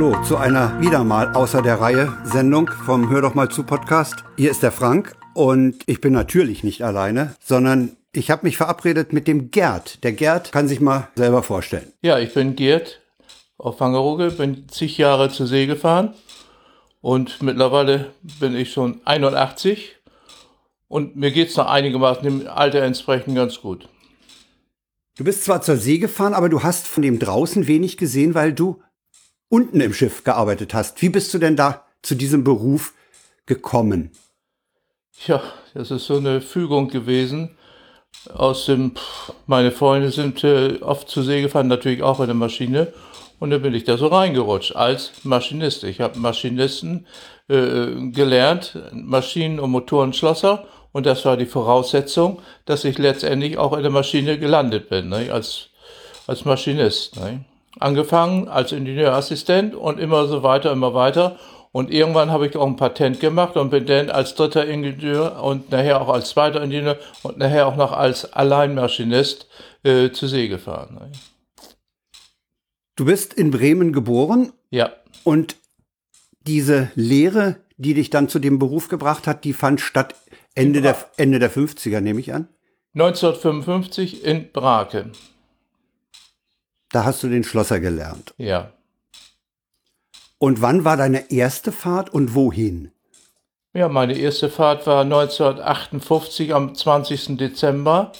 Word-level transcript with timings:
Hallo 0.00 0.16
zu 0.24 0.38
einer 0.38 0.80
wieder 0.80 1.04
mal 1.04 1.34
außer 1.34 1.60
der 1.60 1.78
Reihe 1.78 2.16
Sendung 2.24 2.70
vom 2.86 3.10
Hör 3.10 3.20
doch 3.20 3.34
mal 3.34 3.50
zu 3.50 3.64
Podcast. 3.64 4.24
Hier 4.38 4.50
ist 4.50 4.62
der 4.62 4.72
Frank 4.72 5.14
und 5.34 5.82
ich 5.84 6.00
bin 6.00 6.14
natürlich 6.14 6.64
nicht 6.64 6.82
alleine, 6.82 7.36
sondern 7.38 7.98
ich 8.12 8.30
habe 8.30 8.46
mich 8.46 8.56
verabredet 8.56 9.12
mit 9.12 9.28
dem 9.28 9.50
Gerd. 9.50 10.02
Der 10.02 10.12
Gerd 10.12 10.52
kann 10.52 10.68
sich 10.68 10.80
mal 10.80 11.08
selber 11.16 11.42
vorstellen. 11.42 11.92
Ja, 12.00 12.18
ich 12.18 12.32
bin 12.32 12.56
Gerd 12.56 13.02
auf 13.58 13.78
Wangerooge, 13.80 14.30
bin 14.30 14.70
zig 14.70 14.96
Jahre 14.96 15.28
zur 15.28 15.46
See 15.46 15.66
gefahren 15.66 16.14
und 17.02 17.42
mittlerweile 17.42 18.14
bin 18.22 18.56
ich 18.56 18.72
schon 18.72 19.02
81 19.04 19.96
und 20.88 21.14
mir 21.14 21.30
geht's 21.30 21.58
noch 21.58 21.66
einigermaßen 21.66 22.22
dem 22.22 22.48
Alter 22.48 22.80
entsprechend 22.80 23.36
ganz 23.36 23.60
gut. 23.60 23.86
Du 25.18 25.24
bist 25.24 25.44
zwar 25.44 25.60
zur 25.60 25.76
See 25.76 25.98
gefahren, 25.98 26.32
aber 26.32 26.48
du 26.48 26.62
hast 26.62 26.86
von 26.86 27.02
dem 27.02 27.18
draußen 27.18 27.66
wenig 27.66 27.98
gesehen, 27.98 28.34
weil 28.34 28.54
du 28.54 28.80
unten 29.50 29.80
im 29.80 29.92
Schiff 29.92 30.24
gearbeitet 30.24 30.72
hast. 30.72 31.02
Wie 31.02 31.10
bist 31.10 31.34
du 31.34 31.38
denn 31.38 31.56
da 31.56 31.84
zu 32.00 32.14
diesem 32.14 32.42
Beruf 32.44 32.94
gekommen? 33.44 34.12
Ja, 35.26 35.42
das 35.74 35.90
ist 35.90 36.06
so 36.06 36.16
eine 36.16 36.40
Fügung 36.40 36.88
gewesen. 36.88 37.50
Aus 38.32 38.66
dem, 38.66 38.96
pff, 38.96 39.32
meine 39.46 39.70
Freunde 39.70 40.10
sind 40.10 40.42
äh, 40.44 40.78
oft 40.80 41.08
zur 41.08 41.24
See 41.24 41.42
gefahren, 41.42 41.68
natürlich 41.68 42.02
auch 42.02 42.20
in 42.20 42.26
der 42.26 42.34
Maschine. 42.34 42.92
Und 43.38 43.50
dann 43.50 43.62
bin 43.62 43.74
ich 43.74 43.84
da 43.84 43.96
so 43.96 44.06
reingerutscht 44.06 44.76
als 44.76 45.12
Maschinist. 45.24 45.84
Ich 45.84 46.00
habe 46.00 46.18
Maschinisten 46.18 47.06
äh, 47.48 48.10
gelernt, 48.10 48.78
Maschinen- 48.92 49.60
und 49.60 49.70
Motorenschlosser. 49.70 50.66
Und 50.92 51.06
das 51.06 51.24
war 51.24 51.36
die 51.36 51.46
Voraussetzung, 51.46 52.40
dass 52.66 52.84
ich 52.84 52.98
letztendlich 52.98 53.58
auch 53.58 53.72
in 53.72 53.82
der 53.82 53.92
Maschine 53.92 54.38
gelandet 54.38 54.88
bin, 54.88 55.08
ne, 55.08 55.30
als, 55.32 55.68
als 56.26 56.44
Maschinist. 56.44 57.16
Ne. 57.16 57.44
Angefangen 57.80 58.48
als 58.48 58.72
Ingenieurassistent 58.72 59.74
und 59.74 59.98
immer 59.98 60.26
so 60.26 60.42
weiter, 60.42 60.70
immer 60.72 60.94
weiter. 60.94 61.38
Und 61.72 61.90
irgendwann 61.90 62.30
habe 62.30 62.46
ich 62.46 62.56
auch 62.56 62.66
ein 62.66 62.76
Patent 62.76 63.20
gemacht 63.20 63.56
und 63.56 63.70
bin 63.70 63.86
dann 63.86 64.10
als 64.10 64.34
dritter 64.34 64.66
Ingenieur 64.66 65.42
und 65.42 65.70
nachher 65.70 66.00
auch 66.00 66.08
als 66.08 66.30
zweiter 66.30 66.62
Ingenieur 66.62 66.98
und 67.22 67.38
nachher 67.38 67.66
auch 67.66 67.76
noch 67.76 67.92
als 67.92 68.32
Alleinmaschinist 68.32 69.48
äh, 69.84 70.10
zur 70.10 70.28
See 70.28 70.48
gefahren. 70.48 70.94
Ne. 70.94 71.12
Du 72.96 73.04
bist 73.04 73.32
in 73.32 73.50
Bremen 73.50 73.92
geboren 73.92 74.52
Ja, 74.70 74.92
und 75.24 75.56
diese 76.46 76.90
Lehre, 76.94 77.56
die 77.76 77.94
dich 77.94 78.10
dann 78.10 78.28
zu 78.28 78.38
dem 78.38 78.58
Beruf 78.58 78.88
gebracht 78.88 79.26
hat, 79.26 79.44
die 79.44 79.52
fand 79.52 79.80
statt 79.80 80.14
Ende 80.54 80.82
der, 80.82 80.96
Ende 81.16 81.38
der 81.38 81.50
50er, 81.50 82.00
nehme 82.00 82.20
ich 82.20 82.34
an. 82.34 82.48
1955 82.94 84.24
in 84.24 84.50
Brake. 84.52 85.12
Da 86.92 87.04
hast 87.04 87.22
du 87.22 87.28
den 87.28 87.44
Schlosser 87.44 87.80
gelernt. 87.80 88.34
Ja. 88.36 88.72
Und 90.38 90.62
wann 90.62 90.84
war 90.84 90.96
deine 90.96 91.30
erste 91.30 91.70
Fahrt 91.70 92.10
und 92.10 92.34
wohin? 92.34 92.90
Ja, 93.72 93.88
meine 93.88 94.16
erste 94.16 94.48
Fahrt 94.48 94.86
war 94.86 95.02
1958 95.02 96.52
am 96.54 96.74
20. 96.74 97.36
Dezember 97.36 98.10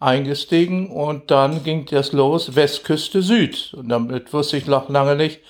eingestiegen 0.00 0.90
und 0.90 1.30
dann 1.30 1.64
ging 1.64 1.86
das 1.86 2.12
los 2.12 2.54
Westküste 2.54 3.22
Süd. 3.22 3.74
Und 3.74 3.88
damit 3.88 4.32
wusste 4.32 4.58
ich 4.58 4.66
noch 4.66 4.88
lange 4.90 5.16
nicht, 5.16 5.40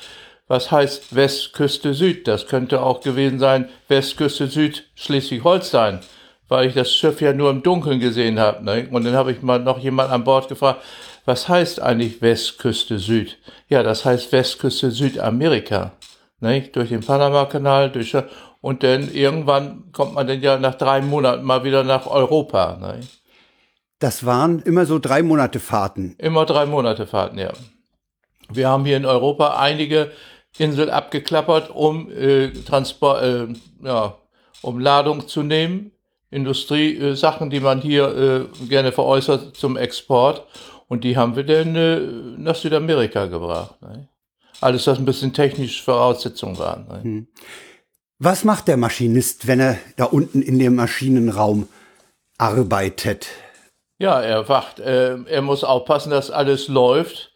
was 0.46 0.70
heißt 0.70 1.14
Westküste 1.14 1.92
Süd. 1.92 2.28
Das 2.28 2.46
könnte 2.46 2.82
auch 2.82 3.00
gewesen 3.00 3.40
sein 3.40 3.68
Westküste 3.88 4.46
Süd 4.46 4.88
Schleswig-Holstein, 4.94 6.00
weil 6.48 6.68
ich 6.68 6.74
das 6.74 6.94
Schiff 6.94 7.20
ja 7.20 7.32
nur 7.32 7.50
im 7.50 7.62
Dunkeln 7.62 7.98
gesehen 7.98 8.38
habe. 8.38 8.64
Ne? 8.64 8.88
Und 8.90 9.04
dann 9.04 9.14
habe 9.14 9.32
ich 9.32 9.42
mal 9.42 9.58
noch 9.58 9.78
jemand 9.78 10.10
an 10.12 10.24
Bord 10.24 10.48
gefragt, 10.48 10.82
was 11.28 11.46
heißt 11.46 11.82
eigentlich 11.82 12.22
Westküste 12.22 12.98
Süd? 12.98 13.38
Ja, 13.68 13.82
das 13.82 14.06
heißt 14.06 14.32
Westküste 14.32 14.90
Südamerika. 14.90 15.92
Ne? 16.40 16.62
Durch 16.72 16.88
den 16.88 17.00
Panama-Kanal, 17.00 17.92
durch 17.92 18.16
und 18.62 18.82
dann 18.82 19.12
irgendwann 19.12 19.92
kommt 19.92 20.14
man 20.14 20.26
dann 20.26 20.40
ja 20.40 20.58
nach 20.58 20.74
drei 20.74 21.02
Monaten 21.02 21.44
mal 21.44 21.64
wieder 21.64 21.84
nach 21.84 22.06
Europa. 22.06 22.78
Ne? 22.80 23.00
Das 23.98 24.24
waren 24.24 24.60
immer 24.60 24.86
so 24.86 24.98
drei 24.98 25.22
Monate 25.22 25.60
Fahrten. 25.60 26.14
Immer 26.18 26.46
drei 26.46 26.64
Monate 26.64 27.06
Fahrten, 27.06 27.38
ja. 27.38 27.52
Wir 28.50 28.68
haben 28.68 28.86
hier 28.86 28.96
in 28.96 29.04
Europa 29.04 29.58
einige 29.58 30.10
Inseln 30.56 30.88
abgeklappert, 30.88 31.68
um 31.70 32.10
äh, 32.10 32.48
Transport, 32.48 33.22
äh, 33.22 33.46
ja, 33.84 34.16
um 34.62 34.80
Ladung 34.80 35.28
zu 35.28 35.42
nehmen, 35.42 35.92
Industriesachen, 36.30 37.12
äh, 37.12 37.16
Sachen, 37.16 37.50
die 37.50 37.60
man 37.60 37.82
hier 37.82 38.48
äh, 38.62 38.66
gerne 38.66 38.92
veräußert 38.92 39.56
zum 39.56 39.76
Export. 39.76 40.46
Und 40.88 41.04
die 41.04 41.16
haben 41.16 41.36
wir 41.36 41.44
dann 41.44 41.76
äh, 41.76 42.00
nach 42.38 42.56
Südamerika 42.56 43.26
gebracht. 43.26 43.80
Ne? 43.82 44.08
Alles, 44.60 44.86
was 44.86 44.98
ein 44.98 45.04
bisschen 45.04 45.32
technische 45.32 45.84
Voraussetzungen 45.84 46.58
waren. 46.58 46.86
Ne? 46.88 47.26
Was 48.18 48.42
macht 48.42 48.66
der 48.66 48.76
Maschinist, 48.76 49.46
wenn 49.46 49.60
er 49.60 49.78
da 49.96 50.04
unten 50.04 50.42
in 50.42 50.58
dem 50.58 50.74
Maschinenraum 50.74 51.68
arbeitet? 52.38 53.28
Ja, 53.98 54.20
er 54.20 54.48
wacht. 54.48 54.80
Äh, 54.80 55.22
er 55.24 55.42
muss 55.42 55.62
aufpassen, 55.62 56.10
dass 56.10 56.30
alles 56.30 56.68
läuft. 56.68 57.27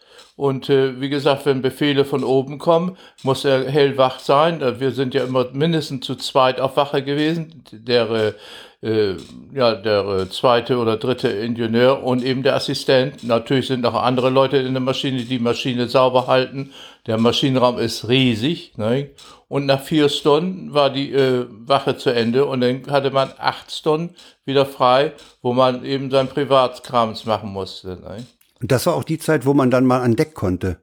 Und 0.42 0.68
äh, 0.68 1.00
wie 1.00 1.08
gesagt, 1.08 1.46
wenn 1.46 1.62
Befehle 1.62 2.04
von 2.04 2.24
oben 2.24 2.58
kommen, 2.58 2.96
muss 3.22 3.44
er 3.44 3.70
hellwach 3.70 4.18
sein. 4.18 4.60
Äh, 4.60 4.80
Wir 4.80 4.90
sind 4.90 5.14
ja 5.14 5.22
immer 5.22 5.46
mindestens 5.52 6.04
zu 6.04 6.16
zweit 6.16 6.60
auf 6.60 6.76
Wache 6.76 7.04
gewesen. 7.04 7.62
Der, 7.70 8.34
äh, 8.82 9.14
ja, 9.54 9.76
der 9.76 10.04
äh, 10.04 10.28
zweite 10.30 10.78
oder 10.78 10.96
dritte 10.96 11.28
Ingenieur 11.28 12.02
und 12.02 12.24
eben 12.24 12.42
der 12.42 12.56
Assistent. 12.56 13.22
Natürlich 13.22 13.68
sind 13.68 13.82
noch 13.82 13.94
andere 13.94 14.30
Leute 14.30 14.56
in 14.56 14.72
der 14.72 14.80
Maschine, 14.80 15.18
die 15.18 15.26
die 15.26 15.38
Maschine 15.38 15.86
sauber 15.86 16.26
halten. 16.26 16.72
Der 17.06 17.18
Maschinenraum 17.18 17.78
ist 17.78 18.08
riesig. 18.08 18.76
Ne? 18.76 19.10
Und 19.46 19.66
nach 19.66 19.80
vier 19.80 20.08
Stunden 20.08 20.74
war 20.74 20.90
die 20.90 21.12
äh, 21.12 21.46
Wache 21.50 21.96
zu 21.96 22.10
Ende 22.10 22.46
und 22.46 22.62
dann 22.62 22.82
hatte 22.90 23.12
man 23.12 23.30
acht 23.38 23.70
Stunden 23.70 24.16
wieder 24.44 24.66
frei, 24.66 25.12
wo 25.40 25.52
man 25.52 25.84
eben 25.84 26.10
sein 26.10 26.26
Privatkrams 26.26 27.26
machen 27.26 27.52
musste. 27.52 27.90
Ne? 27.90 28.26
Und 28.62 28.72
das 28.72 28.86
war 28.86 28.94
auch 28.94 29.04
die 29.04 29.18
Zeit, 29.18 29.44
wo 29.44 29.54
man 29.54 29.70
dann 29.70 29.84
mal 29.84 30.00
an 30.00 30.16
Deck 30.16 30.34
konnte. 30.34 30.78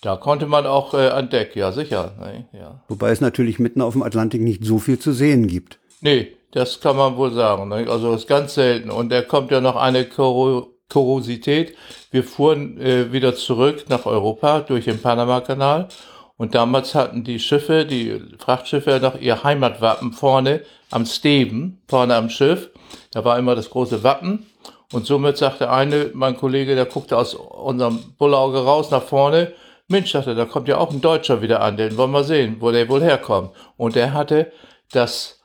Da 0.00 0.16
konnte 0.16 0.46
man 0.46 0.66
auch 0.66 0.94
äh, 0.94 1.08
an 1.08 1.30
Deck, 1.30 1.56
ja 1.56 1.72
sicher. 1.72 2.12
Ne? 2.20 2.46
Ja. 2.52 2.82
Wobei 2.88 3.10
es 3.10 3.20
natürlich 3.20 3.58
mitten 3.58 3.80
auf 3.80 3.94
dem 3.94 4.02
Atlantik 4.02 4.40
nicht 4.40 4.64
so 4.64 4.78
viel 4.78 4.98
zu 4.98 5.12
sehen 5.12 5.48
gibt. 5.48 5.78
Nee, 6.00 6.36
das 6.52 6.80
kann 6.80 6.96
man 6.96 7.16
wohl 7.16 7.32
sagen. 7.32 7.68
Ne? 7.68 7.86
Also 7.88 8.14
ist 8.14 8.28
ganz 8.28 8.54
selten. 8.54 8.90
Und 8.90 9.10
da 9.10 9.22
kommt 9.22 9.50
ja 9.50 9.60
noch 9.60 9.76
eine 9.76 10.04
Koro 10.04 10.70
Korosität. 10.90 11.74
Wir 12.10 12.22
fuhren 12.22 12.78
äh, 12.78 13.10
wieder 13.12 13.34
zurück 13.34 13.86
nach 13.88 14.06
Europa 14.06 14.60
durch 14.60 14.84
den 14.84 15.00
Panama-Kanal. 15.00 15.88
Und 16.36 16.54
damals 16.54 16.94
hatten 16.94 17.24
die 17.24 17.38
Schiffe, 17.38 17.86
die 17.86 18.20
Frachtschiffe 18.38 19.00
noch 19.00 19.18
ihr 19.20 19.42
Heimatwappen 19.42 20.12
vorne 20.12 20.62
am 20.90 21.06
Steven, 21.06 21.80
vorne 21.88 22.14
am 22.14 22.28
Schiff. 22.28 22.70
Da 23.12 23.24
war 23.24 23.38
immer 23.38 23.54
das 23.54 23.70
große 23.70 24.04
Wappen. 24.04 24.46
Und 24.94 25.06
somit 25.06 25.36
sagte 25.36 25.70
eine, 25.70 26.10
mein 26.14 26.36
Kollege, 26.36 26.74
der 26.74 26.86
guckte 26.86 27.18
aus 27.18 27.34
unserem 27.34 28.14
Bullauge 28.16 28.58
raus 28.58 28.90
nach 28.90 29.02
vorne. 29.02 29.52
Mensch, 29.88 30.12
sagte, 30.12 30.34
da 30.34 30.44
kommt 30.44 30.68
ja 30.68 30.78
auch 30.78 30.90
ein 30.90 31.00
Deutscher 31.00 31.42
wieder 31.42 31.60
an, 31.60 31.76
den 31.76 31.96
wollen 31.96 32.12
wir 32.12 32.24
sehen, 32.24 32.56
wo 32.60 32.70
der 32.70 32.88
wohl 32.88 33.02
herkommt. 33.02 33.50
Und 33.76 33.96
der 33.96 34.14
hatte 34.14 34.52
das 34.92 35.40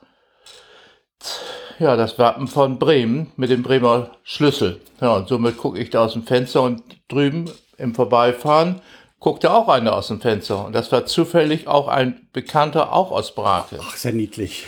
ja, 1.78 1.96
das 1.96 2.18
Wappen 2.18 2.46
von 2.46 2.78
Bremen 2.78 3.32
mit 3.36 3.50
dem 3.50 3.62
Bremer 3.62 4.10
Schlüssel. 4.22 4.80
Ja, 5.00 5.16
und 5.16 5.28
somit 5.28 5.56
gucke 5.56 5.78
ich 5.78 5.90
da 5.90 6.04
aus 6.04 6.12
dem 6.12 6.24
Fenster 6.24 6.62
und 6.62 6.82
drüben 7.08 7.50
im 7.78 7.94
Vorbeifahren 7.94 8.80
guckte 9.20 9.52
auch 9.52 9.68
einer 9.68 9.94
aus 9.94 10.08
dem 10.08 10.20
Fenster. 10.20 10.64
Und 10.64 10.74
das 10.74 10.90
war 10.90 11.06
zufällig 11.06 11.68
auch 11.68 11.86
ein 11.86 12.26
Bekannter, 12.32 12.92
auch 12.92 13.12
aus 13.12 13.34
Brake. 13.34 13.78
Ach, 13.80 13.96
sehr 13.96 14.12
niedlich. 14.12 14.66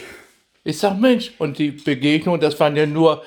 Ich 0.64 0.78
sag, 0.78 0.98
Mensch, 0.98 1.32
und 1.38 1.58
die 1.58 1.72
Begegnung, 1.72 2.38
das 2.38 2.58
waren 2.60 2.76
ja 2.76 2.86
nur 2.86 3.22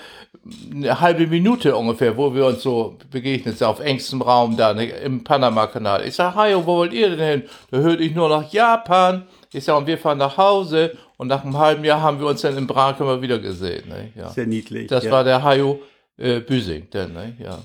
eine 0.72 1.00
halbe 1.02 1.28
Minute 1.28 1.76
ungefähr, 1.76 2.16
wo 2.16 2.34
wir 2.34 2.46
uns 2.46 2.62
so 2.62 2.98
begegnet 3.12 3.58
sind, 3.58 3.68
auf 3.68 3.80
engstem 3.80 4.22
Raum 4.22 4.56
da 4.56 4.74
ne, 4.74 4.86
im 4.86 5.24
Panama-Kanal. 5.24 6.08
Ich 6.08 6.16
sag, 6.16 6.36
hi, 6.36 6.56
wo 6.56 6.66
wollt 6.66 6.94
ihr 6.94 7.10
denn 7.10 7.20
hin? 7.20 7.44
Da 7.72 7.78
hörte 7.78 8.04
ich 8.04 8.14
nur 8.14 8.30
noch 8.30 8.52
Japan. 8.54 9.24
Ich 9.52 9.64
sag, 9.64 9.78
und 9.78 9.88
wir 9.88 9.98
fahren 9.98 10.20
nach 10.20 10.38
Hause. 10.38 10.98
Und 11.18 11.28
nach 11.28 11.44
einem 11.44 11.58
halben 11.58 11.84
Jahr 11.84 12.02
haben 12.02 12.20
wir 12.20 12.28
uns 12.28 12.42
dann 12.42 12.58
in 12.58 12.68
Brake 12.68 13.04
mal 13.04 13.22
wieder 13.22 13.40
gesehen. 13.40 13.88
Ne? 13.90 14.12
Ja. 14.16 14.30
Sehr 14.30 14.46
niedlich. 14.46 14.88
Das 14.88 15.06
ja. 15.06 15.12
war 15.12 15.24
der 15.24 15.44
Hajo 15.44 15.80
äh, 16.18 16.40
Büsing, 16.40 16.90
denn, 16.92 17.14
ne? 17.14 17.36
ja. 17.40 17.60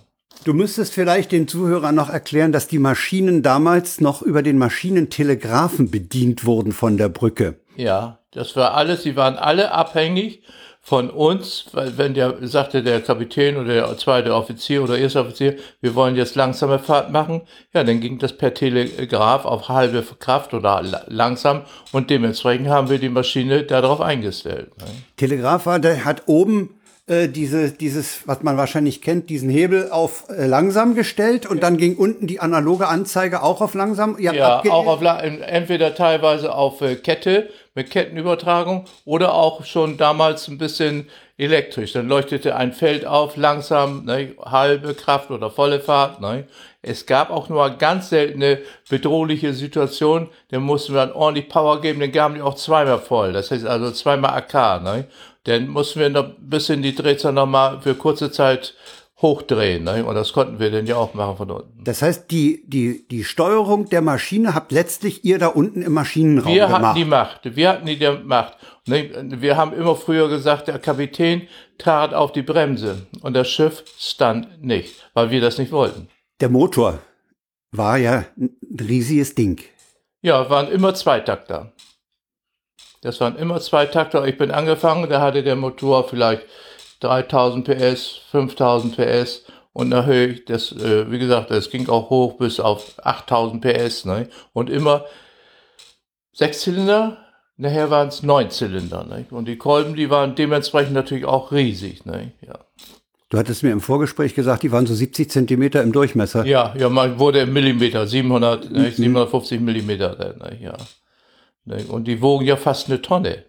Du 0.45 0.55
müsstest 0.55 0.95
vielleicht 0.95 1.33
den 1.33 1.49
Zuhörern 1.49 1.95
noch 1.95 2.09
erklären, 2.09 2.51
dass 2.51 2.67
die 2.67 2.79
Maschinen 2.79 3.43
damals 3.43 4.01
noch 4.01 4.23
über 4.23 4.43
den 4.43 4.57
Maschinentelegraphen 4.57 5.91
bedient 5.91 6.47
wurden 6.47 6.73
von 6.73 6.97
der 6.97 7.11
Brücke. 7.11 7.57
Ja, 7.81 8.19
das 8.33 8.55
war 8.57 8.75
alles, 8.75 9.03
sie 9.03 9.17
waren 9.17 9.37
alle 9.37 9.73
abhängig 9.73 10.43
von 10.83 11.11
uns, 11.11 11.67
weil 11.73 11.99
wenn 11.99 12.15
der 12.15 12.35
sagte 12.43 12.83
der 12.83 13.01
Kapitän 13.01 13.57
oder 13.59 13.73
der 13.75 13.99
zweite 13.99 14.35
Offizier 14.35 14.83
oder 14.83 14.97
erste 14.99 15.21
Offizier, 15.21 15.57
wir 15.81 15.95
wollen 15.95 16.17
jetzt 16.17 16.37
langsame 16.37 16.79
Fahrt 16.79 17.11
machen, 17.13 17.43
ja, 17.75 17.85
dann 17.85 18.01
ging 18.01 18.19
das 18.19 18.33
per 18.33 18.55
Telegraph 18.55 19.45
auf 19.45 19.69
halbe 19.69 20.03
Kraft 20.19 20.55
oder 20.55 20.83
la- 20.83 21.05
langsam 21.07 21.63
und 21.93 22.09
dementsprechend 22.11 22.69
haben 22.69 22.89
wir 22.89 22.99
die 22.99 23.11
Maschine 23.11 23.63
darauf 23.65 24.01
eingestellt. 24.01 24.71
Ne? 24.79 24.87
Telegraph 25.17 25.67
war, 25.67 25.79
der 25.81 26.05
hat 26.07 26.23
oben 26.27 26.81
äh, 27.07 27.29
diese, 27.29 27.73
dieses, 27.73 28.27
was 28.27 28.43
man 28.43 28.57
wahrscheinlich 28.57 29.03
kennt, 29.03 29.29
diesen 29.31 29.51
Hebel 29.51 29.91
auf 29.91 30.25
äh, 30.31 30.47
langsam 30.47 30.95
gestellt 30.95 31.45
und 31.45 31.63
dann 31.63 31.77
ging 31.77 31.97
unten 31.97 32.27
die 32.27 32.41
analoge 32.41 32.89
Anzeige 32.89 33.43
auch 33.43 33.61
auf 33.61 33.75
langsam. 33.75 34.17
Ja, 34.19 34.33
auch 34.71 34.87
auf 34.87 35.03
entweder 35.03 35.95
teilweise 35.95 36.55
auf 36.55 36.81
äh, 36.81 36.97
Kette 36.97 37.51
mit 37.75 37.91
Kettenübertragung 37.91 38.87
oder 39.05 39.35
auch 39.35 39.65
schon 39.65 39.97
damals 39.97 40.49
ein 40.49 40.59
bisschen 40.59 41.09
elektrisch. 41.39 41.93
Dann 41.93 42.09
leuchtete 42.09 42.57
ein 42.57 42.73
Feld 42.73 43.07
auf, 43.07 43.37
langsam, 43.37 44.05
ne, 44.05 44.35
halbe 44.45 44.95
Kraft 44.95 45.31
oder 45.31 45.51
volle 45.51 45.81
Fahrt. 45.81 46.21
Ne. 46.21 46.47
Es 46.83 47.07
gab 47.07 47.31
auch 47.31 47.49
nur 47.49 47.71
ganz 47.71 48.11
seltene 48.11 48.59
bedrohliche 48.89 49.55
Situationen, 49.55 50.29
da 50.51 50.59
mussten 50.59 50.95
wir 50.95 51.07
dann 51.07 51.13
ordentlich 51.13 51.49
Power 51.49 51.81
geben, 51.81 52.01
dann 52.01 52.13
gaben 52.13 52.35
die 52.35 52.43
auch 52.43 52.55
zweimal 52.55 52.99
voll. 52.99 53.33
Das 53.33 53.51
heißt 53.51 53.67
also 53.67 53.91
zweimal 53.93 54.33
AK. 54.33 54.83
Ne. 54.83 55.05
Dann 55.45 55.69
mussten 55.69 56.01
wir 56.01 56.11
noch 56.11 56.25
ein 56.25 56.51
bisschen 56.51 56.83
die 56.83 56.95
Drehzahl 56.95 57.33
nochmal 57.33 57.81
für 57.81 57.95
kurze 57.95 58.31
Zeit 58.31 58.75
hochdrehen. 59.23 59.85
Ne? 59.85 60.05
Und 60.05 60.15
das 60.15 60.33
konnten 60.33 60.59
wir 60.59 60.71
dann 60.71 60.87
ja 60.87 60.97
auch 60.97 61.15
machen 61.15 61.37
von 61.37 61.51
unten. 61.51 61.85
Das 61.85 62.03
heißt, 62.03 62.31
die, 62.31 62.63
die, 62.67 63.07
die 63.09 63.25
Steuerung 63.25 63.89
der 63.89 64.01
Maschine 64.01 64.55
habt 64.55 64.73
letztlich 64.73 65.25
ihr 65.25 65.39
da 65.39 65.49
unten 65.49 65.83
im 65.83 65.93
Maschinenraum 65.93 66.55
wir 66.55 66.67
gemacht. 66.67 66.81
Wir 66.81 66.89
hatten 66.89 66.99
die 66.99 67.05
Macht. 67.05 67.57
Wir 67.57 67.69
hatten 67.69 67.87
die 67.87 68.27
Macht. 68.27 68.57
Ne? 68.87 69.41
Wir 69.41 69.57
haben 69.57 69.73
immer 69.73 69.97
früher 69.97 70.29
gesagt, 70.29 70.69
der 70.69 70.79
Kapitän 70.79 71.49
trat 71.79 72.15
auf 72.15 72.33
die 72.33 72.43
Bremse 72.43 73.07
und 73.23 73.35
das 73.35 73.49
Schiff 73.49 73.85
stand 73.99 74.63
nicht, 74.63 75.09
weil 75.15 75.31
wir 75.31 75.41
das 75.41 75.59
nicht 75.59 75.73
wollten. 75.73 76.09
Der 76.41 76.49
Motor 76.49 76.99
war 77.73 77.99
ja 77.99 78.25
ein 78.39 78.57
riesiges 78.81 79.35
Ding. 79.35 79.61
Ja, 80.23 80.51
waren 80.51 80.69
immer 80.69 80.95
Zweitakter. 80.95 81.73
Das 83.03 83.21
waren 83.21 83.37
immer 83.37 83.61
Zweitakter. 83.61 84.27
Ich 84.27 84.37
bin 84.37 84.51
angefangen, 84.51 85.09
da 85.09 85.21
hatte 85.21 85.43
der 85.43 85.57
Motor 85.57 86.07
vielleicht 86.09 86.43
3000 87.01 87.65
PS, 87.67 88.21
5000 88.31 88.97
PS 88.97 89.45
und 89.73 89.89
nachher, 89.89 90.35
das, 90.47 90.73
äh, 90.73 91.11
wie 91.11 91.19
gesagt, 91.19 91.51
das 91.51 91.71
ging 91.71 91.89
auch 91.89 92.11
hoch 92.11 92.39
bis 92.39 92.61
auf 92.61 92.95
8000 93.03 93.63
PS, 93.63 94.05
ne? 94.05 94.29
Und 94.53 94.71
immer 94.71 95.05
Sechszylinder, 96.33 97.19
nachher 97.57 97.91
waren 97.91 98.09
es 98.09 98.23
Neunzylinder, 98.23 99.05
ne? 99.05 99.27
Und 99.31 99.47
die 99.47 99.57
Kolben, 99.57 99.95
die 99.95 100.11
waren 100.11 100.35
dementsprechend 100.35 100.95
natürlich 100.95 101.25
auch 101.25 101.53
riesig, 101.53 102.05
ne? 102.05 102.33
Ja. 102.47 102.59
Du 103.31 103.39
hattest 103.39 103.63
mir 103.63 103.71
im 103.71 103.81
Vorgespräch 103.81 104.35
gesagt, 104.35 104.65
die 104.65 104.73
waren 104.73 104.87
so 104.87 104.95
70 104.95 105.31
Zentimeter 105.31 105.83
im 105.83 105.93
Durchmesser. 105.93 106.45
Ja, 106.47 106.75
ja, 106.77 106.89
man 106.89 107.21
wurde 107.21 107.41
im 107.41 107.53
Millimeter, 107.53 108.07
700, 108.09 108.73
ne, 108.73 108.91
750 108.91 109.61
mhm. 109.61 109.65
Millimeter, 109.65 110.17
ne, 110.17 110.59
ja. 110.61 110.77
Ne? 111.65 111.85
Und 111.89 112.09
die 112.09 112.21
wogen 112.21 112.45
ja 112.45 112.57
fast 112.57 112.89
eine 112.89 113.01
Tonne. 113.01 113.45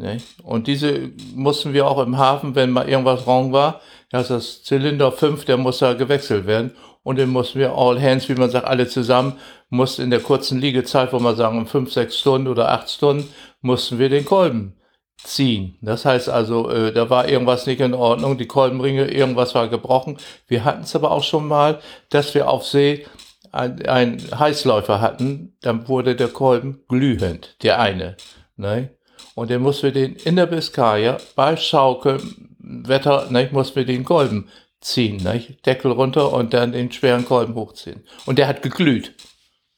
Ne? 0.00 0.18
Und 0.42 0.66
diese 0.66 1.10
mussten 1.34 1.74
wir 1.74 1.86
auch 1.86 2.02
im 2.02 2.16
Hafen, 2.16 2.54
wenn 2.54 2.70
mal 2.70 2.88
irgendwas 2.88 3.26
wrong 3.26 3.52
war, 3.52 3.80
dass 4.10 4.28
das 4.28 4.62
Zylinder 4.62 5.12
5, 5.12 5.44
der 5.44 5.58
muss 5.58 5.78
da 5.78 5.92
gewechselt 5.92 6.46
werden. 6.46 6.72
Und 7.02 7.18
dann 7.18 7.28
mussten 7.28 7.58
wir 7.58 7.74
all 7.74 8.00
hands, 8.00 8.28
wie 8.28 8.34
man 8.34 8.50
sagt, 8.50 8.66
alle 8.66 8.88
zusammen, 8.88 9.34
mussten 9.68 10.02
in 10.02 10.10
der 10.10 10.20
kurzen 10.20 10.58
Liegezeit, 10.58 11.12
wo 11.12 11.18
man 11.18 11.36
sagen, 11.36 11.58
um 11.58 11.66
5, 11.66 11.92
6 11.92 12.18
Stunden 12.18 12.48
oder 12.48 12.70
8 12.70 12.90
Stunden, 12.90 13.28
mussten 13.60 13.98
wir 13.98 14.08
den 14.08 14.24
Kolben 14.24 14.74
ziehen. 15.22 15.76
Das 15.82 16.06
heißt 16.06 16.30
also, 16.30 16.70
äh, 16.70 16.92
da 16.92 17.10
war 17.10 17.28
irgendwas 17.28 17.66
nicht 17.66 17.80
in 17.80 17.94
Ordnung, 17.94 18.38
die 18.38 18.46
Kolbenringe, 18.46 19.10
irgendwas 19.10 19.54
war 19.54 19.68
gebrochen. 19.68 20.16
Wir 20.46 20.64
hatten 20.64 20.82
es 20.84 20.96
aber 20.96 21.10
auch 21.10 21.24
schon 21.24 21.46
mal, 21.46 21.80
dass 22.08 22.34
wir 22.34 22.48
auf 22.48 22.66
See 22.66 23.06
einen 23.52 24.20
Heißläufer 24.38 25.00
hatten, 25.00 25.56
dann 25.60 25.88
wurde 25.88 26.14
der 26.14 26.28
Kolben 26.28 26.84
glühend, 26.88 27.56
der 27.62 27.80
eine. 27.80 28.16
Ne? 28.56 28.90
Und 29.34 29.50
dann 29.50 29.62
mussten 29.62 29.84
wir 29.84 29.92
den 29.92 30.16
in 30.16 30.36
der 30.36 30.46
Biskaya 30.46 31.18
bei 31.34 31.56
Schaukel, 31.56 32.20
Wetter, 32.58 33.30
ne, 33.30 33.48
mussten 33.52 33.76
wir 33.76 33.84
den 33.84 34.04
Kolben 34.04 34.48
ziehen, 34.80 35.22
ne? 35.22 35.40
Deckel 35.64 35.92
runter 35.92 36.32
und 36.32 36.54
dann 36.54 36.72
den 36.72 36.90
schweren 36.90 37.24
Kolben 37.24 37.54
hochziehen. 37.54 38.04
Und 38.26 38.38
der 38.38 38.48
hat 38.48 38.62
geglüht. 38.62 39.14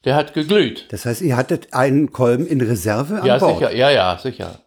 Der 0.05 0.15
hat 0.15 0.33
geglüht. 0.33 0.85
Das 0.89 1.05
heißt, 1.05 1.21
ihr 1.21 1.37
hattet 1.37 1.73
einen 1.73 2.11
Kolben 2.11 2.45
in 2.45 2.61
Reserve 2.61 3.21
an 3.21 3.25
ja, 3.25 3.37
Bord? 3.37 3.59
Sicher, 3.59 3.73
ja, 3.73 3.89
ja, 3.89 4.17
sicher. 4.17 4.59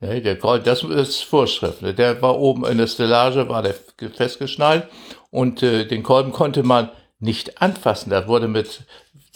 Ja, 0.00 0.20
der 0.20 0.38
Kolben, 0.38 0.64
das 0.64 0.82
ist 0.82 1.22
Vorschrift. 1.22 1.82
Ne? 1.82 1.94
Der 1.94 2.20
war 2.22 2.38
oben 2.38 2.64
in 2.66 2.78
der 2.78 2.86
Stellage, 2.86 3.48
war 3.48 3.62
der 3.62 3.74
festgeschnallt 4.14 4.88
und 5.30 5.62
äh, 5.62 5.86
den 5.86 6.02
Kolben 6.02 6.32
konnte 6.32 6.62
man 6.62 6.90
nicht 7.18 7.62
anfassen. 7.62 8.10
Da 8.10 8.28
wurde 8.28 8.48
mit 8.48 8.82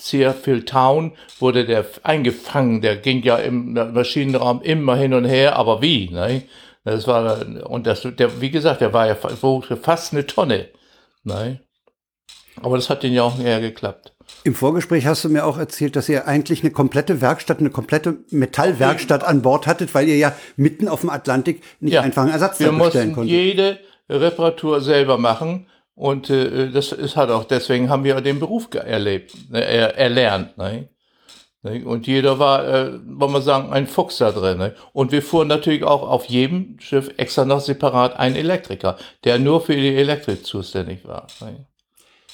sehr 0.01 0.35
viel 0.35 0.65
Town, 0.65 1.13
wurde 1.39 1.65
der 1.65 1.85
eingefangen. 2.03 2.81
Der 2.81 2.97
ging 2.97 3.23
ja 3.23 3.37
im 3.37 3.75
Maschinenraum 3.75 4.63
immer 4.63 4.97
hin 4.97 5.15
und 5.15 5.25
her, 5.25 5.57
aber 5.57 5.83
wie? 5.83 6.11
Ne? 6.11 6.43
Das 6.85 7.07
war, 7.07 7.45
und 7.67 7.87
das, 7.87 8.03
der, 8.03 8.41
wie 8.41 8.51
gesagt, 8.51 8.81
der 8.81 8.93
war 8.93 9.07
ja 9.07 9.15
fast 9.15 10.13
eine 10.13 10.27
Tonne. 10.27 10.69
Ne? 11.25 11.61
Aber 12.63 12.77
das 12.77 12.91
hat 12.91 13.03
den 13.03 13.13
ja 13.13 13.23
auch 13.23 13.39
eher 13.39 13.61
geklappt. 13.61 14.15
Im 14.45 14.55
Vorgespräch 14.55 15.07
hast 15.07 15.25
du 15.25 15.29
mir 15.29 15.45
auch 15.45 15.59
erzählt, 15.59 15.97
dass 15.97 16.09
ihr 16.09 16.27
eigentlich 16.27 16.63
eine 16.63 16.71
komplette 16.71 17.21
Werkstatt, 17.21 17.59
eine 17.59 17.71
komplette 17.71 18.19
Metallwerkstatt 18.31 19.25
an 19.25 19.43
Bord 19.43 19.67
hattet, 19.67 19.95
weil 19.95 20.09
ihr 20.09 20.17
ja 20.17 20.35
mitten 20.57 20.89
auf 20.89 21.01
dem 21.01 21.11
Atlantik 21.11 21.63
nicht 21.81 21.95
ja, 21.95 22.03
einfach 22.03 22.23
einen 22.23 22.33
Ersatz 22.33 22.59
bestellen 22.59 22.79
konntet. 22.79 22.95
Wir 22.95 23.07
mussten 23.07 23.25
jede 23.27 23.79
Reparatur 24.09 24.81
selber 24.81 25.19
machen 25.19 25.67
und 26.01 26.31
äh, 26.31 26.71
das 26.71 26.93
ist 26.93 27.17
halt 27.17 27.31
auch, 27.31 27.45
deswegen 27.45 27.91
haben 27.91 28.05
wir 28.05 28.19
den 28.23 28.41
Beruf 28.41 28.71
erlebt, 28.73 29.35
er, 29.53 29.99
erlernt. 29.99 30.57
Ne? 30.57 30.89
ne? 31.63 31.85
Und 31.85 32.07
jeder 32.07 32.39
war, 32.39 32.67
äh, 32.67 32.99
wollen 33.05 33.33
wir 33.33 33.43
sagen, 33.43 33.71
ein 33.71 33.87
Fuchs 33.87 34.17
da 34.17 34.33
drin. 34.33 34.57
Ne? 34.57 34.75
Und 34.95 35.13
wir 35.13 35.21
fuhren 35.21 35.49
natürlich 35.49 35.85
auch 35.85 36.09
auf 36.09 36.25
jedem 36.25 36.81
Schiff 36.81 37.11
extra 37.19 37.45
noch 37.45 37.61
separat 37.61 38.19
einen 38.19 38.35
Elektriker, 38.35 38.97
der 39.25 39.39
nur 39.39 39.61
für 39.61 39.77
die 39.77 39.95
Elektrik 39.95 40.47
zuständig 40.47 41.07
war. 41.07 41.27
Ne? 41.43 41.67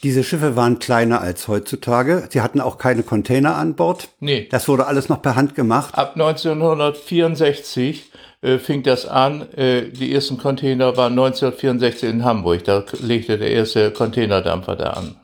Diese 0.02 0.22
Schiffe 0.22 0.56
waren 0.56 0.78
kleiner 0.78 1.20
als 1.20 1.48
heutzutage. 1.48 2.28
Sie 2.30 2.40
hatten 2.40 2.60
auch 2.60 2.78
keine 2.78 3.02
Container 3.02 3.56
an 3.56 3.74
Bord. 3.74 4.08
Nee. 4.20 4.46
Das 4.50 4.68
wurde 4.68 4.86
alles 4.86 5.08
noch 5.08 5.22
per 5.22 5.36
Hand 5.36 5.54
gemacht. 5.54 5.96
Ab 5.96 6.12
1964 6.14 8.12
äh, 8.42 8.58
fing 8.58 8.82
das 8.82 9.06
an. 9.06 9.50
Äh, 9.52 9.88
die 9.90 10.12
ersten 10.12 10.38
Container 10.38 10.96
waren 10.96 11.12
1964 11.12 12.08
in 12.08 12.24
Hamburg. 12.24 12.64
Da 12.64 12.84
legte 13.00 13.38
der 13.38 13.50
erste 13.50 13.90
Containerdampfer 13.90 14.76
da 14.76 14.90
an. 14.90 15.16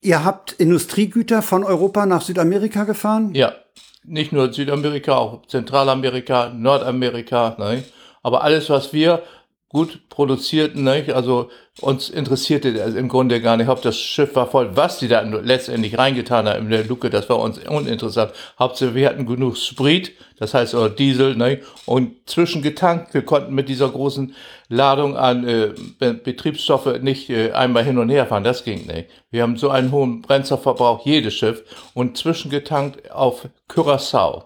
Ihr 0.00 0.22
habt 0.22 0.52
Industriegüter 0.52 1.40
von 1.40 1.64
Europa 1.64 2.04
nach 2.04 2.20
Südamerika 2.20 2.84
gefahren? 2.84 3.34
Ja, 3.34 3.54
nicht 4.04 4.32
nur 4.32 4.52
Südamerika, 4.52 5.16
auch 5.16 5.46
Zentralamerika, 5.46 6.50
Nordamerika. 6.50 7.56
Ne? 7.58 7.84
Aber 8.22 8.44
alles, 8.44 8.68
was 8.68 8.92
wir 8.92 9.22
gut 9.74 10.08
produzierten, 10.08 10.84
nicht? 10.84 11.12
also 11.12 11.50
uns 11.80 12.08
interessierte 12.08 12.72
das 12.72 12.94
im 12.94 13.08
Grunde 13.08 13.40
gar 13.40 13.56
nicht, 13.56 13.68
ob 13.68 13.82
das 13.82 13.98
Schiff 13.98 14.36
war 14.36 14.46
voll, 14.46 14.76
was 14.76 15.00
die 15.00 15.08
da 15.08 15.22
letztendlich 15.22 15.98
reingetan 15.98 16.48
haben 16.48 16.66
in 16.66 16.70
der 16.70 16.84
Luke, 16.84 17.10
das 17.10 17.28
war 17.28 17.40
uns 17.40 17.58
uninteressant. 17.58 18.30
Hauptsache 18.56 18.94
wir 18.94 19.08
hatten 19.08 19.26
genug 19.26 19.56
Sprit, 19.56 20.12
das 20.38 20.54
heißt 20.54 20.76
oder 20.76 20.90
Diesel, 20.90 21.34
nicht? 21.34 21.64
und 21.86 22.12
zwischengetankt, 22.26 23.14
wir 23.14 23.22
konnten 23.24 23.52
mit 23.52 23.68
dieser 23.68 23.88
großen 23.88 24.36
Ladung 24.68 25.16
an 25.16 25.44
äh, 25.48 25.72
Betriebsstoffe 25.98 27.00
nicht 27.00 27.28
äh, 27.28 27.50
einmal 27.50 27.82
hin 27.82 27.98
und 27.98 28.10
her 28.10 28.26
fahren, 28.26 28.44
das 28.44 28.62
ging 28.62 28.86
nicht. 28.86 29.08
Wir 29.32 29.42
haben 29.42 29.56
so 29.56 29.70
einen 29.70 29.90
hohen 29.90 30.22
Brennstoffverbrauch, 30.22 31.04
jedes 31.04 31.34
Schiff, 31.34 31.64
und 31.94 32.16
zwischengetankt 32.16 33.10
auf 33.10 33.48
Curaçao. 33.68 34.44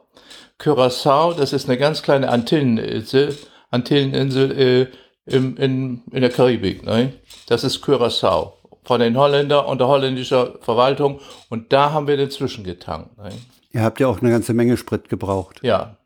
Curaçao, 0.58 1.34
das 1.34 1.52
ist 1.52 1.68
eine 1.68 1.76
ganz 1.76 2.00
kleine 2.00 2.30
Antilleninsel, 2.30 3.36
Antilleninsel, 3.70 4.58
äh, 4.58 4.86
im, 5.28 5.56
in, 5.56 6.02
in 6.10 6.20
der 6.20 6.30
Karibik. 6.30 6.84
Ne? 6.84 7.12
Das 7.46 7.64
ist 7.64 7.82
Curaçao 7.84 8.52
von 8.84 9.00
den 9.00 9.16
Holländern 9.16 9.66
und 9.66 9.78
der 9.78 9.88
holländischen 9.88 10.58
Verwaltung. 10.60 11.20
Und 11.48 11.72
da 11.72 11.92
haben 11.92 12.06
wir 12.06 12.16
den 12.16 12.30
zwischengetankt. 12.30 13.16
Ne? 13.18 13.30
Ihr 13.72 13.82
habt 13.82 14.00
ja 14.00 14.08
auch 14.08 14.20
eine 14.20 14.30
ganze 14.30 14.54
Menge 14.54 14.76
Sprit 14.76 15.08
gebraucht. 15.08 15.60
Ja. 15.62 15.96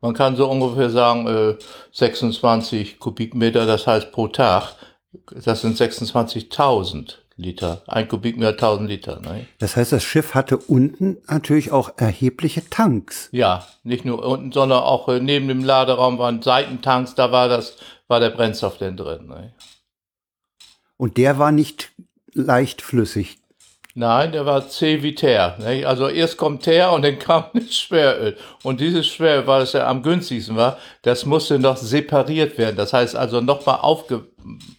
Man 0.00 0.14
kann 0.14 0.36
so 0.36 0.48
ungefähr 0.48 0.90
sagen, 0.90 1.26
äh, 1.26 1.56
26 1.92 3.00
Kubikmeter, 3.00 3.66
das 3.66 3.86
heißt 3.86 4.12
pro 4.12 4.28
Tag, 4.28 4.76
das 5.44 5.62
sind 5.62 5.76
26.000 5.76 7.16
Liter. 7.38 7.82
Ein 7.86 8.08
Kubikmeter 8.08 8.50
1000 8.50 8.88
Liter. 8.88 9.20
Ne? 9.20 9.46
Das 9.58 9.76
heißt, 9.76 9.92
das 9.92 10.02
Schiff 10.02 10.34
hatte 10.34 10.58
unten 10.58 11.18
natürlich 11.28 11.70
auch 11.70 11.92
erhebliche 11.96 12.68
Tanks. 12.68 13.28
Ja, 13.30 13.66
nicht 13.84 14.04
nur 14.04 14.24
unten, 14.26 14.50
sondern 14.50 14.82
auch 14.82 15.08
äh, 15.08 15.20
neben 15.20 15.46
dem 15.46 15.64
Laderaum 15.64 16.18
waren 16.18 16.42
Seitentanks, 16.42 17.14
da 17.14 17.30
war 17.30 17.48
das, 17.48 17.76
war 18.08 18.18
der 18.18 18.30
Brennstoff 18.30 18.78
denn 18.78 18.96
drin. 18.96 19.28
Ne? 19.28 19.52
Und 20.96 21.16
der 21.16 21.38
war 21.38 21.52
nicht 21.52 21.92
leicht 22.34 22.82
flüssig. 22.82 23.38
Nein, 23.98 24.30
der 24.30 24.46
war 24.46 24.68
C 24.68 25.02
wie 25.02 25.12
Teer. 25.12 25.56
Ne? 25.58 25.84
Also 25.84 26.06
erst 26.06 26.36
kommt 26.36 26.62
Teer 26.62 26.92
und 26.92 27.02
dann 27.04 27.18
kam 27.18 27.46
das 27.52 27.74
Schweröl. 27.74 28.36
Und 28.62 28.78
dieses 28.78 29.08
Schweröl, 29.08 29.44
weil 29.48 29.62
es 29.62 29.72
ja 29.72 29.88
am 29.88 30.04
günstigsten 30.04 30.54
war, 30.54 30.78
das 31.02 31.26
musste 31.26 31.58
noch 31.58 31.76
separiert 31.76 32.58
werden. 32.58 32.76
Das 32.76 32.92
heißt 32.92 33.16
also 33.16 33.40
nochmal 33.40 33.80
aufge 33.80 34.28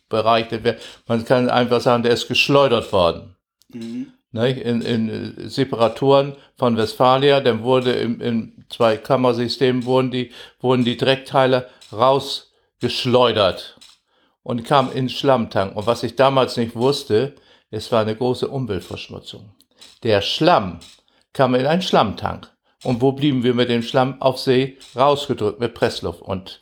bereichert 0.07 0.63
werden. 0.63 0.79
Man 1.05 1.25
kann 1.25 1.49
einfach 1.49 1.81
sagen, 1.81 2.03
der 2.03 2.13
ist 2.13 2.29
geschleudert 2.29 2.93
worden. 2.93 3.35
Mhm. 3.73 4.13
in, 4.31 4.81
in 4.81 5.49
Separatoren 5.49 6.37
von 6.57 6.77
Westfalia, 6.77 7.41
dann 7.41 7.61
wurde 7.61 7.91
im, 7.91 8.21
im 8.21 8.53
Zweikammersystem 8.69 9.83
wurden 9.83 10.11
die, 10.11 10.31
wurden 10.61 10.85
die 10.85 10.95
Dreckteile 10.95 11.67
rausgeschleudert 11.91 13.75
und 14.43 14.63
kamen 14.63 14.93
in 14.93 15.07
den 15.07 15.09
Schlammtank. 15.09 15.75
Und 15.75 15.87
was 15.87 16.03
ich 16.03 16.15
damals 16.15 16.55
nicht 16.55 16.73
wusste, 16.73 17.35
es 17.71 17.91
war 17.91 18.01
eine 18.01 18.15
große 18.15 18.47
Umweltverschmutzung. 18.47 19.53
Der 20.03 20.21
Schlamm 20.21 20.79
kam 21.33 21.55
in 21.55 21.65
einen 21.65 21.81
Schlammtank. 21.81 22.51
Und 22.83 23.01
wo 23.01 23.11
blieben 23.11 23.43
wir 23.43 23.53
mit 23.53 23.69
dem 23.69 23.83
Schlamm 23.83 24.21
auf 24.21 24.39
See? 24.39 24.77
Rausgedrückt 24.95 25.59
mit 25.59 25.73
Pressluft. 25.73 26.21
Und 26.21 26.61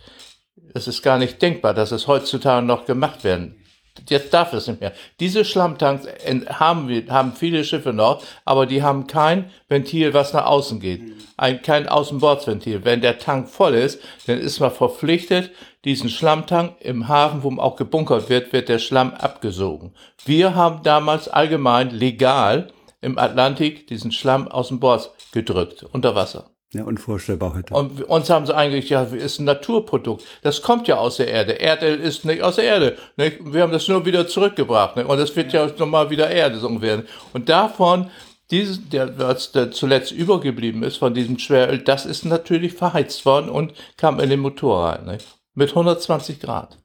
es 0.74 0.88
ist 0.88 1.04
gar 1.04 1.20
nicht 1.20 1.42
denkbar, 1.42 1.74
dass 1.74 1.92
es 1.92 2.08
heutzutage 2.08 2.66
noch 2.66 2.86
gemacht 2.86 3.24
werden. 3.24 3.64
Jetzt 4.10 4.34
darf 4.34 4.54
es 4.54 4.68
nicht 4.68 4.80
mehr. 4.80 4.94
Diese 5.20 5.44
Schlammtanks 5.44 6.08
haben 6.48 6.88
wir, 6.88 7.08
haben 7.08 7.34
viele 7.34 7.64
Schiffe 7.64 7.94
noch, 7.94 8.24
aber 8.46 8.66
die 8.66 8.84
haben 8.84 9.08
kein 9.08 9.52
Ventil, 9.70 10.14
was 10.14 10.34
nach 10.34 10.46
außen 10.46 10.80
geht. 10.80 11.02
Ein, 11.36 11.62
kein 11.62 11.88
Außenbordsventil. 11.88 12.86
Wenn 12.86 13.02
der 13.02 13.18
Tank 13.18 13.50
voll 13.50 13.74
ist, 13.74 14.00
dann 14.28 14.40
ist 14.40 14.60
man 14.60 14.72
verpflichtet, 14.72 15.52
diesen 15.88 16.10
Schlammtank 16.10 16.76
im 16.82 17.08
Hafen, 17.08 17.44
wo 17.44 17.50
auch 17.62 17.78
gebunkert 17.78 18.30
wird, 18.30 18.54
wird 18.54 18.70
der 18.70 18.80
Schlamm 18.80 19.14
abgesogen. 19.14 19.94
Wir 20.26 20.54
haben 20.54 20.84
damals 20.84 21.30
allgemein 21.30 21.90
legal 21.92 22.68
im 23.02 23.18
Atlantik 23.18 23.88
diesen 23.88 24.12
Schlamm 24.12 24.48
aus 24.48 24.68
dem 24.68 24.80
Bord 24.80 25.12
gedrückt, 25.32 25.86
unter 25.92 26.14
Wasser. 26.14 26.50
Ja, 26.74 26.84
unvorstellbar 26.84 27.56
heute. 27.56 27.74
Und 27.74 28.04
uns 28.04 28.30
haben 28.30 28.46
sie 28.46 28.54
eigentlich, 28.54 28.90
ja, 28.90 29.04
ist 29.04 29.40
ein 29.40 29.46
Naturprodukt. 29.46 30.26
Das 30.42 30.62
kommt 30.62 30.90
ja 30.90 30.98
aus 30.98 31.16
der 31.16 31.30
Erde. 31.30 31.62
Erdöl 31.62 31.98
ist 31.98 32.26
nicht 32.26 32.42
aus 32.42 32.58
der 32.58 32.66
Erde. 32.66 32.98
Nicht? 33.16 33.38
Wir 33.42 33.62
haben 33.62 33.72
das 33.72 33.88
nur 33.88 34.06
wieder 34.06 34.28
zurückgebracht. 34.28 34.98
Nicht? 34.98 35.08
Und 35.08 35.18
das 35.18 35.34
wird 35.38 35.54
ja, 35.54 35.66
ja 35.66 35.72
nochmal 35.78 36.10
wieder 36.10 36.30
Erde 36.30 36.58
so 36.58 36.82
werden. 36.82 37.08
Und 37.32 37.48
davon, 37.48 38.12
dieses, 38.52 38.90
der, 38.90 39.18
was 39.18 39.54
der 39.54 39.72
zuletzt 39.72 40.12
übergeblieben 40.12 40.84
ist 40.84 40.98
von 40.98 41.14
diesem 41.14 41.40
Schweröl, 41.40 41.80
das 41.80 42.06
ist 42.06 42.26
natürlich 42.26 42.74
verheizt 42.74 43.26
worden 43.26 43.50
und 43.50 43.74
kam 43.96 44.20
in 44.20 44.30
den 44.30 44.42
Motor 44.42 44.90
rein. 44.90 45.06
Nicht? 45.06 45.37
Mit 45.58 45.70
120 45.70 46.40
Grad. 46.40 46.78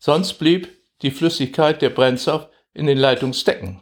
Sonst 0.00 0.40
blieb 0.40 0.70
die 1.02 1.12
Flüssigkeit, 1.12 1.82
der 1.82 1.90
Brennstoff, 1.90 2.48
in 2.72 2.86
den 2.86 2.98
Leitungsdecken. 2.98 3.80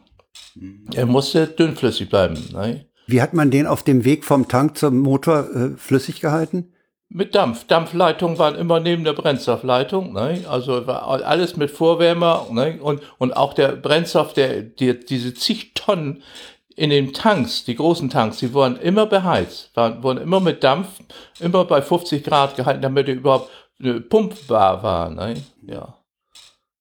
Mhm. 0.53 0.85
Er 0.93 1.07
musste 1.07 1.47
dünnflüssig 1.47 2.07
bleiben. 2.07 2.35
Nicht? 2.35 2.85
Wie 3.07 3.19
hat 3.19 3.33
man 3.33 3.49
den 3.49 3.65
auf 3.65 3.81
dem 3.81 4.05
Weg 4.05 4.25
vom 4.25 4.47
Tank 4.47 4.77
zum 4.77 4.99
Motor 4.99 5.49
äh, 5.55 5.69
flüssig 5.75 6.21
gehalten? 6.21 6.71
Mit 7.09 7.33
Dampf. 7.33 7.65
Dampfleitungen 7.65 8.37
waren 8.37 8.53
immer 8.53 8.79
neben 8.79 9.05
der 9.05 9.13
Brennstoffleitung. 9.13 10.13
Ne? 10.13 10.45
Also 10.47 10.85
war 10.85 11.07
alles 11.07 11.57
mit 11.57 11.71
Vorwärmer. 11.71 12.45
Ne? 12.51 12.77
Und, 12.79 13.01
und 13.17 13.35
auch 13.35 13.55
der 13.55 13.69
Brennstoff, 13.69 14.33
der, 14.33 14.61
die, 14.61 15.03
diese 15.03 15.33
zig 15.33 15.73
Tonnen 15.73 16.21
in 16.75 16.89
den 16.89 17.13
Tanks, 17.13 17.63
die 17.65 17.75
großen 17.75 18.09
Tanks, 18.09 18.37
die 18.37 18.53
wurden 18.53 18.77
immer 18.77 19.05
beheizt, 19.05 19.71
waren, 19.75 20.01
wurden 20.03 20.21
immer 20.21 20.39
mit 20.39 20.63
Dampf, 20.63 20.87
immer 21.39 21.65
bei 21.65 21.81
50 21.81 22.23
Grad 22.23 22.55
gehalten, 22.55 22.81
damit 22.81 23.07
die 23.07 23.13
überhaupt 23.13 23.49
äh, 23.81 23.99
pumpbar 23.99 24.83
war. 24.83 25.09
Ne? 25.09 25.43
Ja. 25.65 25.97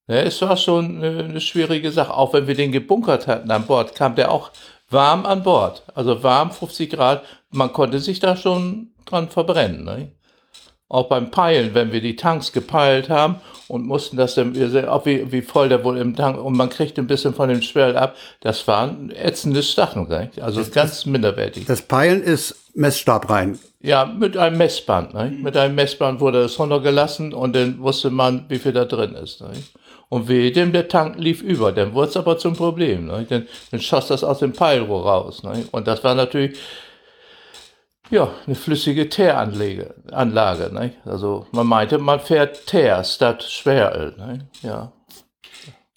ja. 0.08 0.16
Es 0.16 0.40
war 0.42 0.56
schon 0.56 1.02
eine, 1.02 1.24
eine 1.24 1.40
schwierige 1.40 1.90
Sache. 1.90 2.14
Auch 2.14 2.32
wenn 2.32 2.46
wir 2.46 2.54
den 2.54 2.72
gebunkert 2.72 3.26
hatten 3.26 3.50
an 3.50 3.66
Bord, 3.66 3.94
kam 3.94 4.14
der 4.14 4.30
auch 4.30 4.50
warm 4.90 5.26
an 5.26 5.42
Bord. 5.42 5.82
Also 5.94 6.22
warm 6.22 6.50
50 6.50 6.90
Grad. 6.90 7.24
Man 7.50 7.72
konnte 7.72 7.98
sich 7.98 8.20
da 8.20 8.36
schon 8.36 8.92
dran 9.04 9.28
verbrennen. 9.28 9.84
Ne? 9.84 10.12
Auch 10.88 11.08
beim 11.08 11.30
Peilen, 11.30 11.74
wenn 11.74 11.90
wir 11.90 12.02
die 12.02 12.16
Tanks 12.16 12.52
gepeilt 12.52 13.08
haben 13.08 13.36
und 13.68 13.86
mussten 13.86 14.18
das 14.18 14.34
dann, 14.34 14.54
auch 14.86 15.06
wie, 15.06 15.32
wie 15.32 15.40
voll 15.40 15.70
der 15.70 15.82
wohl 15.84 15.96
im 15.96 16.14
Tank, 16.14 16.38
und 16.38 16.54
man 16.54 16.68
kriegt 16.68 16.98
ein 16.98 17.06
bisschen 17.06 17.32
von 17.32 17.48
dem 17.48 17.62
Schwell 17.62 17.96
ab, 17.96 18.14
das 18.40 18.68
waren 18.68 19.10
ätzende 19.10 19.62
Sachen, 19.62 20.06
ne? 20.08 20.30
also 20.42 20.60
das, 20.60 20.70
ganz 20.70 20.90
das, 20.90 21.06
minderwertig. 21.06 21.64
Das 21.64 21.80
Peilen 21.80 22.22
ist 22.22 22.61
Messstab 22.74 23.28
rein. 23.30 23.58
Ja, 23.80 24.04
mit 24.04 24.36
einem 24.36 24.58
Messband. 24.58 25.14
Ne? 25.14 25.30
Mit 25.30 25.56
einem 25.56 25.74
Messband 25.74 26.20
wurde 26.20 26.42
es 26.42 26.58
runtergelassen 26.58 27.34
und 27.34 27.54
dann 27.54 27.80
wusste 27.80 28.10
man, 28.10 28.46
wie 28.48 28.58
viel 28.58 28.72
da 28.72 28.84
drin 28.84 29.14
ist. 29.14 29.40
Ne? 29.40 29.50
Und 30.08 30.28
wehe 30.28 30.52
dem, 30.52 30.72
der 30.72 30.88
Tank 30.88 31.16
lief 31.18 31.42
über, 31.42 31.72
dann 31.72 31.94
wurde 31.94 32.10
es 32.10 32.16
aber 32.16 32.38
zum 32.38 32.54
Problem. 32.54 33.06
Ne? 33.06 33.26
Dann, 33.28 33.46
dann 33.70 33.80
schoss 33.80 34.08
das 34.08 34.24
aus 34.24 34.38
dem 34.38 34.52
Peilrohr 34.52 35.04
raus. 35.04 35.42
Ne? 35.42 35.64
Und 35.72 35.86
das 35.86 36.04
war 36.04 36.14
natürlich 36.14 36.58
ja, 38.12 38.30
eine 38.46 38.54
flüssige 38.54 39.08
Teeranlage. 39.08 39.94
Anlage, 40.12 40.72
ne? 40.72 40.92
Also 41.06 41.46
man 41.52 41.66
meinte, 41.66 41.98
man 41.98 42.20
fährt 42.20 42.66
Teer 42.66 43.02
statt 43.04 43.42
Schweröl. 43.42 44.14
Ne? 44.18 44.48
Ja. 44.62 44.92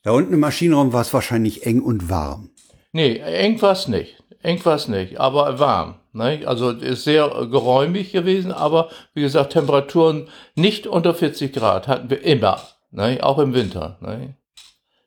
Da 0.03 0.12
unten 0.12 0.34
im 0.34 0.39
Maschinenraum 0.39 0.94
war 0.94 1.01
es 1.01 1.13
wahrscheinlich 1.13 1.65
eng 1.65 1.82
und 1.82 2.10
warm. 2.10 2.51
Nee, 2.94 3.17
eng 3.17 3.62
war 3.62 3.74
es 3.74 3.89
nicht. 3.89 4.24
Eng 4.46 4.64
war 4.64 4.75
es 4.75 4.88
nicht, 4.88 5.20
aber 5.20 5.60
warm. 5.60 5.96
Ne? 6.14 6.44
Also 6.46 6.70
ist 6.70 7.04
sehr 7.04 7.28
geräumig 7.50 8.12
gewesen, 8.12 8.52
aber 8.52 8.90
wie 9.14 9.22
gesagt, 9.22 9.54
Temperaturen 9.54 10.30
nicht 10.56 10.88
unter 10.88 11.14
40 11.14 11.52
Grad 11.52 11.88
hatten 11.88 12.10
wir 12.10 12.24
immer 12.24 12.62
ne? 12.92 13.20
auch 13.22 13.40
im 13.40 13.54
Winter, 13.54 13.98
ne? 14.02 14.36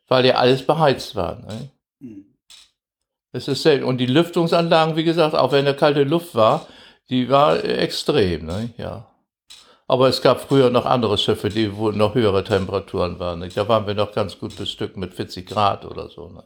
weil 0.09 0.26
ja 0.26 0.35
alles 0.35 0.66
beheizt 0.66 1.14
war. 1.14 1.37
Ne? 1.37 1.71
Es 3.33 3.47
ist 3.47 3.62
selten. 3.62 3.85
Und 3.85 3.99
die 3.99 4.07
Lüftungsanlagen, 4.07 4.97
wie 4.97 5.04
gesagt, 5.04 5.35
auch 5.35 5.52
wenn 5.52 5.64
da 5.64 5.73
kalte 5.73 6.02
Luft 6.02 6.35
war, 6.35 6.66
die 7.09 7.28
war 7.28 7.62
extrem, 7.64 8.47
ne? 8.47 8.71
ja. 8.76 9.07
Aber 9.87 10.09
es 10.09 10.21
gab 10.21 10.40
früher 10.40 10.68
noch 10.68 10.85
andere 10.85 11.16
Schiffe, 11.16 11.49
die 11.49 11.75
wo 11.75 11.90
noch 11.90 12.14
höhere 12.14 12.45
Temperaturen 12.45 13.18
waren. 13.18 13.38
Ne? 13.38 13.49
Da 13.49 13.66
waren 13.68 13.87
wir 13.87 13.95
noch 13.95 14.12
ganz 14.12 14.38
gut 14.38 14.57
bestückt 14.57 14.99
mit 14.99 15.14
40 15.14 15.47
Grad 15.47 15.87
oder 15.87 16.11
so. 16.11 16.28
Ne? 16.28 16.45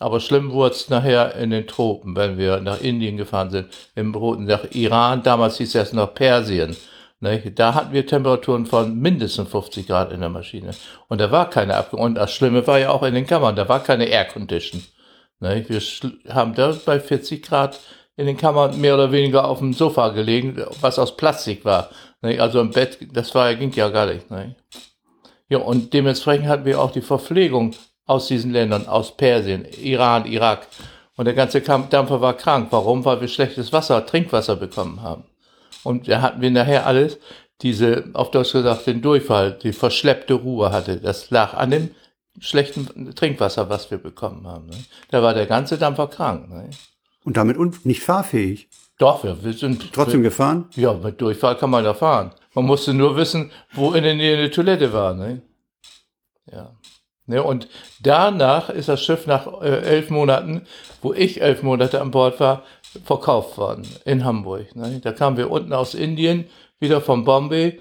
Aber 0.00 0.18
schlimm 0.18 0.50
wurde 0.50 0.74
es 0.74 0.88
nachher 0.88 1.36
in 1.36 1.50
den 1.50 1.66
Tropen, 1.66 2.16
wenn 2.16 2.38
wir 2.38 2.60
nach 2.60 2.80
Indien 2.80 3.18
gefahren 3.18 3.50
sind, 3.50 3.68
im 3.94 4.14
Roten, 4.14 4.44
nach 4.44 4.64
Iran, 4.72 5.22
damals 5.22 5.58
hieß 5.58 5.74
es 5.74 5.92
noch 5.92 6.14
Persien. 6.14 6.74
Ne? 7.20 7.38
Da 7.54 7.74
hatten 7.74 7.92
wir 7.92 8.06
Temperaturen 8.06 8.64
von 8.64 8.98
mindestens 8.98 9.50
50 9.50 9.86
Grad 9.86 10.10
in 10.10 10.20
der 10.20 10.30
Maschine. 10.30 10.70
Und 11.08 11.20
da 11.20 11.30
war 11.30 11.50
keine 11.50 11.76
Abkühlung. 11.76 12.06
Und 12.06 12.14
das 12.14 12.32
Schlimme 12.32 12.66
war 12.66 12.78
ja 12.78 12.90
auch 12.90 13.02
in 13.02 13.14
den 13.14 13.26
Kammern, 13.26 13.54
da 13.54 13.68
war 13.68 13.82
keine 13.82 14.06
Air 14.06 14.24
Condition. 14.24 14.82
Ne? 15.38 15.66
Wir 15.68 15.80
haben 16.34 16.54
da 16.54 16.74
bei 16.86 16.98
40 16.98 17.42
Grad 17.42 17.78
in 18.16 18.24
den 18.24 18.38
Kammern 18.38 18.80
mehr 18.80 18.94
oder 18.94 19.12
weniger 19.12 19.46
auf 19.46 19.58
dem 19.58 19.74
Sofa 19.74 20.08
gelegen, 20.08 20.64
was 20.80 20.98
aus 20.98 21.14
Plastik 21.14 21.66
war. 21.66 21.90
Ne? 22.22 22.40
Also 22.40 22.62
im 22.62 22.70
Bett, 22.70 22.98
das 23.12 23.34
war, 23.34 23.54
ging 23.54 23.72
ja 23.72 23.90
gar 23.90 24.06
nicht. 24.06 24.24
Ja, 25.50 25.58
und 25.58 25.92
dementsprechend 25.92 26.46
hatten 26.46 26.64
wir 26.64 26.80
auch 26.80 26.92
die 26.92 27.02
Verpflegung 27.02 27.74
aus 28.10 28.26
diesen 28.26 28.50
Ländern, 28.50 28.88
aus 28.88 29.16
Persien, 29.16 29.64
Iran, 29.80 30.26
Irak. 30.26 30.66
Und 31.16 31.26
der 31.26 31.34
ganze 31.34 31.60
Dampfer 31.60 32.20
war 32.20 32.34
krank. 32.34 32.68
Warum? 32.70 33.04
Weil 33.04 33.20
wir 33.20 33.28
schlechtes 33.28 33.72
Wasser, 33.72 34.04
Trinkwasser 34.04 34.56
bekommen 34.56 35.00
haben. 35.00 35.24
Und 35.84 36.08
da 36.08 36.20
hatten 36.20 36.40
wir 36.40 36.50
nachher 36.50 36.86
alles, 36.86 37.18
diese, 37.62 38.10
auf 38.14 38.32
Deutsch 38.32 38.52
gesagt, 38.52 38.88
den 38.88 39.00
Durchfall, 39.00 39.52
die 39.52 39.72
verschleppte 39.72 40.34
Ruhe 40.34 40.72
hatte. 40.72 40.96
Das 40.96 41.30
lag 41.30 41.54
an 41.54 41.70
dem 41.70 41.90
schlechten 42.40 43.14
Trinkwasser, 43.14 43.70
was 43.70 43.92
wir 43.92 43.98
bekommen 43.98 44.44
haben. 44.46 44.66
Ne? 44.66 44.76
Da 45.10 45.22
war 45.22 45.32
der 45.32 45.46
ganze 45.46 45.78
Dampfer 45.78 46.08
krank. 46.08 46.50
Ne? 46.50 46.70
Und 47.24 47.36
damit 47.36 47.58
nicht 47.86 48.02
fahrfähig? 48.02 48.68
Doch, 48.98 49.22
wir, 49.22 49.42
wir 49.44 49.52
sind. 49.52 49.92
Trotzdem 49.92 50.22
wir, 50.22 50.30
gefahren? 50.30 50.66
Ja, 50.74 50.94
mit 50.94 51.20
Durchfall 51.20 51.56
kann 51.56 51.70
man 51.70 51.84
da 51.84 51.94
fahren. 51.94 52.32
Man 52.54 52.64
musste 52.64 52.92
nur 52.92 53.16
wissen, 53.16 53.52
wo 53.72 53.92
in 53.92 54.02
der 54.02 54.16
Nähe 54.16 54.36
eine 54.36 54.50
Toilette 54.50 54.92
war. 54.92 55.14
Ne? 55.14 55.42
Ne, 57.30 57.44
und 57.44 57.68
danach 58.02 58.70
ist 58.70 58.88
das 58.88 59.04
Schiff 59.04 59.28
nach 59.28 59.62
äh, 59.62 59.82
elf 59.82 60.10
Monaten, 60.10 60.62
wo 61.00 61.12
ich 61.12 61.40
elf 61.40 61.62
Monate 61.62 62.00
an 62.00 62.10
Bord 62.10 62.40
war, 62.40 62.64
verkauft 63.04 63.56
worden 63.56 63.86
in 64.04 64.24
Hamburg. 64.24 64.74
Ne? 64.74 64.98
Da 65.00 65.12
kamen 65.12 65.36
wir 65.36 65.48
unten 65.48 65.72
aus 65.72 65.94
Indien, 65.94 66.46
wieder 66.80 67.00
von 67.00 67.24
Bombay, 67.24 67.80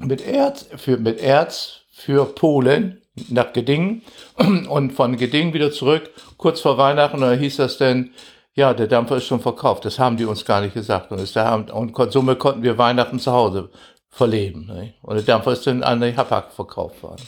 mit 0.00 0.26
Erz, 0.26 0.66
für, 0.76 0.96
mit 0.96 1.20
Erz 1.20 1.82
für 1.92 2.24
Polen 2.24 3.02
nach 3.28 3.52
Gedingen 3.52 4.00
und 4.70 4.94
von 4.94 5.18
Gedingen 5.18 5.52
wieder 5.52 5.70
zurück, 5.70 6.10
kurz 6.38 6.62
vor 6.62 6.78
Weihnachten, 6.78 7.20
da 7.20 7.32
hieß 7.32 7.56
das 7.56 7.76
denn, 7.76 8.14
ja, 8.54 8.72
der 8.72 8.86
Dampfer 8.86 9.18
ist 9.18 9.26
schon 9.26 9.40
verkauft. 9.40 9.84
Das 9.84 9.98
haben 9.98 10.16
die 10.16 10.24
uns 10.24 10.42
gar 10.46 10.62
nicht 10.62 10.72
gesagt. 10.72 11.10
Und, 11.12 11.20
ist 11.20 11.36
da, 11.36 11.54
und 11.54 12.12
somit 12.12 12.38
konnten 12.38 12.62
wir 12.62 12.78
Weihnachten 12.78 13.18
zu 13.18 13.30
Hause 13.30 13.68
verleben. 14.08 14.66
Ne? 14.66 14.94
Und 15.02 15.16
der 15.16 15.24
Dampfer 15.24 15.52
ist 15.52 15.66
dann 15.66 15.82
an 15.82 16.00
die 16.00 16.16
Hapag 16.16 16.50
verkauft 16.52 17.02
worden. 17.02 17.22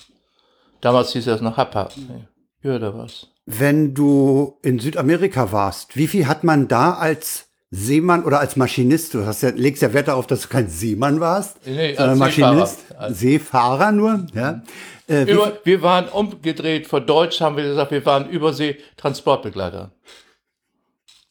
Damals 0.81 1.13
hieß 1.13 1.25
das 1.25 1.41
noch 1.41 1.57
Hapag. 1.57 1.97
Ne? 1.97 2.29
Ja, 2.63 2.79
da 2.79 2.97
was. 2.97 3.29
Wenn 3.47 3.95
du 3.95 4.59
in 4.63 4.79
Südamerika 4.79 5.53
warst, 5.53 5.97
wie 5.97 6.09
viel 6.09 6.27
hat 6.27 6.43
man 6.43 6.69
da 6.69 6.95
als 6.95 7.47
Seemann 7.71 8.25
oder 8.25 8.41
als 8.41 8.57
Maschinist, 8.57 9.15
du 9.15 9.27
hast 9.27 9.43
ja, 9.43 9.51
legst 9.51 9.83
ja 9.83 9.93
Wert 9.93 10.09
darauf, 10.09 10.27
dass 10.27 10.43
du 10.43 10.49
kein 10.49 10.69
Seemann 10.69 11.21
warst, 11.21 11.59
nee, 11.67 11.97
als 11.97 12.19
Maschinist, 12.19 12.89
Seefahrer, 12.89 13.13
Seefahrer 13.13 13.93
nur, 13.93 14.27
ja. 14.35 14.63
Äh, 15.09 15.23
Über, 15.31 15.59
wir 15.63 15.83
waren 15.83 16.09
umgedreht, 16.09 16.87
vor 16.87 17.01
Deutsch 17.01 17.41
haben 17.41 17.57
wir 17.57 17.65
gesagt, 17.65 17.91
wir 17.91 18.05
waren 18.07 18.29
Übersee-Transportbegleiter. 18.29 19.93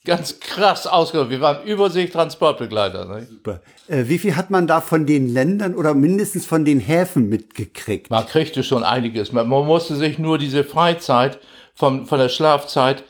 Ganz 0.06 0.40
krass 0.40 0.88
ausgedrückt. 0.88 1.32
Wir 1.32 1.42
waren 1.42 1.64
Übersee-Transportbegleiter. 1.66 3.06
Ne? 3.06 3.28
Super. 3.30 3.62
Äh, 3.88 4.06
wie 4.08 4.20
viel 4.20 4.36
hat 4.36 4.50
man 4.50 4.68
da 4.68 4.82
von 4.82 5.06
den 5.06 5.28
Ländern 5.28 5.76
oder 5.76 5.94
mindestens 5.94 6.46
von 6.46 6.64
den 6.64 6.80
Häfen 6.80 7.28
mitgekriegt? 7.28 8.10
Man 8.10 8.26
kriegte 8.26 8.64
schon 8.64 8.84
einiges. 8.84 9.32
Man, 9.32 9.50
man 9.50 9.66
musste 9.66 9.96
sich 9.96 10.20
nur 10.20 10.38
diese 10.38 10.64
Freizeit 10.64 11.40
von, 11.74 12.06
von 12.06 12.20
der 12.20 12.30
Schlafzeit, 12.30 13.04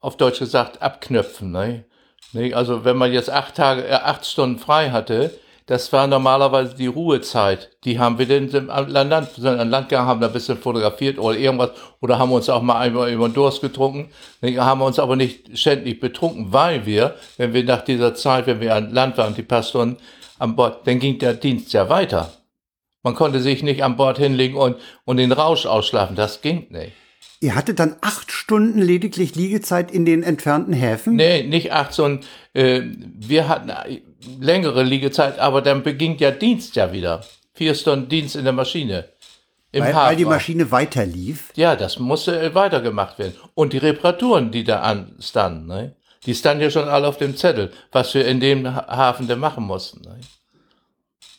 auf 0.00 0.16
Deutsch 0.16 0.38
gesagt, 0.38 0.82
abknöpfen. 0.82 1.50
Ne? 1.52 1.84
Ne? 2.32 2.54
Also 2.54 2.84
wenn 2.84 2.96
man 2.96 3.12
jetzt 3.12 3.30
acht 3.30 3.54
Tage, 3.54 3.86
äh, 3.86 3.92
acht 3.92 4.26
Stunden 4.26 4.58
frei 4.58 4.90
hatte, 4.90 5.30
das 5.70 5.92
war 5.92 6.08
normalerweise 6.08 6.74
die 6.74 6.88
Ruhezeit. 6.88 7.70
Die 7.84 8.00
haben 8.00 8.18
wir 8.18 8.26
denn 8.26 8.70
an 8.70 8.90
Land, 8.90 9.30
sind 9.36 9.46
an 9.46 9.70
Land 9.70 9.88
gegangen, 9.88 10.08
haben 10.08 10.20
da 10.20 10.26
ein 10.26 10.32
bisschen 10.32 10.58
fotografiert 10.58 11.16
oder 11.16 11.38
irgendwas 11.38 11.70
oder 12.00 12.18
haben 12.18 12.32
uns 12.32 12.48
auch 12.48 12.60
mal 12.60 12.80
einmal 12.80 13.12
über 13.12 13.28
den 13.28 13.34
Durst 13.34 13.60
getrunken. 13.60 14.10
Haben 14.42 14.82
uns 14.82 14.98
aber 14.98 15.14
nicht 15.14 15.56
ständig 15.56 16.00
betrunken, 16.00 16.52
weil 16.52 16.86
wir, 16.86 17.14
wenn 17.36 17.52
wir 17.52 17.62
nach 17.62 17.82
dieser 17.82 18.16
Zeit, 18.16 18.48
wenn 18.48 18.60
wir 18.60 18.74
an 18.74 18.92
Land 18.92 19.16
waren, 19.16 19.36
die 19.36 19.44
paar 19.44 19.62
Stunden 19.62 19.98
an 20.40 20.56
Bord, 20.56 20.84
dann 20.88 20.98
ging 20.98 21.20
der 21.20 21.34
Dienst 21.34 21.72
ja 21.72 21.88
weiter. 21.88 22.32
Man 23.04 23.14
konnte 23.14 23.38
sich 23.38 23.62
nicht 23.62 23.84
an 23.84 23.96
Bord 23.96 24.18
hinlegen 24.18 24.56
und, 24.56 24.74
und 25.04 25.18
den 25.18 25.30
Rausch 25.30 25.66
ausschlafen. 25.66 26.16
Das 26.16 26.40
ging 26.40 26.66
nicht. 26.70 26.94
Ihr 27.38 27.54
hattet 27.54 27.78
dann 27.78 27.94
acht 28.00 28.32
Stunden 28.32 28.80
lediglich 28.80 29.36
Liegezeit 29.36 29.92
in 29.92 30.04
den 30.04 30.24
entfernten 30.24 30.74
Häfen? 30.74 31.14
Nee, 31.14 31.44
nicht 31.44 31.72
acht, 31.72 31.92
sondern 31.92 32.26
äh, 32.54 32.82
wir 32.84 33.48
hatten 33.48 33.70
längere 34.38 34.82
Liegezeit, 34.82 35.38
aber 35.38 35.62
dann 35.62 35.82
beging 35.82 36.16
der 36.16 36.32
Dienst 36.32 36.76
ja 36.76 36.92
wieder. 36.92 37.24
Vier 37.54 37.74
Stunden 37.74 38.08
Dienst 38.08 38.36
in 38.36 38.44
der 38.44 38.52
Maschine. 38.52 39.08
Im 39.72 39.84
weil, 39.84 39.94
weil 39.94 40.16
die 40.16 40.24
Maschine 40.24 40.70
weiter 40.70 41.06
lief? 41.06 41.52
Ja, 41.54 41.76
das 41.76 41.98
musste 41.98 42.54
weitergemacht 42.54 43.18
werden. 43.18 43.34
Und 43.54 43.72
die 43.72 43.78
Reparaturen, 43.78 44.50
die 44.50 44.64
da 44.64 44.80
anstanden, 44.80 45.66
ne? 45.66 45.94
die 46.26 46.34
standen 46.34 46.62
ja 46.62 46.70
schon 46.70 46.88
alle 46.88 47.06
auf 47.06 47.18
dem 47.18 47.36
Zettel, 47.36 47.72
was 47.92 48.14
wir 48.14 48.26
in 48.26 48.40
dem 48.40 48.66
Hafen 48.66 49.28
da 49.28 49.36
machen 49.36 49.64
mussten. 49.64 50.02
Ne? 50.02 50.18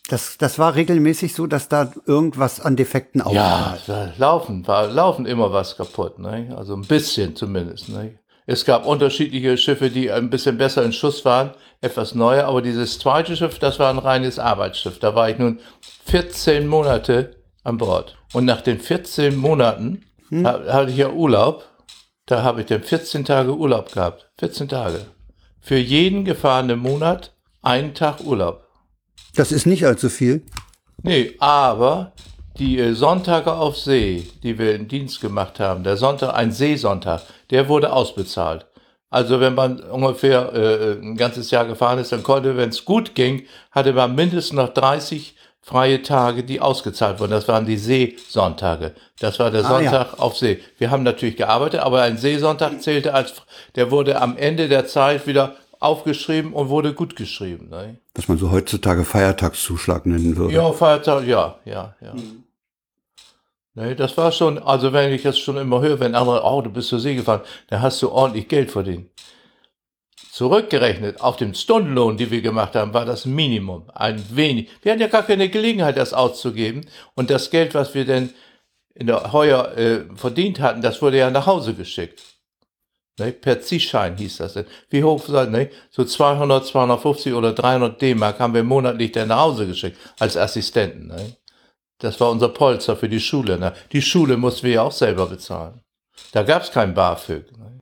Das, 0.08 0.38
das 0.38 0.60
war 0.60 0.76
regelmäßig 0.76 1.34
so, 1.34 1.46
dass 1.46 1.70
da 1.70 1.92
irgendwas 2.06 2.60
an 2.60 2.76
Defekten 2.76 3.22
auftrat. 3.22 3.88
Ja, 3.88 4.14
laufen, 4.18 4.66
war 4.68 4.88
laufen 4.88 5.26
immer 5.26 5.54
was 5.54 5.78
kaputt, 5.78 6.20
ne? 6.20 6.54
Also 6.58 6.76
ein 6.76 6.82
bisschen 6.82 7.36
zumindest, 7.36 7.90
ne? 7.90 8.20
Es 8.52 8.66
gab 8.66 8.86
unterschiedliche 8.86 9.58
Schiffe, 9.58 9.90
die 9.90 10.12
ein 10.12 10.30
bisschen 10.30 10.58
besser 10.58 10.84
in 10.84 10.92
Schuss 10.92 11.24
waren, 11.24 11.52
etwas 11.80 12.16
neuer, 12.16 12.48
aber 12.48 12.62
dieses 12.62 13.00
zweite 13.00 13.38
Schiff, 13.38 13.60
das 13.60 13.80
war 13.80 13.90
ein 13.90 13.98
reines 13.98 14.40
Arbeitsschiff. 14.40 15.00
Da 15.00 15.16
war 15.16 15.30
ich 15.30 15.38
nun 15.38 15.62
14 16.08 16.68
Monate 16.68 17.38
an 17.64 17.78
Bord. 17.78 18.18
Und 18.34 18.44
nach 18.44 18.60
den 18.60 18.82
14 18.82 19.38
Monaten 19.38 20.04
hm. 20.28 20.46
hatte 20.46 20.92
ich 20.92 20.98
ja 20.98 21.12
Urlaub. 21.12 21.64
Da 22.26 22.44
habe 22.44 22.60
ich 22.60 22.68
dann 22.68 22.84
14 22.84 23.24
Tage 23.24 23.56
Urlaub 23.56 23.94
gehabt. 23.94 24.30
14 24.40 24.68
Tage. 24.68 25.06
Für 25.62 25.78
jeden 25.78 26.26
gefahrenen 26.26 26.80
Monat 26.80 27.34
einen 27.62 27.94
Tag 27.94 28.20
Urlaub. 28.20 28.68
Das 29.34 29.54
ist 29.54 29.66
nicht 29.66 29.86
allzu 29.86 30.10
viel. 30.10 30.46
Nee, 31.04 31.38
aber 31.40 32.12
die 32.62 32.78
äh, 32.78 32.94
Sonntage 32.94 33.52
auf 33.54 33.78
See, 33.78 34.28
die 34.44 34.60
wir 34.60 34.76
in 34.76 34.88
Dienst 34.88 35.20
gemacht 35.20 35.60
haben, 35.60 35.84
der 35.84 35.98
Sonntag, 35.98 36.36
ein 36.36 36.52
Seesonntag, 36.52 37.24
der 37.50 37.68
wurde 37.68 37.92
ausbezahlt. 37.92 38.68
Also 39.10 39.40
wenn 39.40 39.56
man 39.56 39.80
ungefähr 39.80 40.54
äh, 40.54 40.92
ein 41.02 41.18
ganzes 41.18 41.50
Jahr 41.50 41.66
gefahren 41.66 41.98
ist, 41.98 42.12
dann 42.12 42.24
konnte, 42.24 42.56
wenn 42.56 42.70
es 42.70 42.86
gut 42.86 43.16
ging, 43.16 43.48
hatte 43.72 43.94
man 43.94 44.14
mindestens 44.14 44.54
noch 44.54 44.70
30 44.70 45.36
freie 45.60 46.04
Tage, 46.04 46.44
die 46.44 46.62
ausgezahlt 46.62 47.20
wurden. 47.20 47.32
Das 47.32 47.48
waren 47.48 47.66
die 47.66 47.78
Seesonntage. 47.78 48.94
Das 49.20 49.40
war 49.40 49.50
der 49.50 49.66
ah, 49.66 49.68
Sonntag 49.68 50.14
ja. 50.14 50.20
auf 50.20 50.38
See. 50.38 50.60
Wir 50.78 50.92
haben 50.92 51.04
natürlich 51.04 51.38
gearbeitet, 51.38 51.82
aber 51.82 52.04
ein 52.04 52.18
Seesonntag 52.18 52.82
zählte 52.82 53.14
als, 53.16 53.34
der 53.76 53.90
wurde 53.90 54.22
am 54.22 54.38
Ende 54.38 54.70
der 54.70 54.86
Zeit 54.86 55.26
wieder 55.26 55.56
aufgeschrieben 55.80 56.54
und 56.54 56.70
wurde 56.70 56.94
gut 56.94 57.16
geschrieben. 57.16 57.70
Ne? 57.70 57.98
Was 58.14 58.28
man 58.28 58.38
so 58.38 58.52
heutzutage 58.52 59.04
Feiertagszuschlag 59.04 60.06
nennen 60.06 60.38
würde. 60.38 60.54
Ja, 60.54 60.72
Feiertag, 60.72 61.26
ja, 61.26 61.56
ja, 61.66 61.96
ja. 62.02 62.14
Mhm. 62.14 62.44
Ne, 63.74 63.96
das 63.96 64.18
war 64.18 64.32
schon, 64.34 64.60
also 64.60 64.92
wenn 64.92 65.14
ich 65.14 65.24
das 65.24 65.40
schon 65.40 65.56
immer 65.58 65.82
höre, 65.82 66.00
wenn 66.00 66.14
andere, 66.14 66.44
oh, 66.44 66.62
du 66.62 66.70
bist 66.70 66.90
zur 66.90 67.00
See 67.00 67.16
gefahren, 67.16 67.42
dann 67.68 67.82
hast 67.82 68.02
du 68.02 68.10
ordentlich 68.12 68.50
Geld 68.50 68.70
verdient. 68.70 69.10
Zurückgerechnet 70.32 71.22
auf 71.22 71.38
den 71.38 71.54
Stundenlohn, 71.56 72.18
die 72.18 72.32
wir 72.32 72.42
gemacht 72.42 72.76
haben, 72.76 72.94
war 72.94 73.06
das 73.06 73.26
Minimum. 73.26 73.90
Ein 73.94 74.24
wenig. 74.36 74.70
Wir 74.82 74.92
hatten 74.92 75.02
ja 75.02 75.08
gar 75.08 75.24
keine 75.24 75.50
Gelegenheit, 75.50 75.98
das 75.98 76.14
auszugeben. 76.14 76.86
Und 77.16 77.30
das 77.30 77.50
Geld, 77.50 77.74
was 77.74 77.94
wir 77.94 78.06
denn 78.06 78.34
in 78.94 79.08
der 79.08 79.32
Heuer 79.34 79.78
äh, 79.78 80.06
verdient 80.16 80.60
hatten, 80.60 80.82
das 80.82 81.02
wurde 81.02 81.18
ja 81.18 81.30
nach 81.32 81.48
Hause 81.48 81.74
geschickt. 81.74 82.22
Ne? 83.20 83.32
Per 83.32 83.62
Ziehschein 83.62 84.18
hieß 84.18 84.38
das 84.38 84.54
denn. 84.54 84.66
Wie 84.90 85.04
hoch 85.04 85.28
war 85.30 85.46
ne? 85.46 85.70
So 85.90 86.04
200, 86.04 86.66
250 86.66 87.34
oder 87.34 87.54
300 87.54 88.02
D-Mark 88.02 88.40
haben 88.40 88.54
wir 88.54 88.64
monatlich 88.64 89.12
dann 89.12 89.30
nach 89.30 89.40
Hause 89.40 89.68
geschickt 89.68 89.98
als 90.20 90.38
Assistenten. 90.38 91.08
Ne? 91.08 91.38
Das 92.02 92.20
war 92.20 92.30
unser 92.32 92.50
Polster 92.50 92.98
für 92.98 93.10
die 93.10 93.20
Schule. 93.20 93.58
Ne? 93.58 93.74
Die 93.92 94.02
Schule 94.02 94.38
mussten 94.38 94.64
wir 94.64 94.74
ja 94.74 94.82
auch 94.82 94.92
selber 94.92 95.28
bezahlen. 95.28 95.82
Da 96.34 96.44
gab 96.44 96.64
es 96.64 96.72
kein 96.72 96.94
BAföG. 96.94 97.58
Ne? 97.58 97.80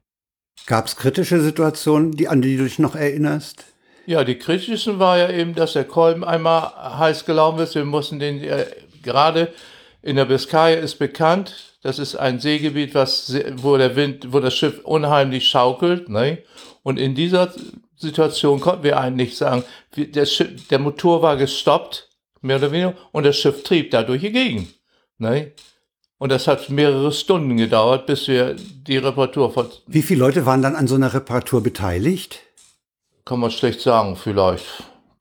Gab 0.67 0.85
es 0.85 0.95
kritische 0.95 1.41
Situationen, 1.41 2.11
die, 2.11 2.27
an 2.27 2.41
die 2.41 2.57
du 2.57 2.63
dich 2.65 2.79
noch 2.79 2.95
erinnerst? 2.95 3.65
Ja, 4.05 4.23
die 4.23 4.37
kritischsten 4.37 4.99
war 4.99 5.17
ja 5.17 5.29
eben, 5.29 5.55
dass 5.55 5.73
der 5.73 5.85
Kolben 5.85 6.23
einmal 6.23 6.71
heiß 6.97 7.25
gelaufen 7.25 7.59
ist. 7.59 7.75
Wir 7.75 7.85
mussten 7.85 8.19
den 8.19 8.43
äh, 8.43 8.65
gerade 9.01 9.53
in 10.01 10.15
der 10.15 10.25
Biskaya 10.25 10.77
ist 10.77 10.95
bekannt, 10.95 11.77
das 11.81 11.99
ist 11.99 12.15
ein 12.15 12.39
Seegebiet, 12.39 12.95
was, 12.95 13.33
wo 13.55 13.77
der 13.77 13.95
Wind, 13.95 14.33
wo 14.33 14.39
das 14.39 14.53
Schiff 14.55 14.79
unheimlich 14.83 15.47
schaukelt, 15.47 16.09
ne? 16.09 16.39
Und 16.83 16.97
in 16.99 17.15
dieser 17.15 17.53
Situation 17.95 18.59
konnten 18.59 18.83
wir 18.83 18.99
eigentlich 18.99 19.37
sagen, 19.37 19.63
der, 19.95 20.25
Schiff, 20.25 20.67
der 20.69 20.79
Motor 20.79 21.21
war 21.21 21.37
gestoppt, 21.37 22.08
mehr 22.41 22.57
oder 22.57 22.71
weniger, 22.71 22.93
und 23.11 23.25
das 23.25 23.37
Schiff 23.37 23.63
trieb 23.63 23.91
dadurch 23.91 24.21
die 24.21 24.31
Gegend, 24.31 24.67
ne? 25.17 25.51
Und 26.19 26.33
das 26.33 26.47
hat 26.47 26.69
mehrere 26.69 27.13
Stunden 27.13 27.55
gedauert, 27.55 28.05
bis 28.05 28.27
wir 28.27 28.53
die 28.53 28.97
Reparatur 28.97 29.53
von. 29.53 29.69
Wie 29.87 30.01
viele 30.01 30.19
Leute 30.19 30.45
waren 30.45 30.61
dann 30.61 30.75
an 30.75 30.85
so 30.85 30.95
einer 30.95 31.13
Reparatur 31.13 31.63
beteiligt? 31.63 32.41
Kann 33.23 33.39
man 33.39 33.51
schlecht 33.51 33.79
sagen, 33.79 34.17
vielleicht 34.17 34.65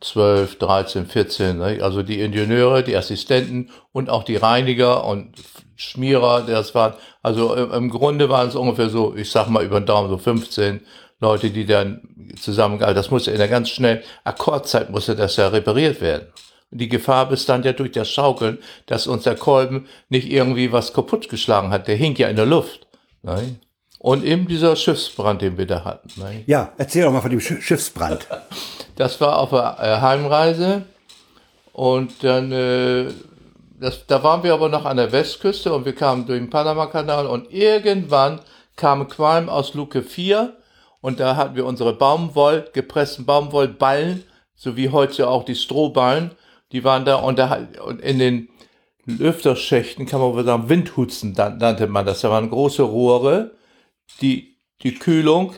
12, 0.00 0.59
13, 0.59 1.07
14. 1.07 1.59
Ne? 1.59 1.78
Also 1.83 2.02
die 2.02 2.20
Ingenieure, 2.20 2.83
die 2.83 2.96
Assistenten 2.96 3.70
und 3.92 4.11
auch 4.11 4.24
die 4.24 4.37
Reiniger 4.37 5.04
und 5.04 5.35
Schmierer, 5.76 6.42
das 6.42 6.74
waren, 6.74 6.94
also 7.22 7.54
im 7.54 7.90
Grunde 7.90 8.28
waren 8.28 8.48
es 8.48 8.57
ungefähr 8.57 8.88
so, 8.88 9.14
ich 9.14 9.31
sag 9.31 9.48
mal 9.48 9.64
über 9.64 9.78
den 9.81 9.87
Daumen, 9.87 10.09
so 10.11 10.18
15 10.18 10.81
Leute, 11.20 11.50
die 11.50 11.66
dann 11.66 12.33
zusammen, 12.40 12.81
das 12.81 13.12
musste 13.12 13.31
in 13.31 13.38
der 13.38 13.46
ganz 13.46 13.68
schnellen 13.68 14.02
Akkordzeit 14.24 14.90
musste 14.90 15.14
das 15.14 15.37
ja 15.37 15.48
repariert 15.48 16.00
werden. 16.00 16.26
Und 16.70 16.78
die 16.81 16.88
Gefahr 16.88 17.28
bestand 17.28 17.64
ja 17.64 17.72
durch 17.72 17.92
das 17.92 18.11
Schaukeln, 18.11 18.59
dass 18.87 19.07
uns 19.07 19.24
der 19.24 19.37
Kolben 19.37 19.87
nicht 20.09 20.31
irgendwie 20.31 20.72
was 20.72 20.92
kaputt 20.92 21.28
geschlagen 21.28 21.70
hat. 21.70 21.88
Der 21.88 21.96
hing 21.96 22.14
ja 22.16 22.28
in 22.28 22.37
der 22.37 22.46
Luft. 22.46 22.87
Nein. 23.22 23.59
Und 23.98 24.24
eben 24.24 24.46
dieser 24.46 24.76
Schiffsbrand, 24.76 25.42
den 25.42 25.59
wir 25.59 25.66
da 25.66 25.85
hatten. 25.85 26.09
Nein. 26.16 26.44
Ja, 26.46 26.72
erzähl 26.78 27.02
doch 27.02 27.12
mal 27.12 27.20
von 27.20 27.31
dem 27.31 27.40
Schiffsbrand. 27.40 28.28
Das 28.96 29.20
war 29.20 29.38
auf 29.38 29.50
der 29.50 29.76
äh, 29.81 30.00
Heimreise. 30.00 30.83
Und 31.72 32.22
dann 32.22 32.52
äh, 32.52 33.07
das, 33.81 34.07
da 34.07 34.22
waren 34.22 34.42
wir 34.42 34.54
aber 34.54 34.68
noch 34.68 34.85
an 34.85 34.96
der 34.96 35.12
Westküste 35.12 35.72
und 35.72 35.85
wir 35.85 35.94
kamen 35.94 36.26
durch 36.26 36.40
den 36.40 36.50
Panama-Kanal 36.50 37.26
und 37.26 37.52
irgendwann 37.52 38.40
kam 38.76 39.09
Qualm 39.09 39.48
aus 39.48 39.74
Luke 39.74 40.02
4 40.02 40.57
und 41.00 41.20
da 41.20 41.37
hatten 41.37 41.54
wir 41.54 41.64
unsere 41.64 41.94
Baumwoll, 41.94 42.68
gepressten 42.72 43.24
Baumwollballen, 43.24 44.24
so 44.54 44.76
wie 44.76 44.88
heute 44.88 45.28
auch 45.28 45.44
die 45.44 45.54
Strohballen, 45.54 46.33
die 46.72 46.85
waren 46.85 47.04
da 47.04 47.16
und, 47.16 47.38
da 47.38 47.66
und 47.85 48.00
in 48.00 48.18
den 48.18 48.48
Lüfterschächten 49.07 50.07
kann 50.07 50.20
man 50.20 50.35
wohl 50.35 50.44
sagen, 50.44 50.68
Windhutzen 50.68 51.33
nannte 51.33 51.87
man 51.87 52.04
das. 52.04 52.20
Da 52.20 52.31
waren 52.31 52.50
große 52.50 52.83
Rohre, 52.83 53.52
die 54.20 54.57
die 54.83 54.94
Kühlung 54.94 55.54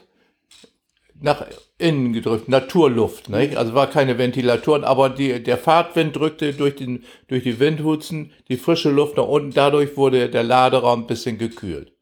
nach 1.20 1.44
innen 1.78 2.12
gedrückt, 2.12 2.48
Naturluft. 2.48 3.28
Nicht? 3.28 3.56
Also 3.56 3.74
war 3.74 3.88
keine 3.88 4.18
Ventilatoren, 4.18 4.84
aber 4.84 5.10
die, 5.10 5.42
der 5.42 5.58
Fahrtwind 5.58 6.16
drückte 6.16 6.52
durch, 6.52 6.76
den, 6.76 7.04
durch 7.28 7.42
die 7.42 7.58
Windhutzen 7.58 8.32
die 8.48 8.56
frische 8.56 8.90
Luft 8.90 9.16
nach 9.16 9.26
unten. 9.26 9.52
Dadurch 9.52 9.96
wurde 9.96 10.28
der 10.28 10.44
Laderaum 10.44 11.00
ein 11.00 11.06
bisschen 11.06 11.36
gekühlt. 11.38 11.92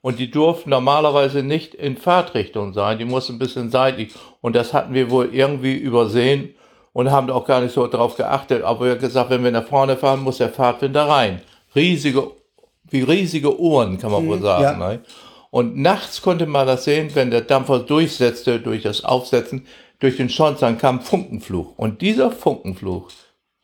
Und 0.00 0.18
die 0.18 0.30
durften 0.30 0.70
normalerweise 0.70 1.42
nicht 1.42 1.74
in 1.74 1.96
Fahrtrichtung 1.96 2.72
sein, 2.72 2.98
die 2.98 3.04
mussten 3.04 3.34
ein 3.34 3.38
bisschen 3.38 3.70
seitlich. 3.70 4.12
Und 4.40 4.54
das 4.54 4.72
hatten 4.72 4.94
wir 4.94 5.10
wohl 5.10 5.34
irgendwie 5.34 5.74
übersehen 5.74 6.54
und 6.98 7.12
haben 7.12 7.30
auch 7.30 7.44
gar 7.44 7.60
nicht 7.60 7.72
so 7.72 7.86
darauf 7.86 8.16
geachtet. 8.16 8.64
Aber 8.64 8.86
wir 8.86 8.90
haben 8.90 9.00
gesagt, 9.00 9.30
wenn 9.30 9.44
wir 9.44 9.52
nach 9.52 9.68
vorne 9.68 9.96
fahren, 9.96 10.18
muss 10.18 10.38
der 10.38 10.48
Fahrtwind 10.48 10.96
da 10.96 11.06
rein. 11.06 11.40
Riesige, 11.76 12.32
wie 12.90 13.02
riesige 13.02 13.60
Ohren, 13.60 13.98
kann 13.98 14.10
man 14.10 14.26
wohl 14.26 14.38
mhm, 14.38 14.42
sagen. 14.42 14.80
Ja. 14.80 14.98
Und 15.52 15.76
nachts 15.76 16.20
konnte 16.20 16.46
man 16.46 16.66
das 16.66 16.82
sehen, 16.82 17.10
wenn 17.14 17.30
der 17.30 17.42
Dampfer 17.42 17.78
durchsetzte 17.78 18.58
durch 18.58 18.82
das 18.82 19.04
Aufsetzen, 19.04 19.64
durch 20.00 20.16
den 20.16 20.28
Schornstein 20.28 20.76
kam 20.76 21.00
Funkenfluch. 21.00 21.72
Und 21.76 22.00
dieser 22.00 22.32
Funkenfluch, 22.32 23.12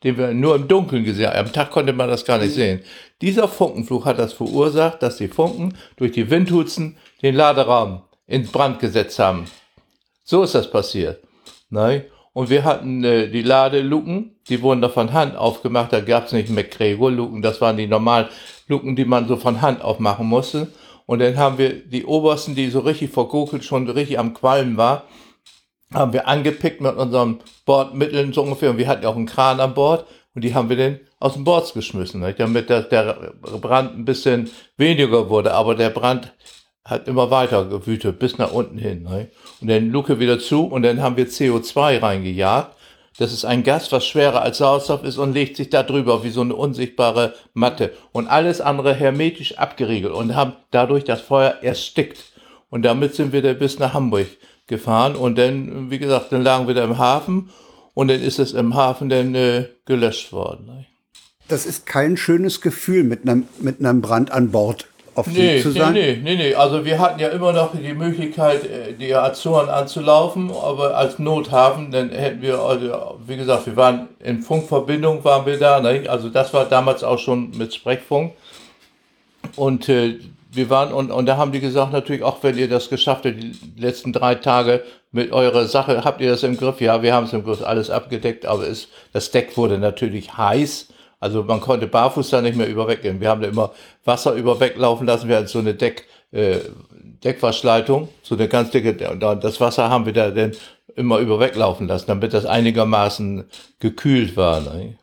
den 0.03 0.17
wir 0.17 0.33
nur 0.33 0.55
im 0.55 0.69
Dunkeln 0.69 1.03
gesehen 1.03 1.27
haben, 1.27 1.39
am 1.39 1.51
Tag 1.51 1.71
konnte 1.71 1.91
man 1.91 2.07
das 2.07 2.23
gar 2.23 2.37
nicht 2.37 2.53
sehen. 2.53 2.83
Dieser 3.21 3.49
Funkenfluch 3.49 4.05
hat 4.05 4.17
das 4.17 4.31
verursacht, 4.31 5.03
dass 5.03 5.17
die 5.17 5.27
Funken 5.27 5.77
durch 5.97 6.13
die 6.13 6.29
Windhutzen 6.29 6.95
den 7.21 7.35
Laderaum 7.35 8.03
in 8.27 8.47
Brand 8.47 8.79
gesetzt 8.79 9.19
haben. 9.19 9.43
So 10.23 10.43
ist 10.43 10.55
das 10.55 10.71
passiert. 10.71 11.21
Ne? 11.69 12.05
Und 12.35 12.49
wir 12.49 12.65
hatten 12.65 13.01
äh, 13.05 13.29
die 13.29 13.43
Ladeluken, 13.43 14.35
die 14.49 14.61
wurden 14.61 14.81
da 14.81 14.89
von 14.89 15.13
Hand 15.13 15.37
aufgemacht, 15.37 15.93
da 15.93 16.01
gab 16.01 16.25
es 16.25 16.33
nicht 16.33 16.49
McGregor-Luken, 16.49 17.41
das 17.41 17.61
waren 17.61 17.77
die 17.77 17.87
normalen 17.87 18.27
Luken, 18.67 18.97
die 18.97 19.05
man 19.05 19.29
so 19.29 19.37
von 19.37 19.61
Hand 19.61 19.81
aufmachen 19.81 20.27
musste. 20.27 20.67
Und 21.05 21.19
dann 21.19 21.37
haben 21.37 21.57
wir 21.57 21.73
die 21.73 22.03
obersten, 22.03 22.53
die 22.53 22.69
so 22.69 22.79
richtig 22.81 23.11
vergokelt, 23.11 23.63
schon 23.63 23.89
richtig 23.89 24.19
am 24.19 24.33
Qualmen 24.33 24.75
war, 24.75 25.03
haben 25.93 26.11
wir 26.11 26.27
angepickt 26.27 26.81
mit 26.81 26.97
unseren 26.97 27.39
Bordmitteln 27.65 28.33
so 28.33 28.41
ungefähr. 28.41 28.71
Und 28.71 28.79
wir 28.79 28.89
hatten 28.89 29.05
auch 29.05 29.15
einen 29.15 29.27
Kran 29.27 29.61
an 29.61 29.73
Bord. 29.73 30.05
Und 30.33 30.43
die 30.43 30.53
haben 30.53 30.67
wir 30.67 30.75
dann 30.75 30.99
aus 31.21 31.35
dem 31.35 31.45
Boards 31.45 31.73
geschmissen, 31.73 32.19
nicht? 32.19 32.41
damit 32.41 32.69
der, 32.69 32.81
der 32.81 33.33
Brand 33.61 33.97
ein 33.97 34.03
bisschen 34.03 34.49
weniger 34.75 35.29
wurde. 35.29 35.53
Aber 35.53 35.73
der 35.73 35.89
Brand 35.89 36.33
hat 36.85 37.07
immer 37.07 37.31
weiter 37.31 37.65
gewütet, 37.65 38.19
bis 38.19 38.37
nach 38.37 38.51
unten 38.51 38.77
hin. 38.77 39.03
Nicht? 39.03 39.31
Und 39.59 39.69
dann 39.69 39.89
Luke 39.89 40.19
wieder 40.19 40.39
zu 40.39 40.65
und 40.65 40.83
dann 40.83 41.01
haben 41.01 41.17
wir 41.17 41.27
CO2 41.27 42.01
reingejagt. 42.01 42.75
Das 43.17 43.31
ist 43.31 43.45
ein 43.45 43.63
Gas, 43.63 43.91
was 43.91 44.05
schwerer 44.05 44.41
als 44.41 44.57
Sauerstoff 44.59 45.03
ist 45.03 45.17
und 45.17 45.33
legt 45.33 45.55
sich 45.57 45.69
da 45.69 45.83
drüber 45.83 46.23
wie 46.23 46.29
so 46.29 46.41
eine 46.41 46.53
unsichtbare 46.55 47.33
Matte. 47.53 47.93
Und 48.11 48.27
alles 48.27 48.61
andere 48.61 48.93
hermetisch 48.93 49.57
abgeriegelt 49.57 50.13
und 50.13 50.35
haben 50.35 50.53
dadurch 50.71 51.05
das 51.05 51.21
Feuer 51.21 51.55
erstickt. 51.61 52.23
Und 52.69 52.83
damit 52.83 53.15
sind 53.15 53.31
wir 53.31 53.41
dann 53.41 53.57
bis 53.57 53.79
nach 53.79 53.93
Hamburg 53.93 54.27
gefahren. 54.67 55.15
Und 55.15 55.37
dann, 55.37 55.89
wie 55.89 55.97
gesagt, 55.97 56.33
dann 56.33 56.43
lagen 56.43 56.67
wir 56.67 56.75
da 56.75 56.83
im 56.83 56.97
Hafen 56.97 57.49
und 57.93 58.09
dann 58.09 58.21
ist 58.21 58.37
es 58.37 58.53
im 58.53 58.75
Hafen 58.75 59.09
dann 59.09 59.33
äh, 59.33 59.69
gelöscht 59.85 60.33
worden. 60.33 60.65
Ne? 60.65 60.85
Das 61.47 61.65
ist 61.65 61.85
kein 61.85 62.17
schönes 62.17 62.59
Gefühl, 62.59 63.03
mit 63.03 63.21
einem, 63.21 63.47
mit 63.61 63.79
einem 63.79 64.01
Brand 64.01 64.31
an 64.31 64.51
Bord 64.51 64.87
auf 65.15 65.27
nee, 65.27 65.61
zu 65.61 65.71
sein. 65.71 65.93
Nee, 65.93 66.19
nee, 66.21 66.35
nee, 66.35 66.53
also 66.53 66.83
wir 66.83 66.99
hatten 66.99 67.19
ja 67.19 67.29
immer 67.29 67.53
noch 67.53 67.71
die 67.73 67.93
Möglichkeit, 67.93 68.65
äh, 68.65 68.93
die 68.93 69.15
Azoren 69.15 69.69
anzulaufen, 69.69 70.51
aber 70.51 70.97
als 70.97 71.19
Nothafen, 71.19 71.89
dann 71.91 72.09
hätten 72.09 72.41
wir, 72.41 72.59
also, 72.59 73.17
wie 73.25 73.37
gesagt, 73.37 73.65
wir 73.65 73.77
waren 73.77 74.09
in 74.19 74.41
Funkverbindung, 74.41 75.23
waren 75.23 75.45
wir 75.45 75.57
da, 75.57 75.79
ne? 75.79 76.03
also 76.09 76.29
das 76.29 76.53
war 76.53 76.65
damals 76.65 77.03
auch 77.03 77.17
schon 77.17 77.51
mit 77.57 77.73
Sprechfunk 77.73 78.33
und 79.55 79.87
äh, 79.87 80.19
wir 80.51 80.69
waren, 80.69 80.93
und, 80.93 81.11
und 81.11 81.25
da 81.25 81.37
haben 81.37 81.51
die 81.51 81.59
gesagt, 81.59 81.93
natürlich 81.93 82.23
auch, 82.23 82.43
wenn 82.43 82.57
ihr 82.57 82.69
das 82.69 82.89
geschafft 82.89 83.25
habt, 83.25 83.41
die 83.41 83.55
letzten 83.77 84.13
drei 84.13 84.35
Tage 84.35 84.83
mit 85.11 85.31
eurer 85.31 85.65
Sache, 85.65 86.03
habt 86.03 86.21
ihr 86.21 86.29
das 86.29 86.43
im 86.43 86.57
Griff? 86.57 86.81
Ja, 86.81 87.01
wir 87.01 87.13
haben 87.13 87.25
es 87.25 87.33
im 87.33 87.43
Griff, 87.43 87.61
alles 87.61 87.89
abgedeckt, 87.89 88.45
aber 88.45 88.67
es, 88.67 88.89
das 89.13 89.31
Deck 89.31 89.55
wurde 89.55 89.77
natürlich 89.77 90.37
heiß. 90.37 90.89
Also 91.25 91.41
man 91.41 91.59
konnte 91.59 91.87
barfuß 91.87 92.29
da 92.29 92.39
nicht 92.39 92.55
mehr 92.55 92.67
überweggehen. 92.69 93.19
Wir 93.19 93.29
haben 93.29 93.41
da 93.41 93.47
immer 93.47 93.71
Wasser 94.03 94.33
überweglaufen 94.33 95.07
lassen. 95.07 95.27
Wir 95.27 95.37
hatten 95.37 95.47
so 95.47 95.57
eine 95.57 95.73
Deck, 95.73 96.05
äh, 96.31 96.59
Deckwaschleitung, 97.23 98.09
so 98.21 98.35
eine 98.35 98.47
ganz 98.47 98.69
dicke, 98.69 99.09
und 99.09 99.19
das 99.43 99.59
Wasser 99.59 99.89
haben 99.89 100.05
wir 100.05 100.13
da 100.13 100.29
dann 100.29 100.51
immer 100.95 101.17
überweglaufen 101.17 101.87
lassen, 101.87 102.05
damit 102.05 102.35
das 102.35 102.45
einigermaßen 102.45 103.45
gekühlt 103.79 104.37
war. 104.37 104.61
Ne? 104.61 104.99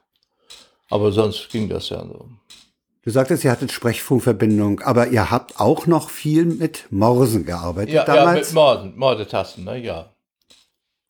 Aber 0.90 1.11
sonst 1.11 1.50
ging 1.50 1.68
das 1.68 1.88
ja 1.88 1.98
so. 1.98 2.28
Du 3.02 3.11
sagtest, 3.11 3.42
ihr 3.42 3.50
hattet 3.50 3.72
Sprechfunkverbindung, 3.72 4.78
aber 4.82 5.08
ihr 5.08 5.32
habt 5.32 5.58
auch 5.58 5.88
noch 5.88 6.08
viel 6.08 6.44
mit 6.44 6.85
Morsen 6.90 7.44
gearbeitet 7.44 7.94
Ja, 7.94 8.06
ja 8.06 8.14
damals. 8.14 8.46
mit 8.50 8.54
Morden, 8.54 8.92
Mordetasten, 8.96 9.64
ne? 9.64 9.78
ja. 9.78 10.12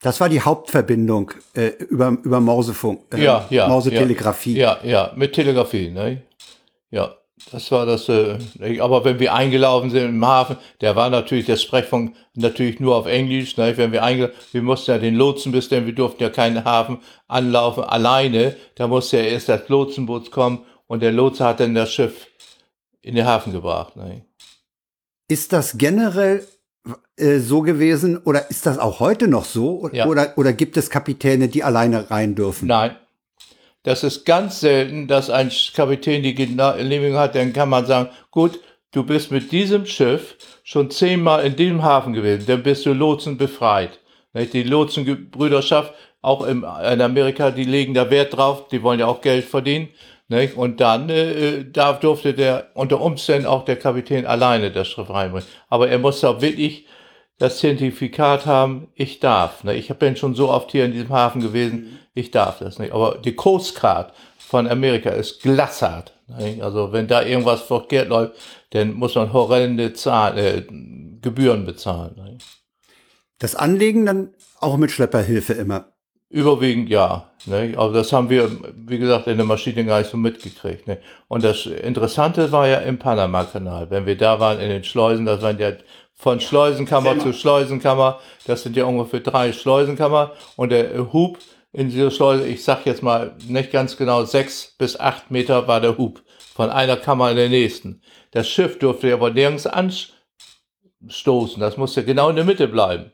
Das 0.03 0.21
war 0.21 0.29
die 0.29 0.41
Hauptverbindung 0.41 1.31
äh, 1.55 1.69
über, 1.89 2.17
über 2.23 2.41
Morsefunk, 2.41 3.03
äh, 3.15 3.23
Ja, 3.23 3.47
ja. 3.51 3.69
Morsetelegrafie. 3.69 4.57
Ja, 4.59 4.79
ja, 4.83 5.13
mit 5.15 5.33
Telegrafie, 5.33 5.91
ne? 5.91 6.23
Ja, 6.91 7.15
das 7.51 7.71
war 7.71 7.87
das. 7.87 8.09
Äh, 8.09 8.39
aber 8.81 9.05
wenn 9.05 9.21
wir 9.21 9.33
eingelaufen 9.33 9.91
sind 9.91 10.09
im 10.09 10.27
Hafen, 10.27 10.57
der 10.81 10.97
war 10.97 11.09
natürlich 11.09 11.47
der 11.47 11.57
Sprechfunk 11.57 12.15
natürlich 12.35 12.81
nur 12.81 12.97
auf 12.97 13.07
Englisch. 13.07 13.57
Ne? 13.57 13.77
Wenn 13.77 13.93
wir 13.93 14.03
eingelaufen, 14.03 14.37
wir 14.51 14.63
mussten 14.63 14.91
ja 14.91 14.99
den 14.99 15.15
Lotsen 15.15 15.53
bis 15.53 15.69
denn 15.69 15.87
wir 15.87 15.95
durften 15.95 16.23
ja 16.23 16.31
keinen 16.31 16.65
Hafen 16.65 16.99
anlaufen 17.29 17.85
alleine. 17.85 18.57
Da 18.75 18.89
musste 18.89 19.19
ja 19.19 19.25
erst 19.25 19.49
das 19.49 19.69
Lotsenboot 19.69 20.31
kommen 20.31 20.67
und 20.87 21.01
der 21.01 21.13
Lotse 21.13 21.45
hat 21.45 21.61
dann 21.61 21.75
das 21.75 21.93
Schiff 21.93 22.27
in 23.03 23.15
den 23.15 23.25
Hafen 23.25 23.53
gebracht. 23.53 23.97
Ne? 23.97 24.25
Ist 25.29 25.53
das 25.53 25.79
generell 25.79 26.47
äh, 27.23 27.39
so 27.39 27.63
gewesen 27.63 28.19
oder 28.19 28.51
ist 28.51 28.67
das 28.67 28.79
auch 28.79 29.01
heute 29.01 29.29
noch 29.29 29.45
so? 29.45 29.89
Ja. 29.93 30.07
Oder, 30.07 30.35
oder 30.37 30.53
gibt 30.53 30.77
es 30.77 30.91
Kapitäne, 30.91 31.49
die 31.49 31.63
alleine 31.63 32.11
rein 32.11 32.35
dürfen? 32.35 32.67
Nein. 32.69 32.97
Das 33.85 34.05
ist 34.05 34.25
ganz 34.25 34.61
selten, 34.61 35.09
dass 35.09 35.31
ein 35.31 35.51
Kapitän 35.75 36.23
die 36.23 36.35
Genehmigung 36.35 37.19
hat, 37.19 37.35
dann 37.35 37.53
kann 37.53 37.69
man 37.69 37.87
sagen, 37.87 38.11
gut, 38.31 38.61
du 38.93 39.03
bist 39.03 39.33
mit 39.33 39.51
diesem 39.51 39.87
Schiff 39.87 40.37
schon 40.63 40.91
zehnmal 40.91 41.45
in 41.45 41.57
diesem 41.57 41.83
Hafen 41.83 42.13
gewesen, 42.13 42.45
dann 42.47 42.63
bist 42.63 42.87
du 42.87 42.93
Lotsen 42.93 43.37
befreit. 43.37 43.99
Die 44.35 44.63
Lotsenbrüderschaft, 44.63 45.93
auch 46.21 46.47
in 46.47 46.65
Amerika, 46.65 47.51
die 47.51 47.65
legen 47.65 47.95
da 47.95 48.09
Wert 48.09 48.37
drauf, 48.37 48.69
die 48.69 48.83
wollen 48.83 49.01
ja 49.01 49.07
auch 49.07 49.21
Geld 49.21 49.45
verdienen. 49.45 49.89
Und 50.57 50.81
dann 50.81 51.11
äh, 51.11 51.65
da 51.71 51.93
durfte 51.93 52.33
der 52.33 52.69
unter 52.75 53.01
Umständen 53.03 53.47
auch 53.47 53.67
der 53.67 53.77
Kapitän 53.77 54.25
alleine 54.25 54.71
das 54.71 54.89
Schiff 54.89 55.11
reinbringen. 55.11 55.47
Aber 55.69 55.89
er 55.89 55.99
musste 55.99 56.29
auch 56.29 56.41
wirklich 56.41 56.87
das 57.43 57.59
Zertifikat 57.59 58.47
haben, 58.47 58.87
ich 58.95 59.19
darf. 59.19 59.65
Ne? 59.65 59.75
Ich 59.75 59.89
bin 59.89 60.15
schon 60.15 60.37
so 60.37 60.49
oft 60.49 60.71
hier 60.71 60.85
in 60.85 60.93
diesem 60.93 61.09
Hafen 61.09 61.41
gewesen, 61.41 61.99
ich 62.15 62.31
darf 62.31 62.61
das 62.61 62.79
nicht. 62.79 62.93
Aber 62.93 63.19
die 63.19 63.35
Coast 63.35 63.81
Guard 63.81 64.13
von 64.39 64.69
Amerika 64.69 65.11
ist 65.11 65.43
glassart. 65.43 66.13
Ne? 66.29 66.59
Also 66.63 66.93
wenn 66.93 67.09
da 67.09 67.23
irgendwas 67.23 67.63
verkehrt 67.63 68.11
läuft, 68.11 68.35
dann 68.71 68.95
muss 68.95 69.17
man 69.17 69.33
horrende 69.33 69.93
Zahl, 69.93 70.39
äh, 70.39 70.63
Gebühren 71.21 71.67
bezahlen. 71.67 72.15
Ne? 72.17 72.39
Das 73.41 73.57
Anlegen 73.57 74.07
dann 74.07 74.31
auch 74.61 74.77
mit 74.77 74.93
Schlepperhilfe 74.93 75.55
immer. 75.55 75.87
Überwiegend 76.31 76.91
ja. 76.91 77.29
Ne? 77.47 77.75
Aber 77.77 77.93
das 77.93 78.13
haben 78.13 78.31
wir, 78.31 78.51
wie 78.77 78.99
gesagt, 78.99 79.27
in 79.27 79.37
der 79.37 79.47
Maschine 79.47 79.85
gar 79.85 79.99
nicht 79.99 80.13
so 80.13 80.17
mitgekriegt. 80.17 80.87
Ne? 80.87 80.99
Und 81.27 81.43
das 81.43 81.67
Interessante 81.67 82.53
war 82.53 82.69
ja 82.69 82.79
im 82.79 83.01
Panama-Kanal. 83.01 83.91
Wenn 83.91 84.07
wir 84.07 84.17
da 84.17 84.39
waren 84.39 84.61
in 84.61 84.69
den 84.69 84.85
Schleusen, 84.85 85.27
das 85.27 85.43
waren 85.43 85.59
ja 85.59 85.73
von 86.23 86.39
Schleusenkammer 86.39 87.19
zu 87.19 87.33
Schleusenkammer, 87.33 88.21
das 88.47 88.63
sind 88.63 88.77
ja 88.77 88.85
ungefähr 88.85 89.19
drei 89.19 89.53
Schleusenkammer. 89.53 90.31
Und 90.55 90.71
der 90.71 91.13
Hub 91.13 91.39
in 91.73 91.91
dieser 91.91 92.13
Schleuse, 92.13 92.47
ich 92.47 92.63
sag 92.63 92.87
jetzt 92.87 93.03
mal 93.03 93.35
nicht 93.49 93.73
ganz 93.73 93.97
genau, 93.97 94.25
sechs 94.25 94.73
bis 94.79 94.99
acht 94.99 95.33
Meter 95.33 95.67
war 95.67 95.81
der 95.81 95.99
Hub 95.99 96.23
von 96.55 96.71
einer 96.71 96.97
Kammer 96.97 97.33
in 97.33 97.37
der 97.37 97.49
nächsten. 97.49 98.03
Das 98.31 98.49
Schiff 98.49 98.79
durfte 98.79 99.13
aber 99.13 99.31
nirgends 99.31 99.67
anstoßen, 99.67 101.59
das 101.59 101.77
musste 101.77 102.05
genau 102.05 102.29
in 102.29 102.37
der 102.37 102.45
Mitte 102.45 102.69
bleiben. 102.69 103.11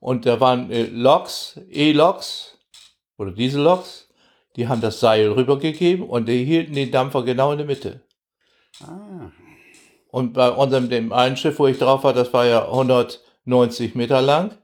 Und 0.00 0.24
da 0.24 0.40
waren 0.40 0.70
äh, 0.70 0.84
Loks, 0.84 1.60
E-Loks 1.70 2.56
oder 3.18 3.32
Dieselloks, 3.32 4.08
die 4.56 4.66
haben 4.66 4.80
das 4.80 4.98
Seil 4.98 5.30
rübergegeben 5.30 6.08
und 6.08 6.26
die 6.26 6.42
hielten 6.42 6.72
den 6.72 6.90
Dampfer 6.90 7.22
genau 7.22 7.52
in 7.52 7.58
der 7.58 7.66
Mitte. 7.66 8.00
Ah. 8.82 9.30
Und 10.10 10.32
bei 10.32 10.50
unserem, 10.50 10.88
dem 10.88 11.12
einen 11.12 11.36
Schiff, 11.36 11.58
wo 11.58 11.66
ich 11.66 11.78
drauf 11.78 12.04
war, 12.04 12.12
das 12.12 12.32
war 12.32 12.46
ja 12.46 12.66
190 12.66 13.94
Meter 13.94 14.22
lang, 14.22 14.56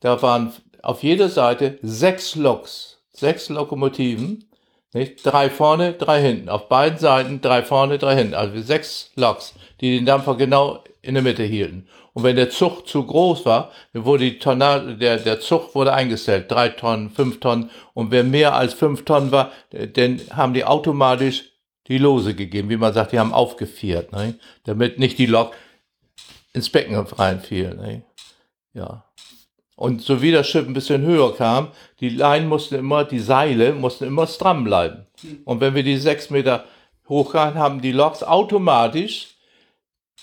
da 0.00 0.20
waren 0.22 0.52
auf 0.82 1.02
jeder 1.02 1.28
Seite 1.28 1.78
sechs 1.82 2.34
Loks, 2.34 2.98
sechs 3.12 3.48
Lokomotiven, 3.48 4.50
nicht? 4.92 5.24
Drei 5.24 5.50
vorne, 5.50 5.92
drei 5.92 6.20
hinten. 6.20 6.48
Auf 6.48 6.68
beiden 6.68 6.98
Seiten 6.98 7.40
drei 7.40 7.62
vorne, 7.62 7.98
drei 7.98 8.16
hinten. 8.16 8.34
Also 8.34 8.60
sechs 8.60 9.12
Loks, 9.14 9.54
die 9.80 9.96
den 9.96 10.06
Dampfer 10.06 10.34
genau 10.34 10.82
in 11.00 11.14
der 11.14 11.22
Mitte 11.22 11.44
hielten. 11.44 11.86
Und 12.12 12.24
wenn 12.24 12.34
der 12.34 12.50
Zug 12.50 12.88
zu 12.88 13.04
groß 13.06 13.46
war, 13.46 13.70
wurde 13.92 14.24
die 14.24 14.38
Tonnage, 14.40 14.96
der, 14.96 15.18
der 15.18 15.38
Zug 15.38 15.76
wurde 15.76 15.92
eingestellt. 15.92 16.50
Drei 16.50 16.70
Tonnen, 16.70 17.10
fünf 17.10 17.38
Tonnen. 17.38 17.70
Und 17.94 18.10
wer 18.10 18.24
mehr 18.24 18.54
als 18.54 18.74
fünf 18.74 19.04
Tonnen 19.04 19.30
war, 19.30 19.52
dann 19.70 20.20
haben 20.34 20.54
die 20.54 20.64
automatisch 20.64 21.52
die 21.90 21.98
Lose 21.98 22.34
gegeben. 22.34 22.70
Wie 22.70 22.76
man 22.76 22.94
sagt, 22.94 23.12
die 23.12 23.18
haben 23.18 23.34
aufgefiert, 23.34 24.12
ne? 24.12 24.36
damit 24.64 24.98
nicht 24.98 25.18
die 25.18 25.26
Lok 25.26 25.52
ins 26.52 26.70
Becken 26.70 26.96
reinfiel. 26.96 27.74
Ne? 27.74 28.02
Ja. 28.72 29.04
Und 29.74 30.00
so 30.00 30.22
wie 30.22 30.30
das 30.30 30.46
Schiff 30.46 30.66
ein 30.66 30.72
bisschen 30.72 31.02
höher 31.02 31.34
kam, 31.34 31.68
die 32.00 32.10
Leinen 32.10 32.48
mussten 32.48 32.76
immer, 32.76 33.04
die 33.04 33.18
Seile 33.18 33.72
mussten 33.72 34.04
immer 34.04 34.26
stramm 34.26 34.62
bleiben. 34.64 35.06
Und 35.44 35.60
wenn 35.60 35.74
wir 35.74 35.82
die 35.82 35.96
sechs 35.96 36.30
Meter 36.30 36.64
hoch 37.08 37.34
waren, 37.34 37.54
haben 37.54 37.80
die 37.80 37.92
Loks 37.92 38.22
automatisch 38.22 39.34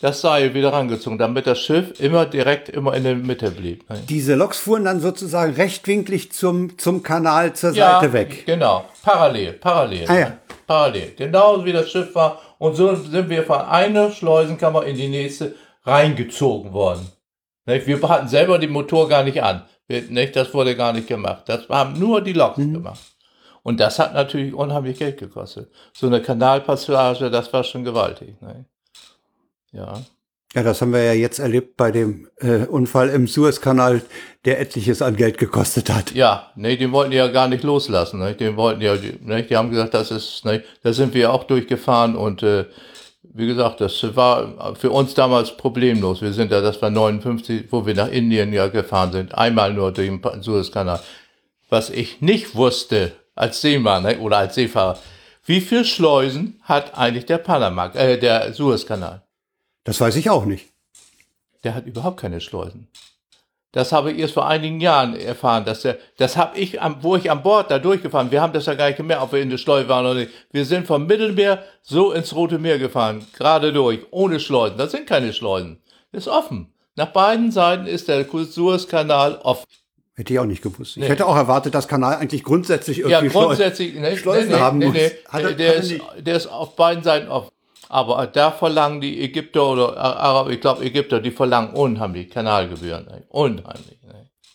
das 0.01 0.21
Seil 0.21 0.53
wieder 0.53 0.73
rangezogen, 0.73 1.17
damit 1.17 1.47
das 1.47 1.59
Schiff 1.59 1.99
immer 1.99 2.25
direkt 2.25 2.69
immer 2.69 2.93
in 2.93 3.03
der 3.03 3.15
Mitte 3.15 3.51
blieb. 3.51 3.85
Diese 4.07 4.35
Loks 4.35 4.59
fuhren 4.59 4.85
dann 4.85 4.99
sozusagen 4.99 5.53
rechtwinklig 5.53 6.31
zum, 6.31 6.77
zum 6.77 7.01
Kanal 7.01 7.53
zur 7.53 7.73
Seite 7.73 8.13
weg. 8.13 8.45
Genau, 8.45 8.85
parallel, 9.03 9.53
parallel. 9.53 10.05
Ah 10.07 10.19
ja. 10.19 10.37
Parallel. 10.67 11.13
Genauso 11.17 11.65
wie 11.65 11.71
das 11.73 11.89
Schiff 11.89 12.13
war. 12.13 12.41
Und 12.59 12.75
so 12.75 12.93
sind 12.93 13.29
wir 13.29 13.43
von 13.43 13.61
einer 13.61 14.11
Schleusenkammer 14.11 14.85
in 14.85 14.97
die 14.97 15.07
nächste 15.07 15.55
reingezogen 15.83 16.73
worden. 16.73 17.09
Wir 17.65 18.01
hatten 18.09 18.27
selber 18.27 18.59
den 18.59 18.71
Motor 18.71 19.07
gar 19.07 19.23
nicht 19.23 19.41
an. 19.41 19.63
Das 20.33 20.53
wurde 20.53 20.75
gar 20.75 20.93
nicht 20.93 21.07
gemacht. 21.07 21.43
Das 21.47 21.69
haben 21.69 21.97
nur 21.97 22.21
die 22.21 22.33
Loks 22.33 22.57
gemacht. 22.57 22.99
Und 23.63 23.79
das 23.79 23.99
hat 23.99 24.13
natürlich 24.13 24.53
unheimlich 24.53 24.99
Geld 24.99 25.17
gekostet. 25.17 25.71
So 25.93 26.07
eine 26.07 26.21
Kanalpassage, 26.21 27.29
das 27.29 27.51
war 27.51 27.63
schon 27.63 27.83
gewaltig. 27.83 28.41
Ne? 28.41 28.65
Ja. 29.71 30.01
Ja, 30.53 30.63
das 30.63 30.81
haben 30.81 30.93
wir 30.93 31.03
ja 31.03 31.13
jetzt 31.13 31.39
erlebt 31.39 31.75
bei 31.75 31.91
dem 31.91 32.29
äh, 32.37 32.65
Unfall 32.65 33.09
im 33.09 33.27
Suezkanal, 33.27 34.01
der 34.45 34.61
etliches 34.61 35.01
an 35.01 35.17
Geld 35.17 35.37
gekostet 35.37 35.89
hat. 35.89 36.13
Ja, 36.13 36.51
nee, 36.55 36.77
den 36.77 36.93
wollten 36.93 37.11
die 37.11 37.17
ja 37.17 37.27
gar 37.27 37.49
nicht 37.49 37.63
loslassen. 37.63 38.19
Ne? 38.19 38.33
Den 38.33 38.55
wollten 38.55 38.81
ja, 38.81 38.95
ne? 39.21 39.43
die 39.43 39.57
haben 39.57 39.69
gesagt, 39.69 39.93
das 39.93 40.09
ist, 40.09 40.45
ne? 40.45 40.63
da 40.83 40.93
sind 40.93 41.13
wir 41.13 41.33
auch 41.33 41.43
durchgefahren 41.43 42.15
und 42.15 42.43
äh, 42.43 42.65
wie 43.21 43.45
gesagt, 43.45 43.81
das 43.81 44.15
war 44.15 44.75
für 44.75 44.89
uns 44.89 45.13
damals 45.13 45.55
problemlos. 45.55 46.21
Wir 46.21 46.33
sind 46.33 46.51
ja, 46.51 46.61
das 46.61 46.81
war 46.81 46.89
59, 46.89 47.65
wo 47.69 47.85
wir 47.85 47.93
nach 47.93 48.09
Indien 48.09 48.51
ja 48.51 48.67
gefahren 48.67 49.11
sind. 49.11 49.35
Einmal 49.35 49.73
nur 49.73 49.91
durch 49.91 50.07
den 50.07 50.41
Suezkanal. 50.41 51.01
Was 51.69 51.89
ich 51.89 52.21
nicht 52.21 52.55
wusste 52.55 53.11
als 53.35 53.61
Seemann 53.61 54.03
ne, 54.03 54.17
oder 54.19 54.37
als 54.37 54.55
Seefahrer, 54.55 54.97
wie 55.45 55.61
viel 55.61 55.85
Schleusen 55.85 56.59
hat 56.63 56.97
eigentlich 56.97 57.25
der 57.25 57.37
Panama, 57.37 57.87
äh, 57.93 58.17
der 58.17 58.53
Suezkanal? 58.53 59.26
Das 59.87 60.01
weiß 60.01 60.17
ich 60.17 60.29
auch 60.29 60.43
nicht. 60.43 60.67
Der 61.63 61.73
hat 61.73 61.85
überhaupt 61.85 62.19
keine 62.19 62.41
Schleusen. 62.41 62.89
Das 63.71 63.93
habe 63.93 64.11
ich 64.11 64.19
erst 64.19 64.33
vor 64.33 64.45
einigen 64.45 64.81
Jahren 64.81 65.15
erfahren, 65.15 65.63
dass 65.63 65.83
der, 65.83 65.97
das 66.17 66.35
habe 66.35 66.59
ich, 66.59 66.81
am, 66.81 67.01
wo 67.03 67.15
ich 67.15 67.31
an 67.31 67.41
Bord 67.41 67.71
da 67.71 67.79
durchgefahren, 67.79 68.29
wir 68.29 68.41
haben 68.41 68.51
das 68.51 68.65
ja 68.65 68.73
gar 68.73 68.87
nicht 68.87 68.97
gemerkt, 68.97 69.23
ob 69.23 69.31
wir 69.31 69.41
in 69.41 69.49
der 69.49 69.57
Schleuse 69.57 69.87
waren 69.87 70.05
oder 70.05 70.15
nicht. 70.15 70.31
Wir 70.51 70.65
sind 70.65 70.87
vom 70.87 71.07
Mittelmeer 71.07 71.63
so 71.83 72.11
ins 72.11 72.35
Rote 72.35 72.59
Meer 72.59 72.79
gefahren, 72.79 73.25
gerade 73.37 73.71
durch, 73.71 74.01
ohne 74.11 74.41
Schleusen. 74.41 74.77
Das 74.77 74.91
sind 74.91 75.07
keine 75.07 75.31
Schleusen. 75.31 75.79
Das 76.11 76.23
ist 76.23 76.27
offen. 76.27 76.73
Nach 76.97 77.13
beiden 77.13 77.51
Seiten 77.51 77.87
ist 77.87 78.09
der 78.09 78.25
Suezkanal 78.25 79.35
offen. 79.37 79.63
Hätte 80.15 80.33
ich 80.33 80.39
auch 80.39 80.45
nicht 80.45 80.63
gewusst. 80.63 80.97
Ich 80.97 81.03
nee. 81.03 81.07
hätte 81.07 81.27
auch 81.27 81.37
erwartet, 81.37 81.73
dass 81.75 81.87
Kanal 81.87 82.15
eigentlich 82.17 82.43
grundsätzlich 82.43 82.99
irgendwie 82.99 83.27
ja, 83.27 83.31
grundsätzlich, 83.31 83.91
Schleusen, 83.91 84.11
ne, 84.11 84.17
Schleusen 84.17 84.49
nee, 84.49 84.55
haben 84.55 84.77
nee, 84.79 84.85
muss. 84.87 84.95
Nee, 84.95 85.11
hat 85.29 85.43
er, 85.43 85.53
der, 85.53 85.69
hat 85.69 85.83
ist, 85.83 86.01
der 86.19 86.35
ist 86.35 86.47
auf 86.47 86.75
beiden 86.75 87.03
Seiten 87.03 87.29
offen. 87.29 87.51
Aber 87.89 88.27
da 88.27 88.51
verlangen 88.51 89.01
die 89.01 89.21
Ägypter 89.21 89.65
oder 89.67 89.97
Araber, 89.97 90.49
ich 90.49 90.61
glaube 90.61 90.83
Ägypter, 90.83 91.19
die 91.21 91.31
verlangen 91.31 91.73
unheimlich 91.73 92.29
Kanalgebühren. 92.29 93.07
Unheimlich. 93.29 93.99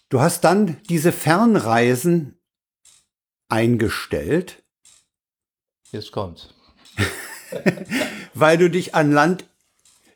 Du 0.08 0.20
hast 0.20 0.44
dann 0.44 0.76
diese 0.90 1.12
Fernreisen 1.12 2.38
eingestellt. 3.48 4.62
Jetzt 5.90 6.12
kommt's. 6.12 6.48
Weil 8.34 8.58
du 8.58 8.68
dich 8.68 8.94
an 8.94 9.12
Land 9.12 9.44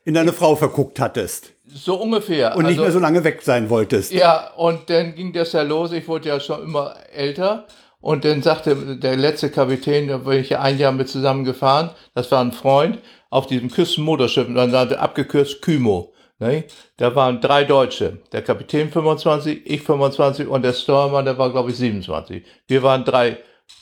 in 0.04 0.14
deine 0.14 0.32
Frau 0.32 0.56
verguckt 0.56 1.00
hattest. 1.00 1.52
So 1.66 2.00
ungefähr. 2.00 2.56
Und 2.56 2.64
nicht 2.64 2.72
also, 2.72 2.82
mehr 2.82 2.92
so 2.92 2.98
lange 2.98 3.24
weg 3.24 3.42
sein 3.42 3.70
wolltest. 3.70 4.12
Ja, 4.12 4.52
und 4.54 4.88
dann 4.88 5.14
ging 5.14 5.32
das 5.32 5.52
ja 5.52 5.62
los. 5.62 5.92
Ich 5.92 6.06
wurde 6.06 6.28
ja 6.28 6.40
schon 6.40 6.62
immer 6.62 6.96
älter. 7.12 7.66
Und 8.00 8.24
dann 8.24 8.42
sagte 8.42 8.96
der 8.96 9.16
letzte 9.16 9.50
Kapitän, 9.50 10.08
da 10.08 10.18
bin 10.18 10.40
ich 10.40 10.50
ja 10.50 10.60
ein 10.60 10.78
Jahr 10.78 10.92
mit 10.92 11.08
zusammengefahren, 11.08 11.90
das 12.14 12.30
war 12.30 12.40
ein 12.40 12.52
Freund, 12.52 12.98
auf 13.30 13.46
diesem 13.46 13.70
Küstenmotorschiff, 13.70 14.48
und 14.48 14.54
dann 14.54 14.70
sagte 14.70 15.00
abgekürzt 15.00 15.62
Kymo. 15.62 16.12
Ne? 16.38 16.64
Da 16.98 17.14
waren 17.14 17.40
drei 17.40 17.64
Deutsche. 17.64 18.18
Der 18.32 18.42
Kapitän 18.42 18.90
25, 18.90 19.62
ich 19.64 19.82
25 19.82 20.46
und 20.46 20.62
der 20.62 20.74
Steuermann, 20.74 21.24
der 21.24 21.38
war, 21.38 21.50
glaube 21.50 21.70
ich, 21.70 21.76
27. 21.76 22.44
Wir 22.68 22.82
waren 22.82 23.04
drei 23.04 23.38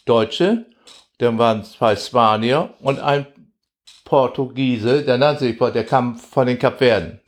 Deutsche, 0.06 0.66
dann 1.18 1.38
waren 1.38 1.64
zwei 1.64 1.96
Spanier 1.96 2.70
und 2.80 3.00
ein 3.00 3.26
Portugiese, 4.04 5.02
der 5.02 5.18
nannte 5.18 5.44
sich, 5.44 5.58
der 5.58 5.84
kam 5.84 6.16
von 6.16 6.46
den 6.46 6.58
Kapverden. 6.58 7.20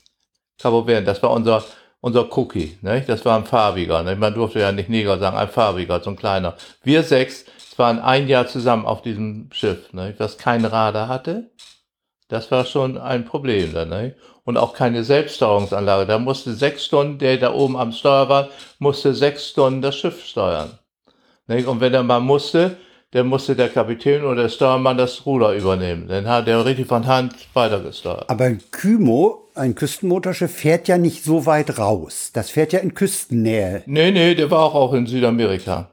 Cabo 0.59 0.83
das 0.83 1.22
war 1.22 1.33
unser 1.33 1.64
unser 2.07 2.38
Cookie, 2.38 2.79
ne? 2.83 3.03
das 3.05 3.25
war 3.25 3.37
ein 3.37 3.47
farbiger, 3.47 4.05
ne? 4.05 4.14
man 4.14 4.33
durfte 4.33 4.61
ja 4.61 4.71
nicht 4.71 4.88
Neger 4.88 5.19
sagen, 5.19 5.37
ein 5.37 5.49
farbiger, 5.49 6.01
so 6.01 6.11
ein 6.11 6.16
kleiner. 6.16 6.55
Wir 6.85 7.03
sechs 7.03 7.47
waren 7.79 7.99
ein 7.99 8.29
Jahr 8.29 8.47
zusammen 8.47 8.87
auf 8.87 9.03
diesem 9.03 9.49
Schiff, 9.51 9.92
ne? 9.92 10.14
das 10.16 10.38
kein 10.38 10.64
Radar 10.64 11.09
hatte. 11.09 11.51
Das 12.29 12.53
war 12.53 12.64
schon 12.64 12.97
ein 12.97 13.25
Problem 13.25 13.73
da, 13.73 13.85
ne? 13.85 14.14
Und 14.45 14.57
auch 14.57 14.73
keine 14.73 15.03
Selbststeuerungsanlage. 15.03 16.07
Da 16.07 16.21
musste 16.21 16.55
sechs 16.55 16.85
Stunden, 16.85 17.19
der 17.19 17.38
da 17.38 17.53
oben 17.53 17.77
am 17.77 17.90
Steuer 17.90 18.29
war, 18.29 18.49
musste 18.79 19.12
sechs 19.12 19.49
Stunden 19.49 19.83
das 19.83 19.97
Schiff 19.97 20.25
steuern. 20.25 20.79
Ne? 21.49 21.66
Und 21.69 21.81
wenn 21.81 21.92
er 21.92 22.05
mal 22.05 22.21
musste, 22.21 22.77
dann 23.16 23.26
musste 23.29 23.57
der 23.57 23.68
Kapitän 23.68 24.24
oder 24.24 24.42
der 24.42 24.48
Steuermann 24.48 24.98
das 24.98 25.24
Ruder 25.24 25.55
übernehmen. 25.55 26.07
Dann 26.09 26.29
hat 26.29 26.48
er 26.48 26.64
richtig 26.64 26.87
von 26.87 27.07
Hand 27.07 27.35
weitergesteuert. 27.55 28.29
Aber 28.29 28.44
ein 28.44 28.62
Kymo 28.70 29.46
ein 29.57 29.74
Küstenmotorschiff 29.74 30.55
fährt 30.55 30.87
ja 30.87 30.98
nicht 30.98 31.24
so 31.24 31.46
weit 31.46 31.79
raus. 31.79 32.31
Das 32.35 32.50
fährt 32.50 32.74
ja 32.74 32.81
in 32.81 32.92
Küstennähe. 32.92 33.83
Nee, 33.87 34.11
nee, 34.11 34.35
der 34.35 34.50
war 34.50 34.74
auch 34.74 34.92
in 34.92 35.07
Südamerika. 35.07 35.88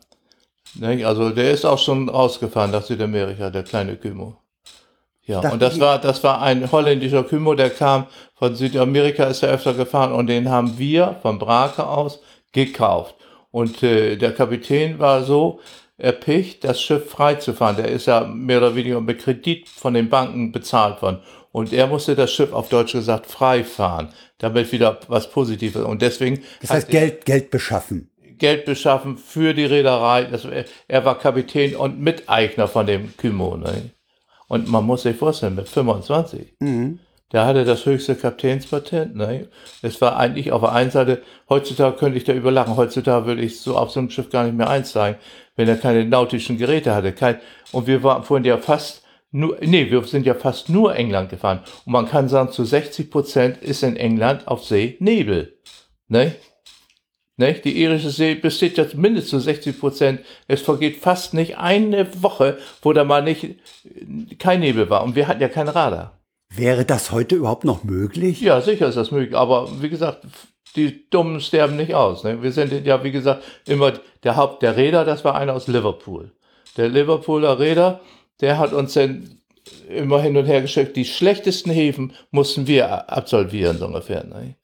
Also 0.82 1.30
der 1.30 1.52
ist 1.52 1.66
auch 1.66 1.80
schon 1.80 2.10
rausgefahren 2.10 2.72
nach 2.72 2.84
Südamerika, 2.84 3.50
der 3.50 3.64
kleine 3.64 3.96
Kymo. 3.96 4.36
Ja, 5.26 5.40
das 5.40 5.54
und 5.54 5.62
das 5.62 5.80
war, 5.80 6.00
das 6.00 6.22
war 6.26 6.42
ein 6.42 6.70
holländischer 6.70 7.24
Kymo, 7.24 7.54
der 7.56 7.70
kam 7.70 8.08
von 8.36 8.56
Südamerika, 8.56 9.26
ist 9.26 9.44
er 9.44 9.54
öfter 9.54 9.74
gefahren 9.74 10.12
und 10.12 10.28
den 10.28 10.50
haben 10.50 10.78
wir 10.78 11.16
von 11.22 11.40
Brake 11.40 11.88
aus 11.88 12.20
gekauft. 12.52 13.16
Und 13.52 13.82
äh, 13.82 14.18
der 14.18 14.34
Kapitän 14.34 15.00
war 15.00 15.24
so 15.24 15.62
erpicht, 16.04 16.64
das 16.64 16.82
Schiff 16.82 17.10
freizufahren. 17.10 17.78
Der 17.78 17.88
ist 17.88 18.08
ja 18.08 18.26
mehr 18.26 18.58
oder 18.58 18.76
weniger 18.76 19.00
mit 19.00 19.20
Kredit 19.20 19.70
von 19.70 19.94
den 19.94 20.10
Banken 20.10 20.52
bezahlt 20.52 21.02
worden. 21.02 21.20
Und 21.52 21.72
er 21.72 21.88
musste 21.88 22.16
das 22.16 22.32
Schiff 22.32 22.52
auf 22.52 22.68
Deutsch 22.70 22.92
gesagt 22.92 23.28
frei 23.28 23.64
fahren, 23.64 24.10
damit 24.38 24.72
wieder 24.72 25.00
was 25.08 25.30
Positives. 25.30 25.84
Und 25.84 26.02
deswegen. 26.02 26.44
Das 26.62 26.72
heißt 26.72 26.90
Geld, 26.90 27.26
Geld 27.26 27.52
beschaffen. 27.52 28.10
Geld 28.38 28.66
beschaffen 28.66 29.18
für 29.18 29.54
die 29.54 29.66
Reederei. 29.66 30.26
Das, 30.26 30.46
er 30.88 31.06
war 31.06 31.18
Kapitän 31.18 31.76
und 31.76 32.02
Miteigner 32.02 32.68
von 32.68 32.86
dem 32.86 33.16
Kymo. 33.16 33.56
Ne? 33.56 33.92
Und 34.48 34.68
man 34.68 34.84
muss 34.84 35.04
sich 35.04 35.16
vorstellen, 35.16 35.56
mit 35.56 35.70
25. 35.70 36.56
Mhm. 36.60 37.00
Der 37.32 37.48
hatte 37.48 37.66
das 37.66 37.86
höchste 37.86 38.16
Kapitänspatent. 38.16 39.16
Ne? 39.16 39.48
Es 39.82 40.00
war 40.02 40.18
eigentlich 40.18 40.52
auf 40.52 40.62
der 40.62 40.72
einen 40.72 40.92
Seite, 40.92 41.24
heutzutage 41.50 41.98
könnte 41.98 42.18
ich 42.18 42.24
da 42.26 42.34
überlachen, 42.34 42.78
heutzutage 42.78 43.26
würde 43.26 43.42
ich 43.42 43.60
so 43.60 43.76
auf 43.76 43.90
so 43.90 44.00
einem 44.00 44.12
Schiff 44.12 44.30
gar 44.30 44.44
nicht 44.44 44.56
mehr 44.56 44.70
einsteigen, 44.70 45.20
wenn 45.56 45.68
er 45.68 45.78
keine 45.78 46.06
nautischen 46.06 46.58
Geräte 46.58 46.94
hatte. 46.94 47.14
Kein, 47.14 47.40
und 47.72 47.88
wir 47.88 48.04
waren 48.04 48.24
vorhin 48.24 48.46
ja 48.46 48.58
fast 48.58 49.04
nur, 49.32 49.58
nee, 49.62 49.90
wir 49.90 50.04
sind 50.04 50.26
ja 50.28 50.36
fast 50.36 50.70
nur 50.70 50.96
England 50.96 51.30
gefahren. 51.30 51.62
Und 51.86 51.92
man 51.92 52.08
kann 52.08 52.30
sagen, 52.30 52.52
zu 52.52 52.64
60 52.64 53.10
Prozent 53.10 53.58
ist 53.58 53.82
in 53.82 53.96
England 53.96 54.48
auf 54.48 54.64
See 54.64 54.96
Nebel. 55.00 55.58
Ne? 56.08 56.36
Ne? 57.38 57.54
Die 57.54 57.82
irische 57.82 58.12
See 58.12 58.36
besteht 58.36 58.78
ja 58.78 58.86
mindestens 58.94 59.32
zu 59.32 59.40
60 59.40 59.80
Prozent. 59.80 60.20
Es 60.48 60.62
vergeht 60.62 60.98
fast 60.98 61.34
nicht 61.34 61.58
eine 61.58 62.22
Woche, 62.22 62.60
wo 62.84 62.94
da 62.94 63.04
mal 63.04 63.24
nicht 63.24 63.56
kein 64.38 64.60
Nebel 64.60 64.90
war. 64.92 65.04
Und 65.04 65.16
wir 65.16 65.28
hatten 65.28 65.42
ja 65.42 65.50
kein 65.50 65.68
Radar. 65.68 66.20
Wäre 66.56 66.86
das 66.86 67.12
heute 67.12 67.36
überhaupt 67.36 67.64
noch 67.64 67.84
möglich? 67.84 68.40
Ja, 68.40 68.62
sicher 68.62 68.88
ist 68.88 68.96
das 68.96 69.10
möglich. 69.10 69.36
Aber 69.36 69.82
wie 69.82 69.90
gesagt, 69.90 70.28
die 70.76 71.10
Dummen 71.10 71.40
sterben 71.40 71.76
nicht 71.76 71.94
aus. 71.94 72.24
Ne? 72.24 72.42
Wir 72.42 72.52
sind 72.52 72.86
ja, 72.86 73.04
wie 73.04 73.12
gesagt, 73.12 73.44
immer 73.66 73.94
der 74.24 74.36
Haupt 74.36 74.64
der 74.64 74.76
Räder, 74.76 75.06
das 75.06 75.24
war 75.24 75.36
einer 75.36 75.54
aus 75.54 75.68
Liverpool. 75.68 76.32
Der 76.78 76.90
Liverpooler 76.90 77.60
Räder, 77.60 78.02
der 78.42 78.58
hat 78.58 78.74
uns 78.74 78.94
dann 78.94 79.40
immer 79.90 80.22
hin 80.22 80.36
und 80.38 80.46
her 80.46 80.62
geschickt. 80.62 80.96
Die 80.96 81.06
schlechtesten 81.06 81.72
Häfen 81.72 82.14
mussten 82.32 82.68
wir 82.68 83.10
absolvieren, 83.12 83.78
so 83.78 83.86
ungefähr. 83.86 84.24
Ne? 84.24 84.56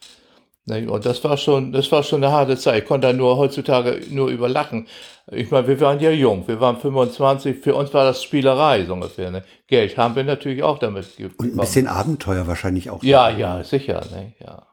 ne? 0.66 0.92
Und 0.92 1.06
das 1.06 1.24
war 1.24 1.38
schon, 1.38 1.72
das 1.72 1.92
war 1.92 2.04
schon 2.04 2.24
eine 2.24 2.34
harte 2.34 2.58
Zeit. 2.58 2.84
Ich 2.84 2.88
konnte 2.88 3.08
da 3.08 3.14
nur 3.14 3.38
heutzutage 3.38 4.02
nur 4.10 4.30
überlachen. 4.30 4.88
Ich 5.32 5.52
meine, 5.52 5.68
wir 5.68 5.80
waren 5.80 6.00
ja 6.00 6.10
jung, 6.10 6.48
wir 6.48 6.60
waren 6.60 6.78
25, 6.78 7.58
für 7.60 7.76
uns 7.76 7.94
war 7.94 8.04
das 8.04 8.24
Spielerei, 8.24 8.86
so 8.86 8.94
ungefähr. 8.94 9.30
Ne? 9.30 9.44
Geld 9.68 9.96
haben 9.96 10.16
wir 10.16 10.24
natürlich 10.24 10.64
auch 10.64 10.80
damit 10.80 11.16
bekommen. 11.16 11.36
Und 11.38 11.54
ein 11.54 11.58
bisschen 11.58 11.88
Abenteuer 11.88 12.48
wahrscheinlich 12.48 12.90
auch. 12.90 13.04
Ja, 13.04 13.30
ja, 13.30 13.64
sicher, 13.64 14.04
ne? 14.12 14.34
ja. 14.40 14.69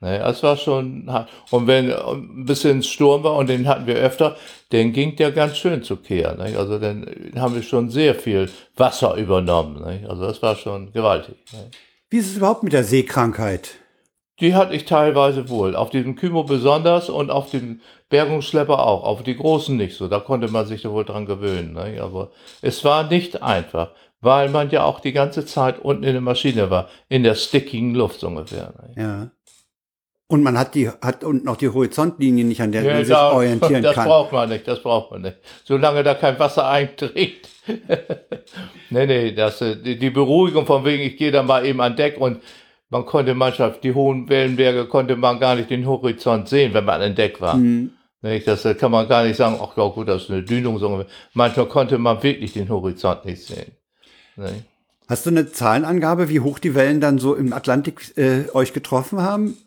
Ne, 0.00 0.18
das 0.18 0.42
war 0.42 0.56
schon 0.56 1.10
hart. 1.10 1.30
Und 1.50 1.66
wenn 1.66 1.90
ein 1.90 2.44
bisschen 2.44 2.82
Sturm 2.82 3.22
war, 3.22 3.36
und 3.36 3.48
den 3.48 3.66
hatten 3.66 3.86
wir 3.86 3.96
öfter, 3.96 4.36
dann 4.70 4.92
ging 4.92 5.16
der 5.16 5.32
ganz 5.32 5.56
schön 5.56 5.82
zu 5.82 5.96
Kehr. 5.96 6.34
Ne? 6.34 6.58
Also 6.58 6.78
dann 6.78 7.32
haben 7.36 7.54
wir 7.54 7.62
schon 7.62 7.90
sehr 7.90 8.14
viel 8.14 8.50
Wasser 8.76 9.14
übernommen. 9.14 9.80
Ne? 9.80 10.06
Also 10.08 10.22
das 10.26 10.42
war 10.42 10.56
schon 10.56 10.92
gewaltig. 10.92 11.36
Ne? 11.52 11.70
Wie 12.10 12.18
ist 12.18 12.30
es 12.30 12.36
überhaupt 12.36 12.62
mit 12.62 12.72
der 12.72 12.84
Seekrankheit? 12.84 13.76
Die 14.40 14.54
hatte 14.54 14.74
ich 14.74 14.84
teilweise 14.84 15.48
wohl. 15.48 15.76
Auf 15.76 15.90
diesem 15.90 16.16
Kymo 16.16 16.42
besonders 16.42 17.08
und 17.08 17.30
auf 17.30 17.50
dem 17.50 17.80
Bergungsschlepper 18.10 18.84
auch. 18.84 19.04
Auf 19.04 19.22
die 19.22 19.36
großen 19.36 19.76
nicht 19.76 19.96
so. 19.96 20.08
Da 20.08 20.18
konnte 20.20 20.48
man 20.48 20.66
sich 20.66 20.84
wohl 20.84 21.04
dran 21.04 21.24
gewöhnen. 21.24 21.72
Ne? 21.72 22.00
Aber 22.02 22.30
es 22.60 22.84
war 22.84 23.08
nicht 23.08 23.42
einfach, 23.42 23.92
weil 24.20 24.48
man 24.48 24.70
ja 24.70 24.84
auch 24.84 25.00
die 25.00 25.12
ganze 25.12 25.46
Zeit 25.46 25.78
unten 25.78 26.02
in 26.02 26.12
der 26.12 26.20
Maschine 26.20 26.68
war. 26.68 26.88
In 27.08 27.22
der 27.22 27.36
stickigen 27.36 27.94
Luft 27.94 28.20
so 28.20 28.26
ungefähr. 28.26 28.74
Ja. 28.96 29.30
Und 30.26 30.42
man 30.42 30.58
hat 30.58 30.74
die, 30.74 30.88
hat 30.88 31.22
unten 31.22 31.44
noch 31.44 31.56
die 31.56 31.68
Horizontlinie 31.68 32.44
nicht, 32.44 32.62
an 32.62 32.72
der 32.72 32.82
ja, 32.82 32.94
man 32.94 33.04
sich 33.04 33.14
da, 33.14 33.32
orientieren 33.32 33.82
das 33.82 33.94
kann. 33.94 34.04
Das 34.04 34.12
braucht 34.12 34.32
man 34.32 34.48
nicht, 34.48 34.66
das 34.66 34.82
braucht 34.82 35.10
man 35.10 35.22
nicht. 35.22 35.36
Solange 35.64 36.02
da 36.02 36.14
kein 36.14 36.38
Wasser 36.38 36.66
einträgt. 36.66 37.48
nee, 38.90 39.06
nee, 39.06 39.32
das, 39.32 39.60
äh, 39.60 39.76
die, 39.76 40.10
Beruhigung 40.10 40.64
von 40.64 40.84
wegen, 40.84 41.02
ich 41.02 41.16
gehe 41.18 41.30
da 41.30 41.42
mal 41.42 41.66
eben 41.66 41.80
an 41.80 41.96
Deck 41.96 42.18
und 42.18 42.42
man 42.88 43.04
konnte 43.04 43.34
manchmal, 43.34 43.76
die 43.82 43.92
hohen 43.92 44.28
Wellenberge 44.28 44.86
konnte 44.86 45.16
man 45.16 45.40
gar 45.40 45.56
nicht 45.56 45.68
den 45.68 45.86
Horizont 45.86 46.48
sehen, 46.48 46.72
wenn 46.72 46.84
man 46.84 47.02
an 47.02 47.14
Deck 47.14 47.40
war. 47.40 47.56
Mhm. 47.56 47.92
Das 48.22 48.64
äh, 48.64 48.74
kann 48.74 48.90
man 48.90 49.06
gar 49.06 49.24
nicht 49.24 49.36
sagen, 49.36 49.58
ach 49.60 49.76
ja 49.76 49.86
gut, 49.88 50.08
das 50.08 50.22
ist 50.22 50.30
eine 50.30 50.42
Dünung. 50.42 50.78
So. 50.78 51.04
Manchmal 51.34 51.66
konnte 51.66 51.98
man 51.98 52.22
wirklich 52.22 52.54
den 52.54 52.70
Horizont 52.70 53.26
nicht 53.26 53.42
sehen. 53.42 53.72
Nee. 54.36 54.62
Hast 55.06 55.26
du 55.26 55.30
eine 55.30 55.52
Zahlenangabe, 55.52 56.30
wie 56.30 56.40
hoch 56.40 56.58
die 56.58 56.74
Wellen 56.74 57.02
dann 57.02 57.18
so 57.18 57.34
im 57.34 57.52
Atlantik 57.52 58.16
äh, 58.16 58.48
euch 58.54 58.72
getroffen 58.72 59.20
haben? 59.20 59.58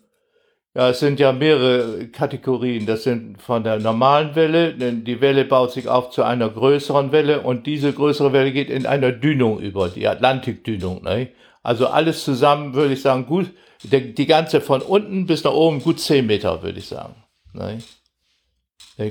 Ja, 0.77 0.91
es 0.91 0.99
sind 0.99 1.19
ja 1.19 1.31
mehrere 1.31 2.07
Kategorien. 2.09 2.85
Das 2.85 3.01
sind 3.01 3.41
von 3.41 3.63
der 3.63 3.79
normalen 3.79 4.35
Welle, 4.35 4.75
denn 4.75 5.03
die 5.03 5.21
Welle 5.21 5.43
baut 5.43 5.71
sich 5.71 5.87
auf 5.87 6.11
zu 6.11 6.21
einer 6.21 6.49
größeren 6.49 7.11
Welle 7.11 7.41
und 7.41 7.65
diese 7.65 7.91
größere 7.91 8.31
Welle 8.31 8.51
geht 8.51 8.69
in 8.69 8.85
einer 8.85 9.11
Dünung 9.11 9.59
über, 9.59 9.89
die 9.89 10.07
Atlantikdünung. 10.07 11.01
Ne? 11.01 11.29
Also 11.63 11.87
alles 11.87 12.23
zusammen 12.23 12.75
würde 12.75 12.93
ich 12.93 13.01
sagen, 13.01 13.25
gut, 13.25 13.49
die, 13.81 14.13
die 14.13 14.27
ganze 14.27 14.61
von 14.61 14.83
unten 14.83 15.25
bis 15.25 15.43
nach 15.43 15.53
oben 15.53 15.81
gut 15.81 15.99
10 15.99 16.27
Meter, 16.27 16.61
würde 16.61 16.77
ich 16.77 16.87
sagen. 16.87 17.15
Ne? 17.53 17.79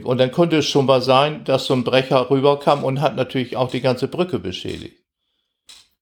Und 0.05 0.18
dann 0.18 0.31
konnte 0.31 0.59
es 0.59 0.66
schon 0.66 0.87
mal 0.87 1.02
sein, 1.02 1.42
dass 1.42 1.66
so 1.66 1.74
ein 1.74 1.83
Brecher 1.83 2.31
rüberkam 2.31 2.85
und 2.85 3.00
hat 3.00 3.16
natürlich 3.16 3.57
auch 3.57 3.72
die 3.72 3.81
ganze 3.81 4.07
Brücke 4.07 4.38
beschädigt. 4.38 5.02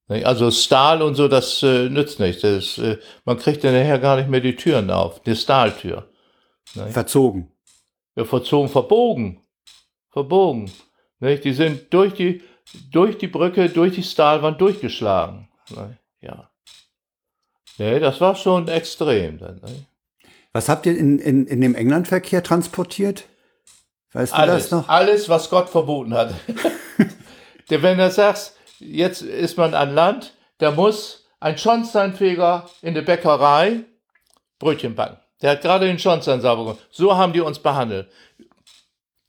Also 0.08 0.50
Stahl 0.50 1.00
und 1.00 1.14
so, 1.14 1.28
das 1.28 1.62
äh, 1.62 1.88
nützt 1.88 2.20
nichts. 2.20 2.42
Das, 2.42 2.78
äh, 2.78 2.98
man 3.24 3.38
kriegt 3.38 3.64
dann 3.64 3.72
nachher 3.72 3.98
gar 3.98 4.16
nicht 4.16 4.28
mehr 4.28 4.40
die 4.40 4.54
Türen 4.54 4.90
auf, 4.90 5.22
die 5.22 5.34
Stahltür. 5.34 6.10
Ne? 6.74 6.90
Verzogen. 6.90 7.50
Ja, 8.14 8.24
verzogen, 8.24 8.68
verbogen. 8.68 9.40
Verbogen. 10.10 10.70
Ne? 11.20 11.38
Die 11.38 11.54
sind 11.54 11.92
durch 11.92 12.12
die, 12.12 12.42
durch 12.90 13.16
die 13.16 13.28
Brücke, 13.28 13.70
durch 13.70 13.94
die 13.94 14.02
Stahlwand 14.02 14.60
durchgeschlagen. 14.60 15.48
Ne? 15.70 15.96
Ja. 16.20 16.50
Nee, 17.78 17.98
das 17.98 18.20
war 18.20 18.36
schon 18.36 18.68
extrem. 18.68 19.38
Dann? 19.38 19.60
Was 20.52 20.68
habt 20.68 20.86
ihr 20.86 20.96
in, 20.96 21.18
in, 21.18 21.46
in 21.46 21.60
dem 21.60 21.74
Englandverkehr 21.74 22.42
transportiert? 22.42 23.24
Weißt 24.12 24.32
du 24.32 24.36
alles, 24.36 24.68
das 24.68 24.70
noch? 24.70 24.88
Alles, 24.88 25.28
was 25.28 25.50
Gott 25.50 25.68
verboten 25.68 26.14
hat. 26.14 26.34
Denn 27.70 27.82
wenn 27.82 27.98
du 27.98 28.10
sagst, 28.10 28.56
jetzt 28.78 29.22
ist 29.22 29.56
man 29.56 29.74
an 29.74 29.94
Land, 29.94 30.34
da 30.58 30.70
muss 30.70 31.26
ein 31.40 31.58
Schornsteinfeger 31.58 32.68
in 32.82 32.94
der 32.94 33.02
Bäckerei 33.02 33.84
Brötchen 34.58 34.94
backen. 34.94 35.18
Der 35.42 35.50
hat 35.50 35.62
gerade 35.62 35.86
den 35.86 35.98
Schornstein 35.98 36.40
sauber 36.40 36.64
gemacht. 36.64 36.86
So 36.90 37.16
haben 37.16 37.32
die 37.32 37.40
uns 37.40 37.58
behandelt. 37.58 38.08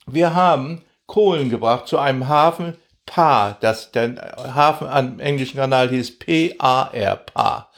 Wir 0.08 0.34
haben 0.34 0.84
Kohlen 1.08 1.50
gebracht 1.50 1.88
zu 1.88 1.98
einem 1.98 2.28
Hafen, 2.28 2.78
PAR, 3.06 3.58
das, 3.60 3.92
der 3.92 4.16
Hafen 4.56 4.88
am 4.88 5.20
englischen 5.20 5.58
Kanal 5.58 5.90
hieß 5.90 6.20
P-A-R, 6.20 7.16
PAR. 7.18 7.72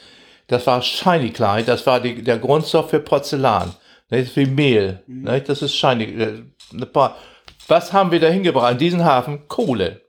Das 0.47 0.65
war 0.67 0.81
Shiny 0.81 1.31
Klein, 1.31 1.65
das 1.65 1.85
war 1.85 1.99
die, 1.99 2.21
der 2.21 2.37
Grundstoff 2.37 2.89
für 2.89 2.99
Porzellan. 2.99 3.73
Das 4.09 4.21
ist 4.21 4.35
wie 4.37 4.45
Mehl. 4.45 5.03
Mhm. 5.07 5.25
Das 5.45 5.61
ist 5.61 5.75
Shiny. 5.75 6.03
Äh, 6.05 6.43
was 7.67 7.91
haben 7.91 8.11
wir 8.11 8.19
da 8.21 8.27
hingebracht? 8.27 8.73
In 8.73 8.77
diesen 8.77 9.03
Hafen? 9.03 9.47
Kohle. 9.49 10.01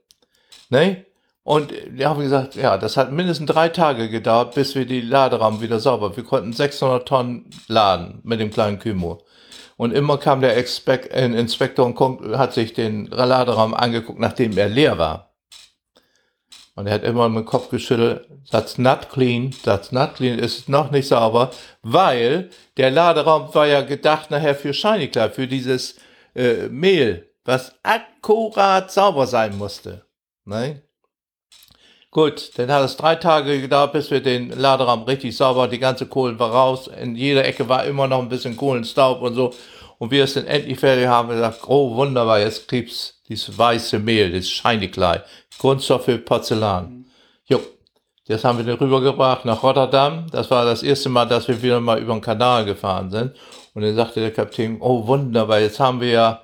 Ne? 0.69 1.05
Und 1.49 1.73
wir 1.89 2.07
haben 2.07 2.21
gesagt, 2.21 2.53
ja, 2.53 2.77
das 2.77 2.95
hat 2.95 3.11
mindestens 3.11 3.47
drei 3.47 3.69
Tage 3.69 4.07
gedauert, 4.07 4.53
bis 4.53 4.75
wir 4.75 4.85
die 4.85 5.01
Laderaum 5.01 5.61
wieder 5.61 5.79
sauber. 5.79 6.15
Wir 6.15 6.23
konnten 6.23 6.53
600 6.53 7.07
Tonnen 7.07 7.49
laden 7.67 8.19
mit 8.21 8.39
dem 8.39 8.51
kleinen 8.51 8.77
Kümo. 8.77 9.23
Und 9.75 9.91
immer 9.91 10.19
kam 10.19 10.41
der 10.41 10.55
Inspektor 10.55 11.87
und 11.87 12.37
hat 12.37 12.53
sich 12.53 12.73
den 12.73 13.07
Laderaum 13.07 13.73
angeguckt, 13.73 14.19
nachdem 14.19 14.55
er 14.59 14.69
leer 14.69 14.99
war. 14.99 15.33
Und 16.75 16.85
er 16.85 16.93
hat 16.93 17.03
immer 17.03 17.27
mit 17.29 17.45
dem 17.45 17.47
Kopf 17.47 17.69
geschüttelt, 17.69 18.27
that's 18.51 18.77
not 18.77 19.09
clean, 19.09 19.49
that's 19.63 19.91
not 19.91 20.13
clean, 20.13 20.37
ist 20.37 20.69
noch 20.69 20.91
nicht 20.91 21.07
sauber, 21.07 21.49
weil 21.81 22.51
der 22.77 22.91
Laderaum 22.91 23.55
war 23.55 23.65
ja 23.65 23.81
gedacht 23.81 24.29
nachher 24.29 24.53
für 24.53 24.71
Shiny 24.71 25.07
Club, 25.07 25.33
für 25.33 25.47
dieses 25.47 25.95
äh, 26.35 26.67
Mehl, 26.67 27.27
was 27.43 27.73
akkurat 27.81 28.91
sauber 28.91 29.25
sein 29.25 29.57
musste. 29.57 30.05
Nein? 30.45 30.83
Gut, 32.11 32.57
dann 32.57 32.71
hat 32.71 32.83
es 32.83 32.97
drei 32.97 33.15
Tage 33.15 33.61
gedauert, 33.61 33.93
bis 33.93 34.09
wir 34.09 34.21
den 34.21 34.49
Laderaum 34.49 35.03
richtig 35.03 35.37
sauber, 35.37 35.67
die 35.67 35.77
ganze 35.77 36.07
Kohlen 36.07 36.39
war 36.39 36.51
raus, 36.51 36.87
in 36.87 37.15
jeder 37.15 37.45
Ecke 37.45 37.69
war 37.69 37.85
immer 37.85 38.07
noch 38.07 38.19
ein 38.19 38.29
bisschen 38.29 38.57
Kohlenstaub 38.57 39.21
und 39.21 39.35
so. 39.35 39.53
Und 39.99 40.09
wir 40.09 40.23
es 40.23 40.33
dann 40.33 40.47
endlich 40.47 40.79
fertig 40.79 41.07
haben, 41.07 41.29
gesagt, 41.29 41.59
oh 41.67 41.95
wunderbar, 41.95 42.39
jetzt 42.39 42.67
gibt's 42.67 43.21
dieses 43.27 43.55
weiße 43.55 43.99
Mehl, 43.99 44.31
das 44.31 44.49
Shiny 44.49 44.87
Kleid. 44.87 45.23
Grundstoff 45.59 46.05
für 46.05 46.17
Porzellan. 46.17 47.05
Jo, 47.45 47.59
das 48.27 48.43
haben 48.43 48.57
wir 48.57 48.65
dann 48.65 48.77
rübergebracht 48.77 49.45
nach 49.45 49.61
Rotterdam. 49.61 50.27
Das 50.31 50.49
war 50.49 50.65
das 50.65 50.83
erste 50.83 51.09
Mal, 51.09 51.25
dass 51.25 51.47
wir 51.47 51.61
wieder 51.61 51.79
mal 51.79 51.99
über 51.99 52.13
den 52.13 52.21
Kanal 52.21 52.65
gefahren 52.65 53.11
sind. 53.11 53.35
Und 53.73 53.83
dann 53.83 53.95
sagte 53.95 54.21
der 54.21 54.31
Kapitän, 54.31 54.77
oh 54.79 55.05
wunderbar, 55.05 55.59
jetzt 55.59 55.79
haben 55.79 56.01
wir 56.01 56.09
ja 56.09 56.43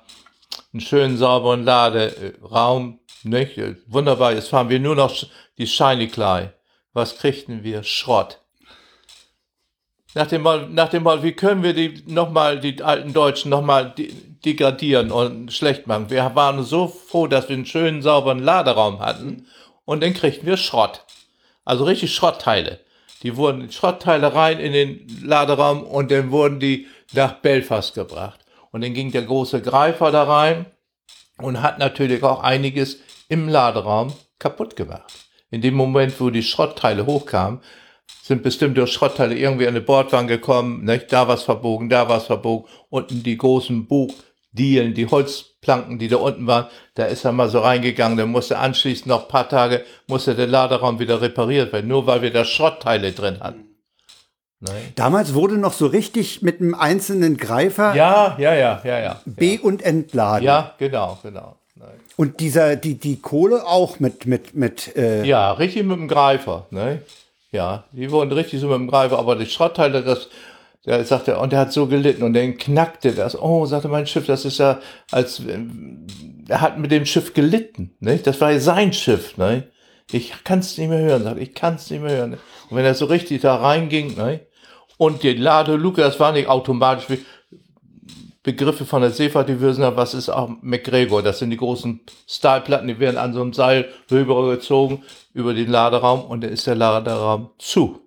einen 0.72 0.80
schönen 0.80 1.16
sauberen 1.16 1.64
Laderaum. 1.64 3.00
Nicht? 3.22 3.58
Wunderbar, 3.88 4.34
jetzt 4.34 4.48
fahren 4.48 4.68
wir 4.68 4.78
nur 4.78 4.94
noch 4.94 5.12
die 5.58 5.66
Shiny 5.66 6.08
Clay. 6.08 6.50
Was 6.92 7.18
kriegten 7.18 7.62
wir? 7.62 7.82
Schrott. 7.82 8.40
Nach 10.14 10.26
dem 10.26 10.42
Mal, 10.42 10.68
nach 10.70 10.88
dem 10.88 11.02
Mal, 11.02 11.22
wie 11.22 11.32
können 11.32 11.62
wir 11.62 11.74
die 11.74 12.02
nochmal, 12.06 12.58
die 12.58 12.82
alten 12.82 13.12
Deutschen 13.12 13.50
nochmal 13.50 13.94
degradieren 14.44 15.12
und 15.12 15.52
schlecht 15.52 15.86
machen? 15.86 16.08
Wir 16.08 16.34
waren 16.34 16.64
so 16.64 16.88
froh, 16.88 17.26
dass 17.26 17.50
wir 17.50 17.56
einen 17.56 17.66
schönen, 17.66 18.00
sauberen 18.00 18.38
Laderaum 18.38 19.00
hatten 19.00 19.46
und 19.84 20.02
dann 20.02 20.14
kriegten 20.14 20.46
wir 20.46 20.56
Schrott. 20.56 21.04
Also 21.66 21.84
richtig 21.84 22.14
Schrottteile. 22.14 22.80
Die 23.22 23.36
wurden 23.36 23.70
Schrottteile 23.70 24.34
rein 24.34 24.58
in 24.58 24.72
den 24.72 25.22
Laderaum 25.22 25.82
und 25.82 26.10
dann 26.10 26.30
wurden 26.30 26.60
die 26.60 26.86
nach 27.12 27.34
Belfast 27.34 27.94
gebracht. 27.94 28.40
Und 28.70 28.82
dann 28.82 28.94
ging 28.94 29.12
der 29.12 29.22
große 29.22 29.60
Greifer 29.60 30.10
da 30.10 30.24
rein 30.24 30.66
und 31.38 31.60
hat 31.60 31.78
natürlich 31.78 32.22
auch 32.22 32.42
einiges 32.42 32.98
im 33.28 33.48
Laderaum 33.48 34.14
kaputt 34.38 34.76
gemacht. 34.76 35.25
In 35.50 35.60
dem 35.60 35.74
Moment, 35.74 36.20
wo 36.20 36.30
die 36.30 36.42
Schrottteile 36.42 37.06
hochkamen, 37.06 37.60
sind 38.22 38.42
bestimmt 38.42 38.76
durch 38.76 38.92
Schrottteile 38.92 39.36
irgendwie 39.36 39.66
an 39.66 39.74
eine 39.74 39.80
Bordwand 39.80 40.28
gekommen, 40.28 40.84
nicht? 40.84 41.12
da 41.12 41.28
was 41.28 41.44
verbogen, 41.44 41.88
da 41.88 42.08
was 42.08 42.26
verbogen, 42.26 42.68
unten 42.88 43.22
die 43.22 43.36
großen 43.36 43.86
Buchdielen, 43.86 44.94
die 44.94 45.06
Holzplanken, 45.06 45.98
die 45.98 46.08
da 46.08 46.16
unten 46.16 46.46
waren, 46.46 46.66
da 46.94 47.04
ist 47.04 47.24
er 47.24 47.32
mal 47.32 47.48
so 47.48 47.60
reingegangen, 47.60 48.18
dann 48.18 48.30
musste 48.30 48.58
anschließend 48.58 49.06
noch 49.06 49.22
ein 49.22 49.28
paar 49.28 49.48
Tage, 49.48 49.84
musste 50.08 50.34
der 50.34 50.48
Laderaum 50.48 50.98
wieder 50.98 51.20
repariert 51.20 51.72
werden, 51.72 51.88
nur 51.88 52.06
weil 52.06 52.22
wir 52.22 52.32
da 52.32 52.44
Schrottteile 52.44 53.12
drin 53.12 53.40
hatten. 53.40 53.66
Nein. 54.58 54.92
Damals 54.94 55.34
wurde 55.34 55.58
noch 55.58 55.74
so 55.74 55.86
richtig 55.86 56.42
mit 56.42 56.60
einem 56.60 56.74
einzelnen 56.74 57.36
Greifer 57.36 57.94
ja, 57.94 58.36
ja, 58.38 58.54
ja, 58.54 58.80
ja, 58.84 58.98
ja, 58.98 59.20
B- 59.26 59.58
und 59.58 59.82
entladen. 59.82 60.44
Ja, 60.44 60.74
genau, 60.78 61.18
genau. 61.22 61.55
Und 62.16 62.40
dieser, 62.40 62.76
die, 62.76 62.94
die 62.94 63.20
Kohle 63.20 63.66
auch 63.66 64.00
mit, 64.00 64.26
mit, 64.26 64.54
mit. 64.54 64.96
Äh 64.96 65.24
ja, 65.24 65.52
richtig 65.52 65.84
mit 65.84 65.96
dem 65.96 66.08
Greifer. 66.08 66.66
Ne? 66.70 67.02
Ja, 67.52 67.84
die 67.92 68.10
wurden 68.10 68.32
richtig 68.32 68.60
so 68.60 68.68
mit 68.68 68.76
dem 68.76 68.88
Greifer, 68.88 69.18
aber 69.18 69.36
die 69.36 69.46
Schrottteile, 69.46 70.02
das, 70.02 70.28
der 70.86 71.04
sagte, 71.04 71.38
und 71.38 71.52
der 71.52 71.60
hat 71.60 71.72
so 71.72 71.86
gelitten 71.86 72.22
und 72.22 72.32
dann 72.32 72.56
knackte 72.56 73.12
das. 73.12 73.40
Oh, 73.40 73.66
sagte 73.66 73.88
mein 73.88 74.06
Schiff, 74.06 74.26
das 74.26 74.44
ist 74.44 74.58
ja, 74.58 74.80
als, 75.10 75.42
er 76.48 76.60
hat 76.60 76.78
mit 76.78 76.90
dem 76.90 77.04
Schiff 77.04 77.34
gelitten, 77.34 77.94
ne? 78.00 78.18
Das 78.18 78.40
war 78.40 78.52
ja 78.52 78.60
sein 78.60 78.92
Schiff, 78.92 79.36
ne? 79.36 79.64
Ich 80.12 80.32
kann 80.44 80.60
es 80.60 80.78
nicht 80.78 80.88
mehr 80.88 81.00
hören, 81.00 81.24
sagt, 81.24 81.40
ich 81.40 81.54
kann 81.54 81.74
es 81.74 81.90
nicht 81.90 82.02
mehr 82.02 82.16
hören. 82.16 82.38
Und 82.70 82.76
wenn 82.76 82.84
er 82.84 82.94
so 82.94 83.06
richtig 83.06 83.42
da 83.42 83.56
reinging, 83.56 84.16
ne? 84.16 84.40
Und 84.96 85.22
die 85.22 85.34
Ladeluke, 85.34 86.00
das 86.00 86.18
war 86.20 86.32
nicht 86.32 86.48
automatisch, 86.48 87.18
Begriffe 88.46 88.86
von 88.86 89.02
der 89.02 89.10
Seefahrt, 89.10 89.48
die 89.48 89.60
wissen 89.60 89.82
ja, 89.82 89.96
was 89.96 90.14
ist 90.14 90.28
auch 90.28 90.48
McGregor. 90.62 91.20
Das 91.20 91.40
sind 91.40 91.50
die 91.50 91.56
großen 91.56 91.98
Stahlplatten, 92.28 92.86
die 92.86 93.00
werden 93.00 93.16
an 93.18 93.32
so 93.32 93.42
einem 93.42 93.52
Seil 93.52 93.88
rübergezogen 94.08 95.02
über 95.34 95.52
den 95.52 95.68
Laderaum 95.68 96.20
und 96.24 96.44
dann 96.44 96.52
ist 96.52 96.64
der 96.64 96.76
Laderaum 96.76 97.50
zu. 97.58 98.04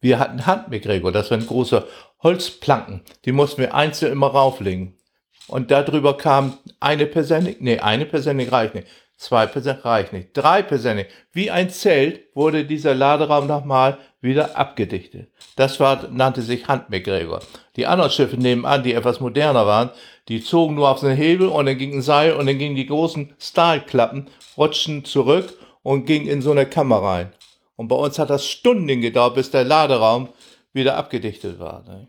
Wir 0.00 0.18
hatten 0.18 0.46
Hand-McGregor, 0.46 1.12
das 1.12 1.30
waren 1.30 1.46
große 1.46 1.86
Holzplanken. 2.24 3.02
Die 3.24 3.30
mussten 3.30 3.60
wir 3.60 3.72
einzeln 3.72 4.10
immer 4.10 4.26
rauflegen. 4.26 4.98
Und 5.46 5.70
darüber 5.70 6.16
kam 6.16 6.58
eine 6.80 7.06
Persennik, 7.06 7.60
nee, 7.60 7.78
eine 7.78 8.04
Persennik 8.04 8.50
reicht 8.50 8.74
nicht. 8.74 8.88
Zwei 9.16 9.46
Persennik 9.46 9.84
reicht 9.84 10.12
nicht. 10.12 10.30
Drei 10.32 10.62
Persennik. 10.62 11.06
Wie 11.30 11.52
ein 11.52 11.70
Zelt 11.70 12.22
wurde 12.34 12.64
dieser 12.64 12.96
Laderaum 12.96 13.46
nochmal 13.46 13.98
wieder 14.20 14.56
abgedichtet. 14.56 15.30
Das 15.56 15.78
war, 15.78 16.08
nannte 16.10 16.42
sich 16.42 16.66
Hand-McGregor. 16.66 17.40
Die 17.76 17.86
anderen 17.86 18.10
Schiffe 18.10 18.36
nebenan, 18.36 18.82
die 18.82 18.94
etwas 18.94 19.20
moderner 19.20 19.66
waren, 19.66 19.90
die 20.28 20.42
zogen 20.42 20.74
nur 20.74 20.88
auf 20.88 21.00
den 21.00 21.16
Hebel 21.16 21.48
und 21.48 21.66
dann 21.66 21.78
ging 21.78 21.94
ein 21.94 22.02
Seil 22.02 22.34
und 22.34 22.46
dann 22.46 22.58
gingen 22.58 22.76
die 22.76 22.86
großen 22.86 23.34
Stahlklappen, 23.38 24.28
rutschten 24.56 25.04
zurück 25.04 25.56
und 25.82 26.04
gingen 26.04 26.26
in 26.26 26.42
so 26.42 26.50
eine 26.50 26.66
Kammer 26.66 27.02
rein. 27.02 27.32
Und 27.76 27.88
bei 27.88 27.96
uns 27.96 28.18
hat 28.18 28.30
das 28.30 28.46
Stunden 28.46 29.00
gedauert, 29.00 29.36
bis 29.36 29.50
der 29.50 29.64
Laderaum 29.64 30.30
wieder 30.72 30.96
abgedichtet 30.96 31.60
war. 31.60 31.84
Ne? 31.86 32.08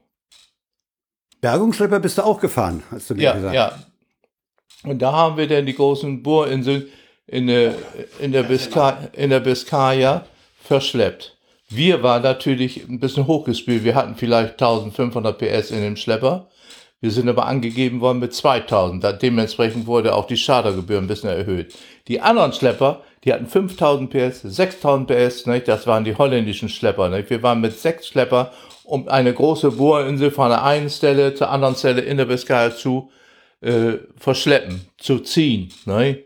Bergungsschlepper 1.42 2.00
bist 2.00 2.18
du 2.18 2.24
auch 2.24 2.40
gefahren, 2.40 2.84
hast 2.90 3.10
du 3.10 3.16
mir 3.16 3.24
ja, 3.24 3.34
gesagt. 3.34 3.56
Ja, 3.56 3.80
und 4.84 5.02
da 5.02 5.12
haben 5.12 5.38
wir 5.38 5.48
dann 5.48 5.66
die 5.66 5.76
großen 5.76 6.24
Bohrinseln 6.24 6.88
in 7.28 7.48
der, 7.48 7.76
in 8.20 8.32
der, 8.32 8.44
Biska, 8.44 9.10
in 9.14 9.30
der 9.30 9.40
Biskaya 9.40 10.26
verschleppt. 10.64 11.38
Wir 11.72 12.02
waren 12.02 12.24
natürlich 12.24 12.90
ein 12.90 13.00
bisschen 13.00 13.28
hochgespielt. 13.28 13.84
Wir 13.84 13.94
hatten 13.94 14.16
vielleicht 14.16 14.54
1500 14.54 15.38
PS 15.38 15.70
in 15.70 15.82
dem 15.82 15.96
Schlepper. 15.96 16.48
Wir 17.00 17.12
sind 17.12 17.30
aber 17.30 17.46
angegeben 17.46 18.02
worden 18.02 18.20
mit 18.20 18.34
2000. 18.34 19.22
Dementsprechend 19.22 19.86
wurde 19.86 20.16
auch 20.16 20.26
die 20.26 20.36
Chartergebühr 20.36 20.98
ein 20.98 21.08
bisschen 21.08 21.30
erhöht. 21.30 21.74
Die 22.08 22.20
anderen 22.20 22.54
Schlepper, 22.54 23.04
die 23.24 23.32
hatten 23.32 23.46
5000 23.46 24.10
PS, 24.10 24.42
6000 24.42 25.08
PS, 25.08 25.46
nicht? 25.46 25.68
das 25.68 25.86
waren 25.86 26.04
die 26.04 26.16
holländischen 26.16 26.70
Schlepper. 26.70 27.08
Nicht? 27.10 27.30
Wir 27.30 27.44
waren 27.44 27.62
mit 27.62 27.78
sechs 27.78 28.08
Schlepper 28.08 28.52
um 28.84 29.08
eine 29.08 29.32
große 29.32 29.72
Bohrinsel 29.72 30.32
von 30.32 30.50
der 30.50 30.64
einen 30.64 30.90
Stelle 30.90 31.36
zur 31.36 31.52
anderen 31.52 31.76
Stelle 31.76 32.02
in 32.02 32.18
der 32.18 32.26
Biskaya 32.26 32.76
zu 32.76 33.12
äh, 33.62 33.94
verschleppen, 34.18 34.90
zu 34.98 35.20
ziehen. 35.20 35.72
Nicht? 35.86 36.24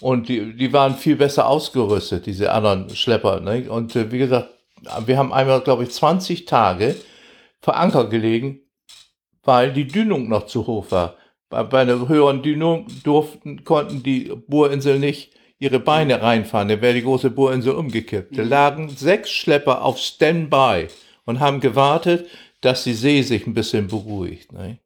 Und 0.00 0.28
die, 0.28 0.56
die 0.56 0.72
waren 0.72 0.94
viel 0.94 1.16
besser 1.16 1.46
ausgerüstet, 1.46 2.24
diese 2.24 2.50
anderen 2.52 2.88
Schlepper. 2.90 3.40
Nicht? 3.40 3.68
Und 3.68 3.94
äh, 3.94 4.10
wie 4.10 4.18
gesagt, 4.18 4.48
wir 5.06 5.18
haben 5.18 5.32
einmal, 5.32 5.60
glaube 5.60 5.84
ich, 5.84 5.90
20 5.90 6.44
Tage 6.44 6.96
vor 7.60 7.76
Anker 7.76 8.08
gelegen, 8.08 8.60
weil 9.42 9.72
die 9.72 9.86
Dünung 9.86 10.28
noch 10.28 10.46
zu 10.46 10.66
hoch 10.66 10.90
war. 10.90 11.16
Bei, 11.48 11.62
bei 11.62 11.80
einer 11.80 12.08
höheren 12.08 12.42
Dünung 12.42 12.86
durften, 13.04 13.64
konnten 13.64 14.02
die 14.02 14.32
Bohrinsel 14.46 14.98
nicht 14.98 15.32
ihre 15.58 15.80
Beine 15.80 16.22
reinfahren. 16.22 16.68
Da 16.68 16.80
wäre 16.80 16.94
die 16.94 17.02
große 17.02 17.30
Bohrinsel 17.30 17.72
umgekippt. 17.72 18.36
Da 18.36 18.42
lagen 18.42 18.90
sechs 18.90 19.30
Schlepper 19.30 19.82
auf 19.82 19.98
Standby 19.98 20.88
und 21.24 21.40
haben 21.40 21.60
gewartet, 21.60 22.26
dass 22.60 22.84
die 22.84 22.94
See 22.94 23.22
sich 23.22 23.46
ein 23.46 23.54
bisschen 23.54 23.88
beruhigt. 23.88 24.52
Ne? 24.52 24.78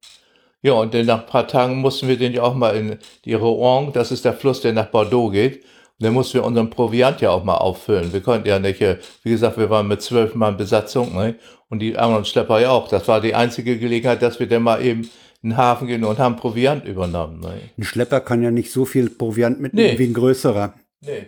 Ja, 0.63 0.75
und 0.75 0.95
dann 0.95 1.07
nach 1.07 1.23
ein 1.23 1.27
paar 1.27 1.49
Tagen 1.49 1.77
mussten 1.77 2.09
wir 2.09 2.17
den 2.17 2.33
ja 2.33 2.43
auch 2.43 2.55
mal 2.55 2.77
in 2.77 2.99
die 3.25 3.35
Rouen, 3.35 3.93
das 3.93 4.13
ist 4.13 4.25
der 4.25 4.33
Fluss, 4.33 4.61
der 4.61 4.73
nach 4.73 4.87
Bordeaux 4.87 5.31
geht. 5.31 5.65
Und 5.99 6.07
dann 6.07 6.15
mussten 6.15 6.35
wir 6.35 6.45
unseren 6.45 6.71
Proviant 6.71 7.21
ja 7.21 7.31
auch 7.31 7.45
mal 7.45 7.57
auffüllen. 7.59 8.13
Wir 8.13 8.21
konnten 8.23 8.49
ja 8.49 8.59
nicht, 8.59 8.81
äh, 8.81 8.99
wie 9.23 9.31
gesagt, 9.31 9.57
wir 9.59 9.71
waren 9.71 9.87
mit 9.89 10.03
zwölf 10.03 10.35
Mann 10.35 10.57
Besatzung, 10.57 11.15
ne? 11.15 11.37
Und 11.69 11.79
die 11.79 11.97
anderen 11.97 12.25
Schlepper 12.25 12.61
ja 12.61 12.71
auch. 12.71 12.89
Das 12.89 13.09
war 13.09 13.21
die 13.21 13.35
einzige 13.35 13.79
Gelegenheit, 13.79 14.21
dass 14.21 14.39
wir 14.41 14.47
dann 14.49 14.63
mal 14.63 14.85
eben 14.85 15.03
in 15.43 15.51
den 15.51 15.57
Hafen 15.57 15.87
gehen 15.87 16.05
und 16.05 16.19
haben 16.19 16.37
Proviant 16.37 16.85
übernommen. 16.85 17.41
Ne? 17.41 17.61
Ein 17.79 17.83
Schlepper 17.85 18.21
kann 18.21 18.43
ja 18.43 18.51
nicht 18.51 18.71
so 18.71 18.85
viel 18.85 19.09
Proviant 19.11 19.59
mitnehmen 19.61 19.93
Nee. 19.95 19.99
wie 19.99 20.07
ein 20.07 20.15
größerer. 20.15 20.75
Nee. 21.01 21.27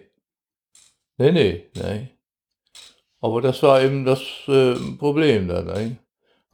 Nee, 1.17 1.33
nee, 1.33 1.65
nee. 1.75 2.09
Aber 3.21 3.41
das 3.41 3.63
war 3.63 3.81
eben 3.83 4.05
das 4.05 4.21
äh, 4.49 4.75
Problem 4.99 5.49
da. 5.49 5.63
Ne? 5.63 5.97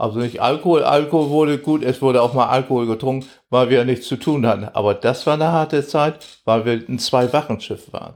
Also 0.01 0.19
nicht 0.19 0.41
Alkohol. 0.41 0.83
Alkohol 0.83 1.29
wurde 1.29 1.59
gut, 1.59 1.83
es 1.83 2.01
wurde 2.01 2.23
auch 2.23 2.33
mal 2.33 2.47
Alkohol 2.47 2.87
getrunken, 2.87 3.29
weil 3.51 3.69
wir 3.69 3.85
nichts 3.85 4.09
zu 4.09 4.17
tun 4.17 4.47
hatten. 4.47 4.65
Aber 4.65 4.95
das 4.95 5.27
war 5.27 5.35
eine 5.35 5.53
harte 5.53 5.87
Zeit, 5.87 6.27
weil 6.47 6.65
wir 6.65 6.73
ein 6.89 6.99
Zwei-Wachen-Schiff 6.99 7.93
waren. 7.93 8.15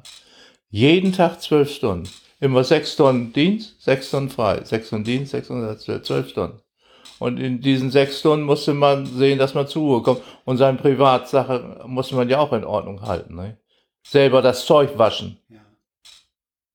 Jeden 0.70 1.12
Tag 1.12 1.42
zwölf 1.42 1.70
Stunden. 1.70 2.08
Immer 2.40 2.64
sechs 2.64 2.94
Stunden 2.94 3.34
Dienst, 3.34 3.82
sechs 3.82 4.08
Stunden 4.08 4.30
frei. 4.30 4.64
Sechs 4.64 4.86
Stunden 4.86 5.04
Dienst, 5.04 5.32
sechs 5.32 5.46
Stunden, 5.46 5.78
zwölf 5.78 6.30
Stunden. 6.30 6.58
Und 7.18 7.38
in 7.38 7.60
diesen 7.60 7.90
sechs 7.90 8.20
Stunden 8.20 8.46
musste 8.46 8.72
man 8.72 9.04
sehen, 9.04 9.38
dass 9.38 9.52
man 9.52 9.68
zur 9.68 9.82
Ruhe 9.82 10.02
kommt. 10.02 10.22
Und 10.46 10.56
seine 10.56 10.78
Privatsache 10.78 11.84
musste 11.86 12.14
man 12.16 12.30
ja 12.30 12.38
auch 12.38 12.54
in 12.54 12.64
Ordnung 12.64 13.02
halten. 13.02 13.34
Ne? 13.34 13.58
Selber 14.02 14.40
das 14.40 14.64
Zeug 14.64 14.96
waschen. 14.96 15.38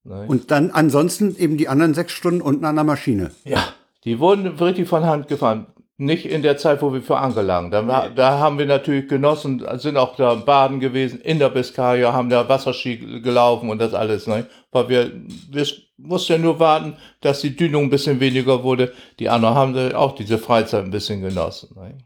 Ne? 0.03 0.25
Und 0.27 0.51
dann 0.51 0.69
ansonsten 0.69 1.35
eben 1.35 1.57
die 1.57 1.67
anderen 1.67 1.95
sechs 1.95 2.11
Stunden 2.11 2.41
unten 2.41 2.63
an 2.65 2.75
der 2.75 2.83
Maschine. 2.83 3.31
Ja, 3.43 3.73
die 4.03 4.19
wurden 4.19 4.47
richtig 4.47 4.87
von 4.87 5.05
Hand 5.05 5.27
gefahren. 5.27 5.67
Nicht 5.97 6.25
in 6.25 6.41
der 6.41 6.55
Zeit, 6.55 6.81
wo 6.81 6.93
wir 6.93 7.11
Anker 7.11 7.43
lagen. 7.43 7.71
Da, 7.71 8.07
da 8.07 8.39
haben 8.39 8.57
wir 8.57 8.65
natürlich 8.65 9.09
genossen, 9.09 9.65
sind 9.79 9.97
auch 9.97 10.15
da 10.15 10.33
baden 10.35 10.79
gewesen, 10.79 11.19
in 11.19 11.39
der 11.39 11.49
Biskaya, 11.49 12.13
haben 12.13 12.29
da 12.29 12.47
Wasserski 12.47 13.19
gelaufen 13.21 13.69
und 13.69 13.79
das 13.79 13.93
alles. 13.93 14.25
Ne? 14.25 14.45
Weil 14.71 14.87
wir, 14.87 15.11
wir 15.51 15.67
mussten 15.97 16.31
ja 16.31 16.37
nur 16.37 16.57
warten, 16.57 16.95
dass 17.19 17.41
die 17.41 17.53
Dünung 17.53 17.83
ein 17.83 17.89
bisschen 17.89 18.21
weniger 18.21 18.63
wurde. 18.63 18.93
Die 19.19 19.27
anderen 19.27 19.55
haben 19.55 19.93
auch 19.93 20.15
diese 20.15 20.37
Freizeit 20.37 20.85
ein 20.85 20.91
bisschen 20.91 21.21
genossen. 21.21 21.75
Ne? 21.75 21.97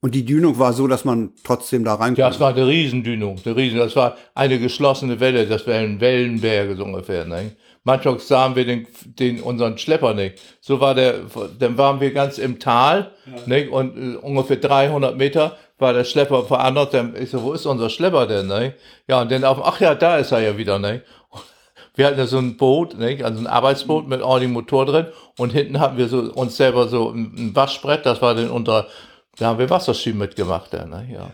Und 0.00 0.14
die 0.14 0.24
Dünung 0.24 0.58
war 0.58 0.72
so, 0.72 0.86
dass 0.86 1.04
man 1.04 1.32
trotzdem 1.42 1.84
da 1.84 1.94
rein 1.94 2.14
Ja, 2.16 2.28
es 2.28 2.38
war 2.38 2.54
eine 2.54 2.66
Riesendünung, 2.66 3.40
eine 3.44 3.56
Riesen, 3.56 3.78
das 3.78 3.96
war 3.96 4.16
eine 4.34 4.58
geschlossene 4.58 5.18
Welle, 5.20 5.46
das 5.46 5.66
wären 5.66 6.00
Wellenberge 6.00 6.76
so 6.76 6.84
ungefähr. 6.84 7.24
Ne? 7.24 7.52
Manchmal 7.86 8.18
sahen 8.18 8.56
wir 8.56 8.64
den, 8.64 8.88
den, 9.04 9.40
unseren 9.40 9.78
Schlepper 9.78 10.12
nicht. 10.12 10.40
So 10.60 10.80
war 10.80 10.96
der, 10.96 11.20
dann 11.56 11.78
waren 11.78 12.00
wir 12.00 12.12
ganz 12.12 12.36
im 12.36 12.58
Tal, 12.58 13.12
ne? 13.46 13.70
und 13.70 13.96
äh, 13.96 14.16
ungefähr 14.16 14.56
300 14.56 15.16
Meter 15.16 15.56
war 15.78 15.92
der 15.92 16.02
Schlepper 16.02 16.42
verandert. 16.42 16.94
Dann, 16.94 17.14
ich 17.14 17.30
so, 17.30 17.44
wo 17.44 17.52
ist 17.52 17.64
unser 17.64 17.88
Schlepper 17.88 18.26
denn? 18.26 18.48
Ne? 18.48 18.74
Ja, 19.06 19.22
und 19.22 19.30
dann 19.30 19.44
auf, 19.44 19.64
ach 19.64 19.80
ja, 19.80 19.94
da 19.94 20.16
ist 20.16 20.32
er 20.32 20.40
ja 20.40 20.58
wieder. 20.58 20.80
Ne? 20.80 21.02
Wir 21.94 22.08
hatten 22.08 22.18
ja 22.18 22.26
so 22.26 22.38
ein 22.38 22.56
Boot, 22.56 22.98
ne? 22.98 23.20
also 23.22 23.38
ein 23.38 23.46
Arbeitsboot 23.46 24.08
mit 24.08 24.20
ordentlichem 24.20 24.54
Motor 24.54 24.86
drin 24.86 25.06
und 25.38 25.52
hinten 25.52 25.78
hatten 25.78 25.96
wir 25.96 26.08
so 26.08 26.18
uns 26.32 26.56
selber 26.56 26.88
so 26.88 27.10
ein, 27.10 27.34
ein 27.36 27.54
Waschbrett, 27.54 28.04
das 28.04 28.20
war 28.20 28.34
dann 28.34 28.50
unter, 28.50 28.88
da 29.38 29.46
haben 29.46 29.60
wir 29.60 29.70
Wasserski 29.70 30.12
mitgemacht. 30.12 30.74
Dann, 30.74 30.90
ne? 30.90 31.08
ja. 31.12 31.30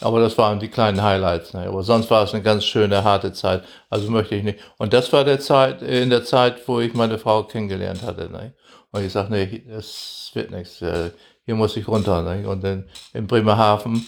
Aber 0.00 0.20
das 0.20 0.36
waren 0.38 0.58
die 0.58 0.68
kleinen 0.68 1.02
Highlights. 1.02 1.54
Ne? 1.54 1.66
Aber 1.68 1.82
sonst 1.82 2.10
war 2.10 2.24
es 2.24 2.34
eine 2.34 2.42
ganz 2.42 2.64
schöne, 2.64 3.04
harte 3.04 3.32
Zeit. 3.32 3.62
Also 3.90 4.10
möchte 4.10 4.34
ich 4.34 4.42
nicht. 4.42 4.58
Und 4.78 4.92
das 4.92 5.12
war 5.12 5.24
der 5.24 5.40
Zeit, 5.40 5.82
in 5.82 6.10
der 6.10 6.24
Zeit, 6.24 6.66
wo 6.66 6.80
ich 6.80 6.94
meine 6.94 7.18
Frau 7.18 7.44
kennengelernt 7.44 8.02
hatte. 8.02 8.28
Ne? 8.30 8.54
Und 8.90 9.04
ich 9.04 9.12
sag, 9.12 9.30
nee, 9.30 9.64
das 9.68 10.30
wird 10.34 10.50
nichts. 10.50 10.82
äh, 10.82 11.10
Hier 11.44 11.54
muss 11.54 11.76
ich 11.76 11.86
runter. 11.86 12.22
Ne? 12.22 12.48
Und 12.48 12.64
dann 12.64 12.88
in 13.12 13.26
Bremerhaven 13.26 14.04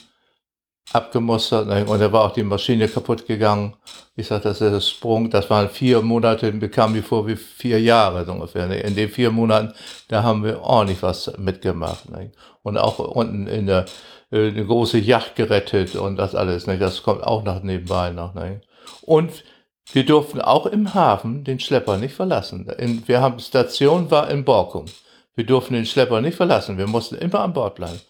abgemustert. 0.92 1.66
Ne? 1.68 1.84
Und 1.84 2.00
da 2.00 2.10
war 2.12 2.24
auch 2.24 2.32
die 2.32 2.42
Maschine 2.42 2.88
kaputt 2.88 3.26
gegangen. 3.26 3.76
Ich 4.16 4.26
sag, 4.26 4.42
das 4.42 4.60
ist 4.60 4.72
der 4.72 4.80
Sprung. 4.80 5.30
Das 5.30 5.48
waren 5.50 5.68
vier 5.68 6.02
Monate, 6.02 6.50
bekam 6.52 6.94
die 6.94 7.02
vor 7.02 7.26
wie 7.26 7.36
vier 7.36 7.80
Jahre 7.80 8.24
so 8.24 8.32
ungefähr. 8.32 8.66
Ne? 8.66 8.80
In 8.80 8.96
den 8.96 9.08
vier 9.08 9.30
Monaten, 9.30 9.72
da 10.08 10.22
haben 10.24 10.42
wir 10.42 10.62
ordentlich 10.62 11.02
was 11.02 11.32
mitgemacht. 11.38 12.08
Ne? 12.10 12.32
Und 12.62 12.76
auch 12.76 12.98
unten 12.98 13.46
in 13.46 13.66
der 13.66 13.80
äh, 13.80 13.86
eine 14.30 14.66
große 14.66 14.98
Yacht 14.98 15.36
gerettet 15.36 15.94
und 15.94 16.16
das 16.16 16.34
alles. 16.34 16.66
Ne? 16.66 16.78
Das 16.78 17.02
kommt 17.02 17.22
auch 17.22 17.44
noch 17.44 17.62
nebenbei 17.62 18.10
noch. 18.10 18.34
Ne? 18.34 18.60
Und 19.02 19.44
wir 19.92 20.04
durften 20.04 20.40
auch 20.40 20.66
im 20.66 20.94
Hafen 20.94 21.44
den 21.44 21.60
Schlepper 21.60 21.96
nicht 21.96 22.14
verlassen. 22.14 22.68
In, 22.78 23.06
wir 23.06 23.20
haben 23.20 23.38
Station 23.38 24.10
war 24.10 24.28
in 24.30 24.44
Borkum. 24.44 24.86
Wir 25.34 25.46
durften 25.46 25.74
den 25.74 25.86
Schlepper 25.86 26.20
nicht 26.20 26.36
verlassen. 26.36 26.78
Wir 26.78 26.86
mussten 26.86 27.14
immer 27.16 27.40
an 27.40 27.52
Bord 27.52 27.76
bleiben. 27.76 28.00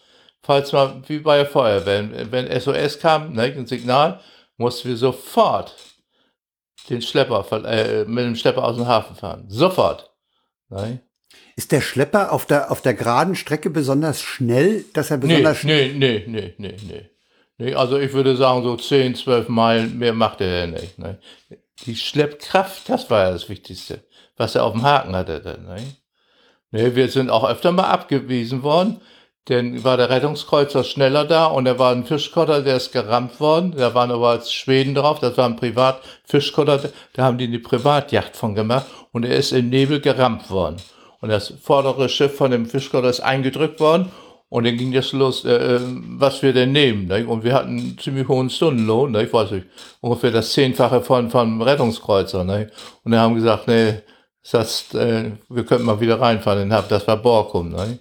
Falls 0.41 0.71
mal, 0.71 1.01
wie 1.07 1.19
bei 1.19 1.37
der 1.37 1.45
Feuerwehr, 1.45 2.11
wenn, 2.11 2.31
wenn 2.31 2.61
SOS 2.61 2.99
kam, 2.99 3.33
ne, 3.33 3.43
ein 3.43 3.67
Signal, 3.67 4.19
mussten 4.55 4.89
wir 4.89 4.97
sofort 4.97 5.75
den 6.89 7.01
Schlepper, 7.01 7.45
äh, 7.65 8.05
mit 8.05 8.25
dem 8.25 8.35
Schlepper 8.35 8.63
aus 8.63 8.75
dem 8.75 8.87
Hafen 8.87 9.15
fahren. 9.15 9.45
Sofort. 9.49 10.09
Ne? 10.69 11.01
Ist 11.57 11.71
der 11.71 11.81
Schlepper 11.81 12.31
auf 12.31 12.45
der, 12.45 12.71
auf 12.71 12.81
der 12.81 12.93
geraden 12.93 13.33
Strecke 13.33 13.71
besonders 13.71 14.21
schnell, 14.21 14.85
dass 14.93 15.09
er 15.09 15.17
besonders 15.17 15.63
nee, 15.63 15.91
nee, 15.91 16.23
nee, 16.27 16.53
nee, 16.59 16.75
nee. 16.87 17.09
nee. 17.57 17.73
Also 17.73 17.97
ich 17.97 18.13
würde 18.13 18.35
sagen, 18.37 18.61
so 18.61 18.75
10, 18.77 19.15
12 19.15 19.49
Meilen 19.49 19.97
mehr 19.97 20.13
macht 20.13 20.39
er 20.41 20.59
ja 20.59 20.67
nicht. 20.67 20.99
Ne? 20.99 21.17
Die 21.87 21.95
Schleppkraft, 21.95 22.87
das 22.87 23.09
war 23.09 23.23
ja 23.23 23.31
das 23.31 23.49
Wichtigste, 23.49 24.03
was 24.37 24.53
er 24.53 24.65
auf 24.65 24.73
dem 24.73 24.83
Haken 24.83 25.15
hatte. 25.15 25.41
Dann, 25.41 25.65
ne? 25.65 25.77
Nee, 26.69 26.93
wir 26.93 27.09
sind 27.09 27.31
auch 27.31 27.49
öfter 27.49 27.71
mal 27.71 27.89
abgewiesen 27.89 28.61
worden, 28.61 29.01
denn 29.49 29.83
war 29.83 29.97
der 29.97 30.11
Rettungskreuzer 30.11 30.83
schneller 30.83 31.25
da 31.25 31.47
und 31.47 31.65
da 31.65 31.79
war 31.79 31.91
ein 31.91 32.05
Fischkotter, 32.05 32.61
der 32.61 32.77
ist 32.77 32.91
gerammt 32.91 33.39
worden. 33.39 33.73
Da 33.75 33.95
waren 33.95 34.11
aber 34.11 34.29
als 34.29 34.53
Schweden 34.53 34.93
drauf, 34.93 35.19
das 35.21 35.35
war 35.37 35.49
ein 35.49 35.55
Privatfischkotter, 35.55 36.91
da 37.13 37.23
haben 37.23 37.39
die 37.39 37.45
eine 37.45 37.57
Privatjacht 37.57 38.37
von 38.37 38.53
gemacht 38.53 38.85
und 39.11 39.25
er 39.25 39.37
ist 39.37 39.53
im 39.53 39.69
Nebel 39.69 40.01
gerammt 40.01 40.51
worden. 40.51 40.77
Und 41.27 41.33
das 41.33 41.53
vordere 41.61 42.07
Schiff 42.07 42.37
von 42.37 42.51
dem 42.51 42.65
Fischkotter 42.65 43.09
ist 43.09 43.19
eingedrückt 43.19 43.81
worden 43.81 44.13
und 44.47 44.65
dann 44.65 44.77
ging 44.77 44.93
das 44.93 45.11
los, 45.11 45.43
äh, 45.43 45.75
äh, 45.75 45.81
was 45.81 46.41
wir 46.41 46.53
denn 46.53 46.71
nehmen. 46.71 47.07
Ne? 47.07 47.27
Und 47.27 47.43
wir 47.43 47.53
hatten 47.53 47.77
einen 47.77 47.97
ziemlich 47.97 48.29
hohen 48.29 48.49
Stundenlohn, 48.49 49.11
ne? 49.11 49.25
ich 49.25 49.33
weiß 49.33 49.51
nicht, 49.51 49.67
ungefähr 49.99 50.31
das 50.31 50.53
Zehnfache 50.53 51.01
von, 51.01 51.29
von 51.29 51.61
Rettungskreuzer. 51.61 52.45
Ne? 52.45 52.71
Und 53.03 53.11
dann 53.11 53.19
haben 53.19 53.35
gesagt, 53.35 53.67
ne, 53.67 54.03
das, 54.49 54.93
äh, 54.93 55.31
wir 55.49 55.65
könnten 55.65 55.85
mal 55.85 55.99
wieder 55.99 56.21
reinfahren. 56.21 56.69
Dann 56.69 56.85
das 56.87 57.05
war 57.09 57.17
Borkum. 57.17 57.71
Ne? 57.71 57.99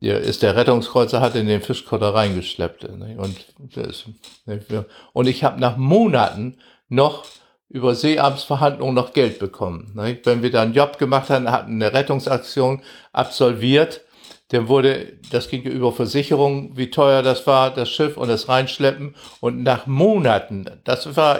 Der 0.00 0.20
ist 0.20 0.44
der 0.44 0.54
Rettungskreuzer 0.54 1.20
hat 1.20 1.34
in 1.34 1.48
den 1.48 1.62
Fischkotter 1.62 2.14
reingeschleppt. 2.14 2.84
Ne? 2.96 3.16
Und, 3.18 3.36
das, 3.74 4.04
wir- 4.46 4.86
und 5.12 5.26
ich 5.26 5.42
habe 5.42 5.58
nach 5.60 5.76
Monaten 5.76 6.58
noch 6.88 7.24
über 7.70 7.94
Seeamtsverhandlungen 7.94 8.94
noch 8.94 9.12
Geld 9.12 9.38
bekommen. 9.38 9.92
Wenn 9.94 10.42
wir 10.42 10.50
da 10.50 10.62
einen 10.62 10.74
Job 10.74 10.98
gemacht 10.98 11.30
haben, 11.30 11.50
hatten 11.50 11.74
eine 11.74 11.92
Rettungsaktion 11.92 12.82
absolviert, 13.12 14.02
dann 14.48 14.66
wurde, 14.66 15.18
das 15.30 15.48
ging 15.48 15.62
über 15.62 15.92
Versicherung, 15.92 16.76
wie 16.76 16.90
teuer 16.90 17.22
das 17.22 17.46
war, 17.46 17.72
das 17.72 17.88
Schiff 17.88 18.16
und 18.16 18.28
das 18.28 18.48
Reinschleppen. 18.48 19.14
Und 19.40 19.62
nach 19.62 19.86
Monaten, 19.86 20.66
das 20.82 21.16
war 21.16 21.38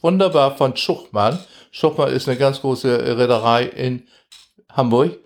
wunderbar 0.00 0.56
von 0.56 0.76
Schuchmann. 0.76 1.38
Schuchmann 1.70 2.10
ist 2.10 2.28
eine 2.28 2.36
ganz 2.36 2.60
große 2.60 3.16
Reederei 3.16 3.62
in 3.64 4.08
Hamburg. 4.72 5.18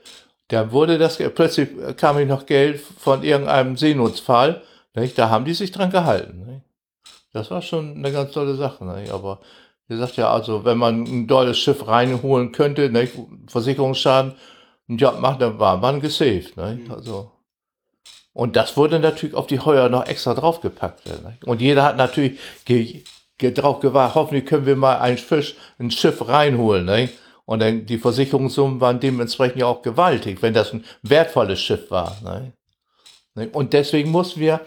Da 0.48 0.72
wurde 0.72 0.98
das, 0.98 1.16
plötzlich 1.34 1.70
kam 1.96 2.18
ich 2.18 2.28
noch 2.28 2.44
Geld 2.44 2.78
von 2.80 3.22
irgendeinem 3.22 3.78
Seenotfall. 3.78 4.62
Da 4.92 5.30
haben 5.30 5.46
die 5.46 5.54
sich 5.54 5.72
dran 5.72 5.90
gehalten. 5.90 6.62
Das 7.32 7.50
war 7.50 7.62
schon 7.62 7.96
eine 7.96 8.12
ganz 8.12 8.32
tolle 8.32 8.56
Sache. 8.56 8.84
Aber 9.10 9.40
wie 9.88 9.94
gesagt, 9.94 10.16
ja, 10.16 10.30
also 10.32 10.64
wenn 10.64 10.78
man 10.78 11.04
ein 11.04 11.26
dolles 11.26 11.58
Schiff 11.58 11.86
reinholen 11.86 12.52
könnte, 12.52 12.90
nicht? 12.90 13.14
Versicherungsschaden, 13.46 14.34
einen 14.88 14.98
Job 14.98 15.20
macht, 15.20 15.40
dann 15.42 15.58
war 15.58 15.76
man 15.76 16.00
gesaved. 16.00 16.56
Nicht? 16.56 16.90
Also, 16.90 17.32
und 18.32 18.56
das 18.56 18.76
wurde 18.76 18.98
natürlich 18.98 19.34
auf 19.34 19.46
die 19.46 19.60
Heuer 19.60 19.88
noch 19.88 20.06
extra 20.06 20.34
draufgepackt. 20.34 21.06
Nicht? 21.06 21.44
Und 21.44 21.60
jeder 21.60 21.82
hat 21.82 21.96
natürlich 21.96 22.38
ge, 22.64 23.02
ge, 23.38 23.52
drauf 23.52 23.80
gewartet, 23.80 24.14
hoffentlich 24.14 24.46
können 24.46 24.66
wir 24.66 24.76
mal 24.76 24.98
ein 24.98 25.18
Fisch, 25.18 25.54
ein 25.78 25.90
Schiff 25.90 26.26
reinholen. 26.26 26.86
Nicht? 26.86 27.14
Und 27.44 27.60
dann 27.60 27.86
die 27.86 27.98
Versicherungssummen 27.98 28.80
waren 28.80 29.00
dementsprechend 29.00 29.60
ja 29.60 29.66
auch 29.66 29.82
gewaltig, 29.82 30.42
wenn 30.42 30.54
das 30.54 30.72
ein 30.72 30.84
wertvolles 31.02 31.60
Schiff 31.60 31.90
war. 31.90 32.16
Ne? 32.22 32.52
Ne? 33.34 33.48
Und 33.52 33.72
deswegen 33.72 34.10
mussten 34.10 34.40
wir 34.40 34.60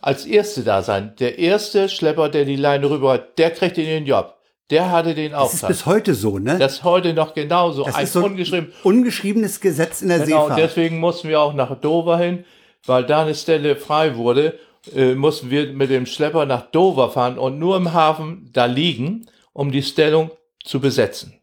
als 0.00 0.26
Erste 0.26 0.62
da 0.62 0.82
sein. 0.82 1.14
Der 1.18 1.38
erste 1.38 1.88
Schlepper, 1.88 2.28
der 2.28 2.44
die 2.44 2.56
Leine 2.56 2.88
rüber 2.88 3.14
hat, 3.14 3.38
der 3.38 3.50
kriegt 3.50 3.76
den 3.76 4.06
Job. 4.06 4.39
Der 4.70 4.90
hatte 4.90 5.14
den 5.14 5.32
Das 5.32 5.54
ist 5.54 5.66
bis 5.66 5.86
heute 5.86 6.14
so, 6.14 6.38
ne? 6.38 6.58
Das 6.58 6.74
ist 6.74 6.84
heute 6.84 7.12
noch 7.14 7.34
genauso. 7.34 7.84
Das 7.84 7.94
ein 7.96 8.04
ist 8.04 8.12
so 8.12 8.24
ungeschrieben. 8.24 8.72
ungeschriebenes 8.82 9.60
Gesetz 9.60 10.02
in 10.02 10.08
der 10.08 10.20
Genau, 10.20 10.44
und 10.44 10.50
Seefahrt. 10.54 10.58
deswegen 10.60 10.98
mussten 11.00 11.28
wir 11.28 11.40
auch 11.40 11.52
nach 11.54 11.74
Dover 11.80 12.18
hin, 12.18 12.44
weil 12.86 13.04
da 13.04 13.22
eine 13.22 13.34
Stelle 13.34 13.76
frei 13.76 14.16
wurde, 14.16 14.58
äh, 14.94 15.14
mussten 15.14 15.50
wir 15.50 15.72
mit 15.72 15.90
dem 15.90 16.06
Schlepper 16.06 16.46
nach 16.46 16.70
Dover 16.70 17.10
fahren 17.10 17.38
und 17.38 17.58
nur 17.58 17.76
im 17.76 17.92
Hafen 17.92 18.48
da 18.52 18.64
liegen, 18.66 19.26
um 19.52 19.70
die 19.70 19.82
Stellung 19.82 20.30
zu 20.64 20.80
besetzen. 20.80 21.34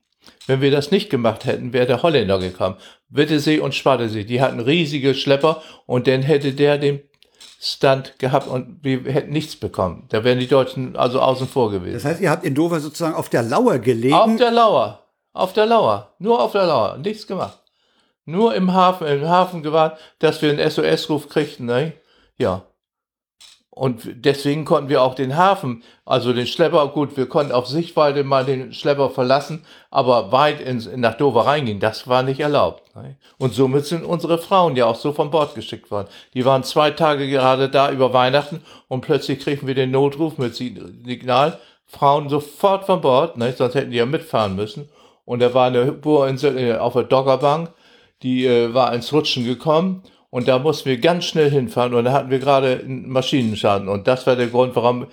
Wenn 0.48 0.62
wir 0.62 0.72
das 0.72 0.92
nicht 0.92 1.10
gemacht 1.10 1.46
hätten, 1.46 1.74
wäre 1.74 1.86
der 1.86 2.04
Holländer 2.04 2.40
gekommen. 2.40 2.78
Wittesee 3.10 3.60
und 3.60 3.76
Spadesee, 3.76 4.24
die 4.24 4.42
hatten 4.42 4.60
riesige 4.60 5.14
Schlepper 5.14 5.62
und 5.86 6.08
dann 6.08 6.22
hätte 6.22 6.54
der 6.54 6.78
den 6.78 7.02
Stand 7.60 8.20
gehabt 8.20 8.48
und 8.48 8.84
wir 8.84 9.02
hätten 9.12 9.32
nichts 9.32 9.56
bekommen. 9.56 10.06
Da 10.10 10.24
wären 10.24 10.40
die 10.40 10.48
Deutschen 10.48 10.96
also 10.96 11.20
außen 11.22 11.48
vor 11.48 11.72
gewesen. 11.72 11.96
Das 11.96 12.06
heißt, 12.06 12.22
ihr 12.22 12.30
habt 12.30 12.46
in 12.46 12.54
Dover 12.54 12.80
sozusagen 12.80 13.16
auf 13.16 13.30
der 13.30 13.42
Lauer 13.42 13.80
gelegen. 13.80 14.14
Auf 14.14 14.36
der 14.36 14.52
Lauer. 14.52 15.04
Auf 15.34 15.54
der 15.54 15.66
Lauer. 15.66 16.14
Nur 16.20 16.42
auf 16.42 16.52
der 16.52 16.66
Lauer. 16.66 16.98
Nichts 16.98 17.26
gemacht. 17.26 17.60
Nur 18.26 18.54
im 18.54 18.74
Hafen, 18.74 19.08
im 19.08 19.28
Hafen 19.28 19.64
gewartet, 19.64 20.00
dass 20.20 20.42
wir 20.42 20.52
einen 20.52 20.70
SOS-Ruf 20.70 21.30
kriegten, 21.30 21.66
ne? 21.66 21.94
Ja. 22.38 22.67
Und 23.78 24.26
deswegen 24.26 24.66
konnten 24.66 24.90
wir 24.90 25.04
auch 25.04 25.14
den 25.14 25.38
Hafen, 25.38 25.84
also 26.04 26.34
den 26.34 26.48
Schlepper, 26.48 26.88
gut, 26.88 27.16
wir 27.16 27.30
konnten 27.30 27.52
auf 27.52 27.68
Sichtweite 27.68 28.24
mal 28.24 28.44
den 28.44 28.74
Schlepper 28.74 29.12
verlassen, 29.12 29.66
aber 29.92 30.32
weit 30.32 30.60
ins, 30.60 30.90
nach 30.96 31.16
Dover 31.16 31.46
reingehen, 31.46 31.80
das 31.80 32.08
war 32.08 32.24
nicht 32.24 32.40
erlaubt. 32.40 32.96
Ne? 32.96 33.18
Und 33.38 33.54
somit 33.54 33.86
sind 33.86 34.04
unsere 34.04 34.40
Frauen 34.40 34.76
ja 34.76 34.88
auch 34.88 34.96
so 34.96 35.14
von 35.14 35.30
Bord 35.30 35.54
geschickt 35.54 35.92
worden. 35.92 36.08
Die 36.34 36.44
waren 36.44 36.64
zwei 36.64 36.90
Tage 36.90 37.30
gerade 37.30 37.70
da 37.70 37.92
über 37.92 38.14
Weihnachten 38.14 38.62
und 38.88 39.02
plötzlich 39.02 39.42
kriegen 39.42 39.68
wir 39.68 39.76
den 39.76 39.92
Notruf 39.92 40.40
mit 40.40 40.56
Signal, 40.56 41.60
Frauen 41.86 42.30
sofort 42.30 42.86
von 42.86 43.02
Bord, 43.02 43.38
ne? 43.38 43.54
sonst 43.56 43.76
hätten 43.76 43.92
die 43.92 43.98
ja 43.98 44.08
mitfahren 44.08 44.56
müssen. 44.56 44.90
Und 45.24 45.40
da 45.40 45.54
war 45.54 45.68
eine 45.68 45.92
Bohrinsel 45.92 46.58
äh, 46.58 46.78
auf 46.78 46.94
der 46.94 47.04
Doggerbank, 47.04 47.72
die 48.24 48.48
äh, 48.48 48.74
war 48.74 48.92
ins 48.94 49.14
Rutschen 49.14 49.46
gekommen 49.46 50.02
und 50.30 50.48
da 50.48 50.60
mussten 50.60 50.90
wir 50.90 50.98
ganz 50.98 51.26
schnell 51.26 51.50
hinfahren 51.50 51.94
und 51.94 52.06
da 52.06 52.12
hatten 52.12 52.30
wir 52.30 52.40
gerade 52.40 52.82
einen 52.84 53.10
Maschinenschaden 53.10 53.88
und 53.88 54.08
das 54.08 54.28
war 54.28 54.36
der 54.36 54.48
Grund, 54.48 54.76
warum 54.76 55.08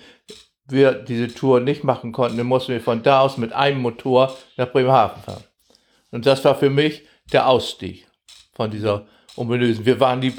wir 0.67 0.93
diese 0.93 1.33
Tour 1.33 1.59
nicht 1.59 1.83
machen 1.83 2.11
konnten. 2.11 2.37
Dann 2.37 2.47
mussten 2.47 2.73
wir 2.73 2.81
von 2.81 3.03
da 3.03 3.21
aus 3.21 3.37
mit 3.37 3.53
einem 3.53 3.81
Motor 3.81 4.35
nach 4.57 4.71
Bremerhaven 4.71 5.21
fahren. 5.21 5.43
Und 6.11 6.25
das 6.25 6.43
war 6.43 6.55
für 6.55 6.69
mich 6.69 7.03
der 7.31 7.47
Ausstieg 7.47 8.07
von 8.53 8.71
dieser 8.71 9.05
ominösen. 9.35 9.85
Wir 9.85 9.99
waren 9.99 10.21
die 10.21 10.33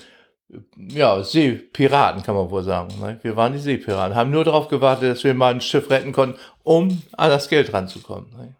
ja, 0.77 1.23
Seepiraten, 1.23 2.23
kann 2.23 2.35
man 2.35 2.51
wohl 2.51 2.63
sagen. 2.63 2.89
Ne? 3.01 3.19
Wir 3.23 3.37
waren 3.37 3.53
die 3.53 3.59
Seepiraten, 3.59 4.15
haben 4.15 4.31
nur 4.31 4.45
darauf 4.45 4.69
gewartet, 4.69 5.11
dass 5.11 5.25
wir 5.25 5.35
mal 5.35 5.53
ein 5.53 5.61
Schiff 5.61 5.91
retten 5.91 6.13
konnten, 6.13 6.39
um 6.63 7.03
an 7.13 7.31
das 7.31 7.49
Geld 7.49 7.73
ranzukommen. 7.73 8.31
Ne? 8.31 8.55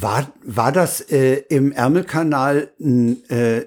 War, 0.00 0.32
war 0.42 0.72
das 0.72 1.00
äh, 1.00 1.42
im 1.48 1.70
Ärmelkanal 1.70 2.72
ein, 2.80 3.24
äh, 3.30 3.66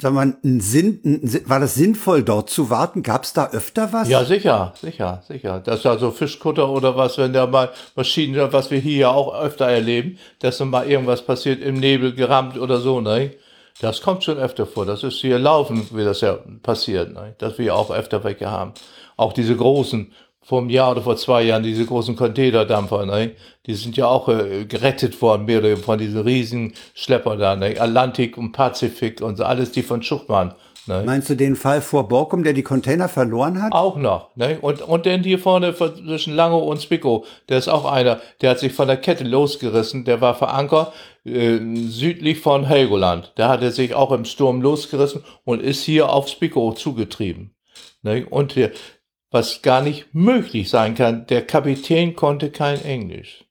sag 0.00 0.12
mal, 0.12 0.36
ein 0.42 0.60
Sinn, 0.60 1.00
ein, 1.04 1.48
war 1.48 1.60
das 1.60 1.74
sinnvoll, 1.74 2.22
dort 2.22 2.50
zu 2.50 2.70
warten? 2.70 3.02
Gab 3.02 3.24
es 3.24 3.32
da 3.32 3.50
öfter 3.50 3.92
was? 3.92 4.08
Ja, 4.08 4.24
sicher, 4.24 4.72
sicher, 4.80 5.22
sicher. 5.26 5.60
Das 5.60 5.80
ist 5.80 5.86
also 5.86 6.10
Fischkutter 6.10 6.68
oder 6.68 6.96
was, 6.96 7.18
wenn 7.18 7.32
da 7.32 7.46
mal 7.46 7.70
Maschinen, 7.94 8.52
was 8.52 8.70
wir 8.70 8.78
hier 8.78 8.96
ja 8.96 9.10
auch 9.10 9.34
öfter 9.34 9.66
erleben, 9.66 10.18
dass 10.40 10.58
dann 10.58 10.70
mal 10.70 10.88
irgendwas 10.88 11.22
passiert, 11.22 11.62
im 11.62 11.74
Nebel 11.74 12.14
gerammt 12.14 12.58
oder 12.58 12.78
so, 12.80 13.00
ne? 13.00 13.32
Das 13.80 14.02
kommt 14.02 14.22
schon 14.22 14.38
öfter 14.38 14.66
vor. 14.66 14.86
Das 14.86 15.02
ist 15.02 15.20
hier 15.20 15.38
laufen, 15.38 15.88
wie 15.92 16.04
das 16.04 16.20
ja 16.20 16.38
passiert, 16.62 17.12
ne? 17.12 17.34
Dass 17.38 17.58
wir 17.58 17.74
auch 17.74 17.90
öfter 17.90 18.22
welche 18.24 18.50
haben. 18.50 18.72
Auch 19.16 19.32
diese 19.32 19.56
großen, 19.56 20.12
vor 20.42 20.60
einem 20.60 20.70
Jahr 20.70 20.90
oder 20.90 21.02
vor 21.02 21.16
zwei 21.16 21.42
Jahren, 21.42 21.62
diese 21.62 21.86
großen 21.86 22.16
Containerdampfer, 22.16 23.06
ne? 23.06 23.32
Die 23.66 23.74
sind 23.74 23.96
ja 23.96 24.06
auch 24.06 24.28
äh, 24.28 24.64
gerettet 24.64 25.20
worden, 25.22 25.44
mehr 25.44 25.60
oder 25.60 25.76
von 25.76 25.98
diesen 25.98 26.20
riesen 26.20 26.74
Schlepper 26.94 27.36
da, 27.36 27.56
ne? 27.56 27.80
Atlantik 27.80 28.36
und 28.36 28.52
Pazifik 28.52 29.20
und 29.22 29.36
so, 29.36 29.44
alles 29.44 29.70
die 29.70 29.82
von 29.82 30.02
Schucht 30.02 30.28
waren, 30.28 30.54
ne? 30.86 31.04
Meinst 31.06 31.30
du 31.30 31.36
den 31.36 31.54
Fall 31.54 31.80
vor 31.80 32.08
Borkum, 32.08 32.42
der 32.42 32.54
die 32.54 32.64
Container 32.64 33.08
verloren 33.08 33.62
hat? 33.62 33.72
Auch 33.72 33.96
noch. 33.96 34.34
Ne? 34.34 34.58
Und, 34.60 34.82
und 34.82 35.06
dann 35.06 35.22
hier 35.22 35.38
vorne 35.38 35.74
zwischen 35.76 36.34
Langeow 36.34 36.68
und 36.68 36.82
Spickow, 36.82 37.24
der 37.48 37.58
ist 37.58 37.68
auch 37.68 37.84
einer, 37.84 38.20
der 38.40 38.50
hat 38.50 38.58
sich 38.58 38.72
von 38.72 38.88
der 38.88 38.96
Kette 38.96 39.24
losgerissen, 39.24 40.04
der 40.04 40.20
war 40.20 40.34
verankert 40.34 40.92
äh, 41.24 41.60
südlich 41.86 42.40
von 42.40 42.64
Helgoland. 42.64 43.32
Da 43.36 43.48
hat 43.48 43.62
er 43.62 43.70
sich 43.70 43.94
auch 43.94 44.10
im 44.10 44.24
Sturm 44.24 44.60
losgerissen 44.60 45.22
und 45.44 45.62
ist 45.62 45.84
hier 45.84 46.10
auf 46.10 46.28
Spickow 46.28 46.74
zugetrieben. 46.74 47.54
Ne? 48.02 48.26
Und 48.28 48.56
der, 48.56 48.72
was 49.32 49.62
gar 49.62 49.82
nicht 49.82 50.14
möglich 50.14 50.70
sein 50.70 50.94
kann, 50.94 51.26
der 51.26 51.44
Kapitän 51.44 52.14
konnte 52.14 52.50
kein 52.50 52.82
Englisch. 52.84 53.44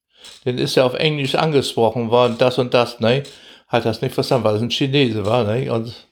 Dann 0.45 0.57
ist 0.57 0.77
er 0.77 0.85
auf 0.85 0.93
Englisch 0.93 1.35
angesprochen 1.35 2.09
worden, 2.09 2.37
das 2.37 2.57
und 2.57 2.73
das, 2.73 2.99
ne? 2.99 3.23
Hat 3.67 3.85
das 3.85 4.01
nicht 4.01 4.13
verstanden, 4.13 4.43
weil 4.45 4.55
es 4.55 4.61
ein 4.61 4.69
Chinese 4.69 5.25
war, 5.25 5.43
ne? 5.43 5.71
Und 5.73 6.07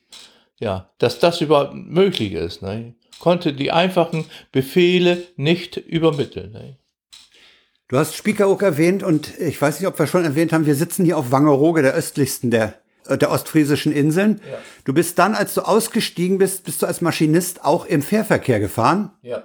ja, 0.59 0.89
dass 0.97 1.19
das 1.19 1.41
überhaupt 1.41 1.73
möglich 1.73 2.33
ist, 2.33 2.61
ne? 2.61 2.95
konnte 3.19 3.53
die 3.53 3.71
einfachen 3.71 4.25
Befehle 4.51 5.23
nicht 5.35 5.77
übermitteln. 5.77 6.51
Ne? 6.51 6.77
Du 7.87 7.97
hast 7.97 8.15
Spiekeroog 8.15 8.61
erwähnt 8.61 9.03
und 9.03 9.37
ich 9.39 9.61
weiß 9.61 9.79
nicht, 9.79 9.87
ob 9.87 9.99
wir 9.99 10.07
schon 10.07 10.23
erwähnt 10.23 10.53
haben, 10.53 10.65
wir 10.65 10.75
sitzen 10.75 11.05
hier 11.05 11.17
auf 11.17 11.31
Wangerooge, 11.31 11.81
der 11.81 11.93
östlichsten 11.93 12.49
der, 12.51 12.75
äh, 13.07 13.17
der 13.17 13.31
ostfriesischen 13.31 13.91
Inseln. 13.91 14.41
Du 14.85 14.93
bist 14.93 15.19
dann, 15.19 15.35
als 15.35 15.53
du 15.53 15.61
ausgestiegen 15.61 16.37
bist, 16.37 16.63
bist 16.63 16.81
du 16.81 16.85
als 16.85 17.01
Maschinist 17.01 17.63
auch 17.63 17.85
im 17.85 18.01
Fährverkehr 18.01 18.59
gefahren. 18.59 19.11
Ja, 19.21 19.29
ja. 19.29 19.43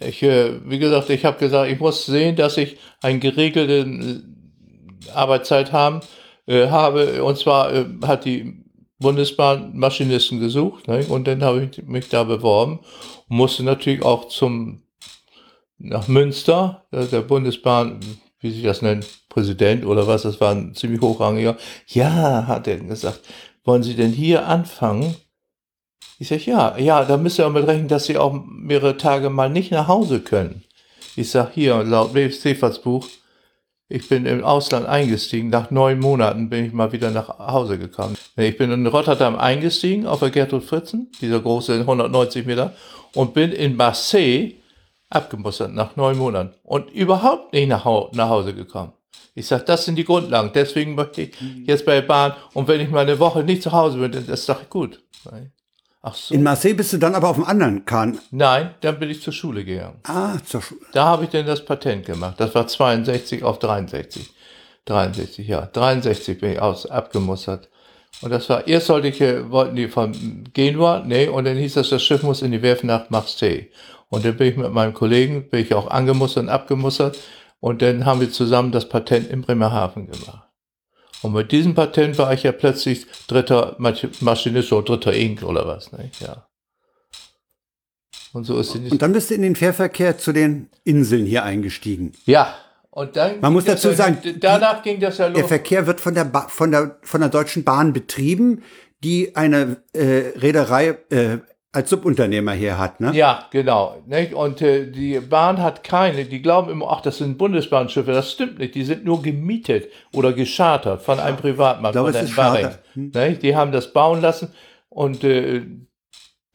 Ich, 0.00 0.22
äh, 0.22 0.60
wie 0.68 0.78
gesagt, 0.78 1.10
ich 1.10 1.24
habe 1.24 1.38
gesagt, 1.38 1.70
ich 1.70 1.78
muss 1.78 2.06
sehen, 2.06 2.36
dass 2.36 2.56
ich 2.56 2.76
eine 3.00 3.18
geregelte 3.18 3.88
äh, 3.88 5.10
Arbeitszeit 5.12 5.72
haben, 5.72 6.00
äh, 6.46 6.68
habe. 6.68 7.22
Und 7.24 7.38
zwar 7.38 7.72
äh, 7.72 7.86
hat 8.06 8.24
die 8.24 8.64
Bundesbahn 8.98 9.76
Maschinisten 9.76 10.40
gesucht 10.40 10.88
ne? 10.88 11.04
und 11.08 11.26
dann 11.26 11.42
habe 11.42 11.68
ich 11.70 11.82
mich 11.84 12.08
da 12.08 12.24
beworben 12.24 12.80
musste 13.28 13.62
natürlich 13.62 14.02
auch 14.02 14.28
zum 14.28 14.82
nach 15.78 16.08
Münster, 16.08 16.86
der 16.90 17.20
Bundesbahn, 17.20 18.00
wie 18.40 18.50
sich 18.50 18.62
das 18.62 18.80
nennt, 18.80 19.06
Präsident 19.28 19.84
oder 19.84 20.06
was, 20.06 20.22
das 20.22 20.40
war 20.40 20.52
ein 20.52 20.74
ziemlich 20.74 21.02
hochrangiger. 21.02 21.58
Ja, 21.88 22.46
hat 22.46 22.66
er 22.66 22.78
gesagt, 22.78 23.20
wollen 23.64 23.82
Sie 23.82 23.94
denn 23.94 24.12
hier 24.12 24.46
anfangen? 24.46 25.16
Ich 26.18 26.28
sag, 26.28 26.46
ja, 26.46 26.78
ja, 26.78 27.04
da 27.04 27.16
müsst 27.16 27.38
ihr 27.38 27.46
auch 27.46 27.52
mit 27.52 27.66
rechnen, 27.66 27.88
dass 27.88 28.06
Sie 28.06 28.16
auch 28.16 28.32
mehrere 28.46 28.96
Tage 28.96 29.28
mal 29.28 29.50
nicht 29.50 29.70
nach 29.70 29.86
Hause 29.86 30.20
können. 30.20 30.64
Ich 31.14 31.30
sag, 31.30 31.52
hier, 31.52 31.82
laut 31.82 32.12
Seefahrtsbuch, 32.14 33.06
ich 33.88 34.08
bin 34.08 34.26
im 34.26 34.42
Ausland 34.42 34.86
eingestiegen. 34.86 35.48
Nach 35.50 35.70
neun 35.70 36.00
Monaten 36.00 36.48
bin 36.48 36.64
ich 36.64 36.72
mal 36.72 36.90
wieder 36.92 37.10
nach 37.10 37.38
Hause 37.38 37.78
gekommen. 37.78 38.16
Ich 38.36 38.56
bin 38.56 38.72
in 38.72 38.86
Rotterdam 38.86 39.36
eingestiegen 39.36 40.06
auf 40.06 40.20
der 40.20 40.30
Gertrud 40.30 40.64
Fritzen, 40.64 41.10
dieser 41.20 41.40
große 41.40 41.80
190 41.80 42.46
Meter, 42.46 42.72
und 43.14 43.32
bin 43.32 43.52
in 43.52 43.76
Marseille 43.76 44.54
abgemustert 45.08 45.72
nach 45.72 45.94
neun 45.96 46.18
Monaten 46.18 46.54
und 46.64 46.90
überhaupt 46.90 47.52
nicht 47.52 47.68
nach, 47.68 47.84
nach 48.12 48.28
Hause 48.28 48.54
gekommen. 48.54 48.92
Ich 49.34 49.46
sag, 49.46 49.66
das 49.66 49.84
sind 49.84 49.96
die 49.96 50.04
Grundlagen. 50.04 50.50
Deswegen 50.54 50.94
möchte 50.94 51.22
ich 51.22 51.36
jetzt 51.66 51.84
bei 51.84 51.96
der 52.00 52.02
Bahn 52.02 52.32
und 52.54 52.66
wenn 52.68 52.80
ich 52.80 52.90
mal 52.90 53.00
eine 53.00 53.18
Woche 53.18 53.44
nicht 53.44 53.62
zu 53.62 53.70
Hause 53.70 53.98
bin, 53.98 54.12
dann 54.12 54.26
ist 54.26 54.48
doch 54.48 54.68
gut. 54.68 55.00
Ach 56.08 56.14
so. 56.14 56.32
In 56.32 56.44
Marseille 56.44 56.74
bist 56.74 56.92
du 56.92 56.98
dann 56.98 57.16
aber 57.16 57.28
auf 57.28 57.34
dem 57.34 57.44
anderen 57.44 57.84
Kahn. 57.84 58.20
Nein, 58.30 58.70
dann 58.80 59.00
bin 59.00 59.10
ich 59.10 59.22
zur 59.22 59.32
Schule 59.32 59.64
gegangen. 59.64 59.98
Ah, 60.04 60.36
zur 60.44 60.62
Schule. 60.62 60.80
Da 60.92 61.06
habe 61.06 61.24
ich 61.24 61.30
denn 61.30 61.46
das 61.46 61.64
Patent 61.64 62.06
gemacht. 62.06 62.36
Das 62.38 62.54
war 62.54 62.68
62 62.68 63.42
auf 63.42 63.58
63. 63.58 64.30
63, 64.84 65.48
ja. 65.48 65.66
63 65.66 66.38
bin 66.38 66.52
ich 66.52 66.60
aus, 66.60 66.86
abgemustert. 66.86 67.68
Und 68.22 68.30
das 68.30 68.48
war, 68.48 68.68
erst 68.68 68.86
sollte 68.86 69.08
ich, 69.08 69.20
äh, 69.20 69.50
wollten 69.50 69.74
die 69.74 69.88
von 69.88 70.44
Genua, 70.54 71.02
nee, 71.04 71.26
und 71.26 71.44
dann 71.44 71.56
hieß 71.56 71.74
das, 71.74 71.88
das 71.88 72.04
Schiff 72.04 72.22
muss 72.22 72.40
in 72.40 72.52
die 72.52 72.62
Werft 72.62 72.84
nach 72.84 73.10
Marseille. 73.10 73.66
Und 74.08 74.24
dann 74.24 74.36
bin 74.36 74.46
ich 74.46 74.56
mit 74.56 74.70
meinem 74.70 74.94
Kollegen, 74.94 75.50
bin 75.50 75.58
ich 75.58 75.74
auch 75.74 75.90
angemustert 75.90 76.44
und 76.44 76.50
abgemustert. 76.50 77.18
Und 77.58 77.82
dann 77.82 78.06
haben 78.06 78.20
wir 78.20 78.30
zusammen 78.30 78.70
das 78.70 78.88
Patent 78.88 79.28
in 79.28 79.42
Bremerhaven 79.42 80.06
gemacht. 80.06 80.45
Und 81.26 81.32
mit 81.32 81.50
diesem 81.52 81.74
Patent 81.74 82.16
war 82.18 82.32
ich 82.32 82.42
ja 82.44 82.52
plötzlich 82.52 83.06
dritter 83.26 83.76
Masch- 83.78 84.08
Maschinist 84.20 84.72
oder 84.72 84.84
dritter 84.96 85.14
Ink 85.14 85.42
oder 85.42 85.66
was, 85.66 85.90
ne? 85.92 86.10
Ja. 86.20 86.46
Und 88.32 88.44
so 88.44 88.58
ist 88.58 88.74
Und 88.74 89.00
dann 89.02 89.12
bist 89.12 89.30
du 89.30 89.34
in 89.34 89.42
den 89.42 89.56
Fährverkehr 89.56 90.18
zu 90.18 90.32
den 90.32 90.68
Inseln 90.84 91.24
hier 91.26 91.42
eingestiegen. 91.44 92.12
Ja, 92.26 92.54
und 92.90 93.16
dann. 93.16 93.40
Man 93.40 93.52
muss 93.52 93.64
dazu 93.64 93.88
ja- 93.88 93.94
sagen, 93.94 94.18
danach 94.40 94.82
ging 94.82 95.00
das 95.00 95.18
ja 95.18 95.28
Der 95.30 95.40
los. 95.42 95.48
Verkehr 95.48 95.86
wird 95.86 96.00
von 96.00 96.14
der, 96.14 96.24
ba 96.24 96.48
von 96.48 96.70
der, 96.70 96.98
von 97.02 97.20
der 97.20 97.30
Deutschen 97.30 97.64
Bahn 97.64 97.92
betrieben, 97.92 98.62
die 99.02 99.34
eine 99.36 99.78
äh, 99.92 100.32
Reederei 100.38 100.98
äh, 101.10 101.38
als 101.76 101.90
Subunternehmer 101.90 102.52
hier 102.52 102.78
hat. 102.78 103.00
Ne? 103.00 103.12
Ja, 103.12 103.44
genau. 103.50 104.02
Nicht? 104.06 104.32
Und 104.32 104.62
äh, 104.62 104.90
die 104.90 105.20
Bahn 105.20 105.62
hat 105.62 105.84
keine, 105.84 106.24
die 106.24 106.40
glauben 106.40 106.70
immer, 106.70 106.90
ach, 106.90 107.02
das 107.02 107.18
sind 107.18 107.36
Bundesbahnschiffe. 107.36 108.12
Das 108.12 108.32
stimmt 108.32 108.58
nicht. 108.58 108.74
Die 108.74 108.82
sind 108.82 109.04
nur 109.04 109.20
gemietet 109.20 109.92
oder 110.14 110.32
geschartert 110.32 111.02
von 111.02 111.20
einem 111.20 111.36
Privatmann. 111.36 111.92
glaube, 111.92 112.14
von 112.14 112.22
es 112.22 112.30
ist. 112.30 112.36
Baring. 112.36 112.70
Nicht? 112.94 113.42
Die 113.42 113.54
haben 113.54 113.72
das 113.72 113.92
bauen 113.92 114.22
lassen 114.22 114.54
und 114.88 115.22
äh, 115.22 115.64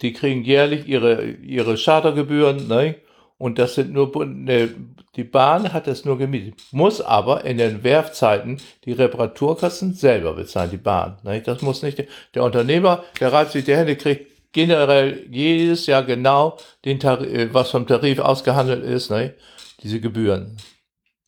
die 0.01 0.13
kriegen 0.13 0.43
jährlich 0.43 0.87
ihre, 0.87 1.23
ihre 1.23 1.77
Chartergebühren. 1.77 2.67
Nicht? 2.67 3.01
Und 3.37 3.59
das 3.59 3.75
sind 3.75 3.93
nur, 3.93 4.11
ne, 4.25 4.69
die 5.15 5.23
Bahn 5.23 5.71
hat 5.71 5.85
das 5.85 6.03
nur 6.03 6.17
gemietet, 6.17 6.55
muss 6.71 6.99
aber 6.99 7.45
in 7.45 7.57
den 7.57 7.83
Werfzeiten 7.83 8.59
die 8.85 8.93
Reparaturkosten 8.93 9.93
selber 9.93 10.33
bezahlen, 10.33 10.71
die 10.71 10.77
Bahn. 10.77 11.17
Ne? 11.23 11.41
Das 11.41 11.61
muss 11.61 11.83
nicht 11.83 12.03
der 12.33 12.43
Unternehmer, 12.43 13.03
der 13.19 13.33
reibt 13.33 13.51
sich 13.51 13.65
die 13.65 13.75
Hände, 13.75 13.95
kriegt 13.95 14.30
generell 14.51 15.27
jedes 15.29 15.85
Jahr 15.85 16.03
genau 16.03 16.57
den 16.85 16.99
Tarif, 16.99 17.31
äh, 17.31 17.53
was 17.53 17.71
vom 17.71 17.87
Tarif 17.87 18.19
ausgehandelt 18.19 18.83
ist, 18.83 19.09
ne? 19.09 19.35
diese 19.83 19.99
Gebühren. 19.99 20.57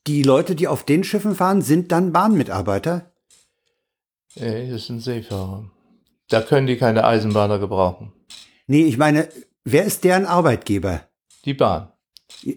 Die 0.08 0.24
Leute, 0.24 0.56
die 0.56 0.68
auf 0.68 0.84
den 0.84 1.04
Schiffen 1.04 1.36
fahren, 1.36 1.62
sind 1.62 1.92
dann 1.92 2.12
Bahnmitarbeiter? 2.12 3.14
Nee, 4.36 4.70
das 4.70 4.88
sind 4.88 5.00
Seefahrer. 5.00 5.70
Da 6.30 6.42
können 6.42 6.68
die 6.68 6.78
keine 6.78 7.06
Eisenbahner 7.06 7.60
gebrauchen. 7.60 8.12
Nee, 8.68 8.84
ich 8.84 8.98
meine, 8.98 9.30
wer 9.64 9.86
ist 9.86 10.04
deren 10.04 10.26
Arbeitgeber? 10.26 11.02
Die 11.46 11.54
Bahn. 11.54 11.90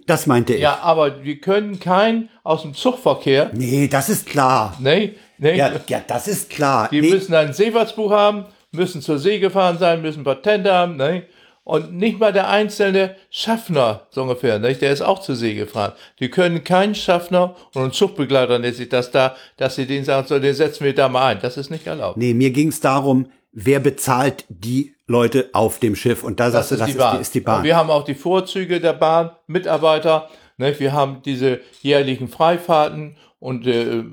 Das 0.07 0.27
meinte 0.27 0.55
ich. 0.55 0.61
Ja, 0.61 0.81
aber 0.81 1.11
die 1.11 1.39
können 1.39 1.79
keinen 1.79 2.31
aus 2.43 2.63
dem 2.63 2.75
Zugverkehr. 2.75 3.51
Nee, 3.53 3.89
das 3.89 4.09
ist 4.09 4.27
klar. 4.27 4.77
Nee, 4.81 5.15
nee. 5.39 5.57
Ja, 5.57 5.73
ja 5.87 6.03
das 6.07 6.29
ist 6.29 6.51
klar. 6.51 6.89
Die 6.91 7.01
nee. 7.01 7.11
müssen 7.11 7.35
ein 7.35 7.53
Seefahrtsbuch 7.53 8.11
haben, 8.11 8.47
müssen 8.73 9.03
zur 9.03 9.19
See 9.19 9.39
gefahren 9.39 9.79
sein, 9.79 10.03
müssen 10.03 10.25
Patente 10.25 10.73
haben, 10.73 10.97
ne? 10.97 11.25
Und 11.65 11.95
nicht 11.95 12.21
mal 12.21 12.33
der 12.33 12.49
einzelne 12.49 13.17
Schaffner, 13.29 14.07
so 14.11 14.23
ungefähr, 14.23 14.61
nicht? 14.61 14.83
der 14.83 14.93
ist 14.93 15.03
auch 15.03 15.19
zur 15.19 15.35
See 15.35 15.55
gefahren. 15.55 15.95
Die 16.21 16.31
können 16.31 16.63
keinen 16.63 16.95
Schaffner 16.95 17.57
und 17.75 17.83
einen 17.83 17.93
Zugbegleiter 17.93 18.61
nennt 18.61 18.77
sich 18.77 18.89
das 18.89 19.11
da, 19.11 19.35
dass 19.57 19.75
sie 19.75 19.85
den 19.85 20.05
sagen, 20.05 20.29
so, 20.29 20.39
den 20.39 20.55
setzen 20.55 20.85
wir 20.85 20.95
da 20.95 21.09
mal 21.09 21.27
ein. 21.27 21.41
Das 21.43 21.57
ist 21.57 21.71
nicht 21.71 21.89
erlaubt. 21.89 22.19
Nee, 22.19 22.35
mir 22.35 22.51
ging 22.51 22.69
es 22.69 22.79
darum, 22.79 23.27
wer 23.51 23.81
bezahlt 23.81 24.45
die 24.49 24.95
Leute 25.09 25.51
auf 25.55 25.81
dem 25.81 25.97
Schiff? 25.97 26.23
Und 26.23 26.39
da 26.39 26.53
sagst 26.53 26.71
du, 26.71 26.77
das 26.77 26.89
ist 26.89 26.95
die, 26.95 27.03
ist, 27.03 27.13
die, 27.13 27.21
ist 27.21 27.35
die 27.35 27.41
Bahn. 27.41 27.59
Und 27.59 27.65
wir 27.65 27.77
haben 27.77 27.91
auch 27.91 28.05
die 28.05 28.15
Vorzüge 28.15 28.81
der 28.81 28.93
Bahn, 28.93 29.31
Mitarbeiter. 29.49 30.29
Ne? 30.59 30.79
Wir 30.79 30.93
haben 30.93 31.23
diese 31.25 31.61
jährlichen 31.83 32.29
Freifahrten 32.29 33.17
und 33.41 33.67
äh, 33.67 34.05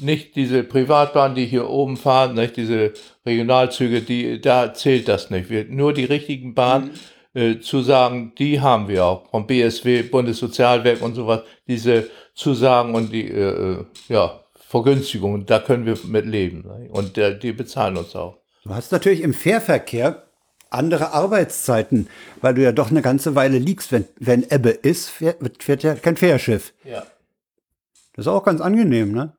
nicht 0.00 0.36
diese 0.36 0.62
Privatbahn, 0.62 1.34
die 1.34 1.46
hier 1.46 1.68
oben 1.68 1.96
fahren, 1.96 2.34
nicht 2.34 2.56
diese 2.56 2.92
Regionalzüge, 3.26 4.02
die 4.02 4.40
da 4.40 4.74
zählt 4.74 5.08
das 5.08 5.30
nicht. 5.30 5.50
Wir, 5.50 5.64
nur 5.64 5.92
die 5.92 6.04
richtigen 6.04 6.54
Bahnen 6.54 6.92
mhm. 7.34 7.40
äh, 7.40 7.60
Zusagen, 7.60 8.32
die 8.38 8.60
haben 8.60 8.88
wir 8.88 9.04
auch 9.04 9.30
vom 9.30 9.46
BSW, 9.46 10.02
Bundessozialwerk 10.02 11.02
und 11.02 11.14
sowas. 11.14 11.42
Diese 11.66 12.08
Zusagen 12.34 12.94
und 12.94 13.12
die 13.12 13.28
äh, 13.28 13.72
äh 13.72 13.84
ja 14.08 14.40
Vergünstigungen, 14.54 15.46
da 15.46 15.60
können 15.60 15.86
wir 15.86 15.98
mit 16.04 16.26
leben. 16.26 16.62
Ne? 16.66 16.90
Und 16.90 17.16
äh, 17.16 17.38
die 17.38 17.52
bezahlen 17.52 17.96
uns 17.96 18.14
auch. 18.14 18.36
Du 18.64 18.74
hast 18.74 18.92
natürlich 18.92 19.22
im 19.22 19.32
Fährverkehr 19.32 20.24
andere 20.68 21.12
Arbeitszeiten, 21.12 22.08
weil 22.42 22.52
du 22.52 22.62
ja 22.62 22.72
doch 22.72 22.90
eine 22.90 23.00
ganze 23.00 23.34
Weile 23.34 23.58
liegst. 23.58 23.92
Wenn, 23.92 24.04
wenn 24.18 24.42
Ebbe 24.50 24.68
ist, 24.68 25.08
fährt, 25.08 25.38
fährt 25.62 25.82
ja 25.82 25.94
kein 25.94 26.18
Fährschiff. 26.18 26.74
Ja. 26.84 27.04
Das 28.14 28.26
ist 28.26 28.28
auch 28.28 28.44
ganz 28.44 28.60
angenehm, 28.60 29.12
ne? 29.12 29.37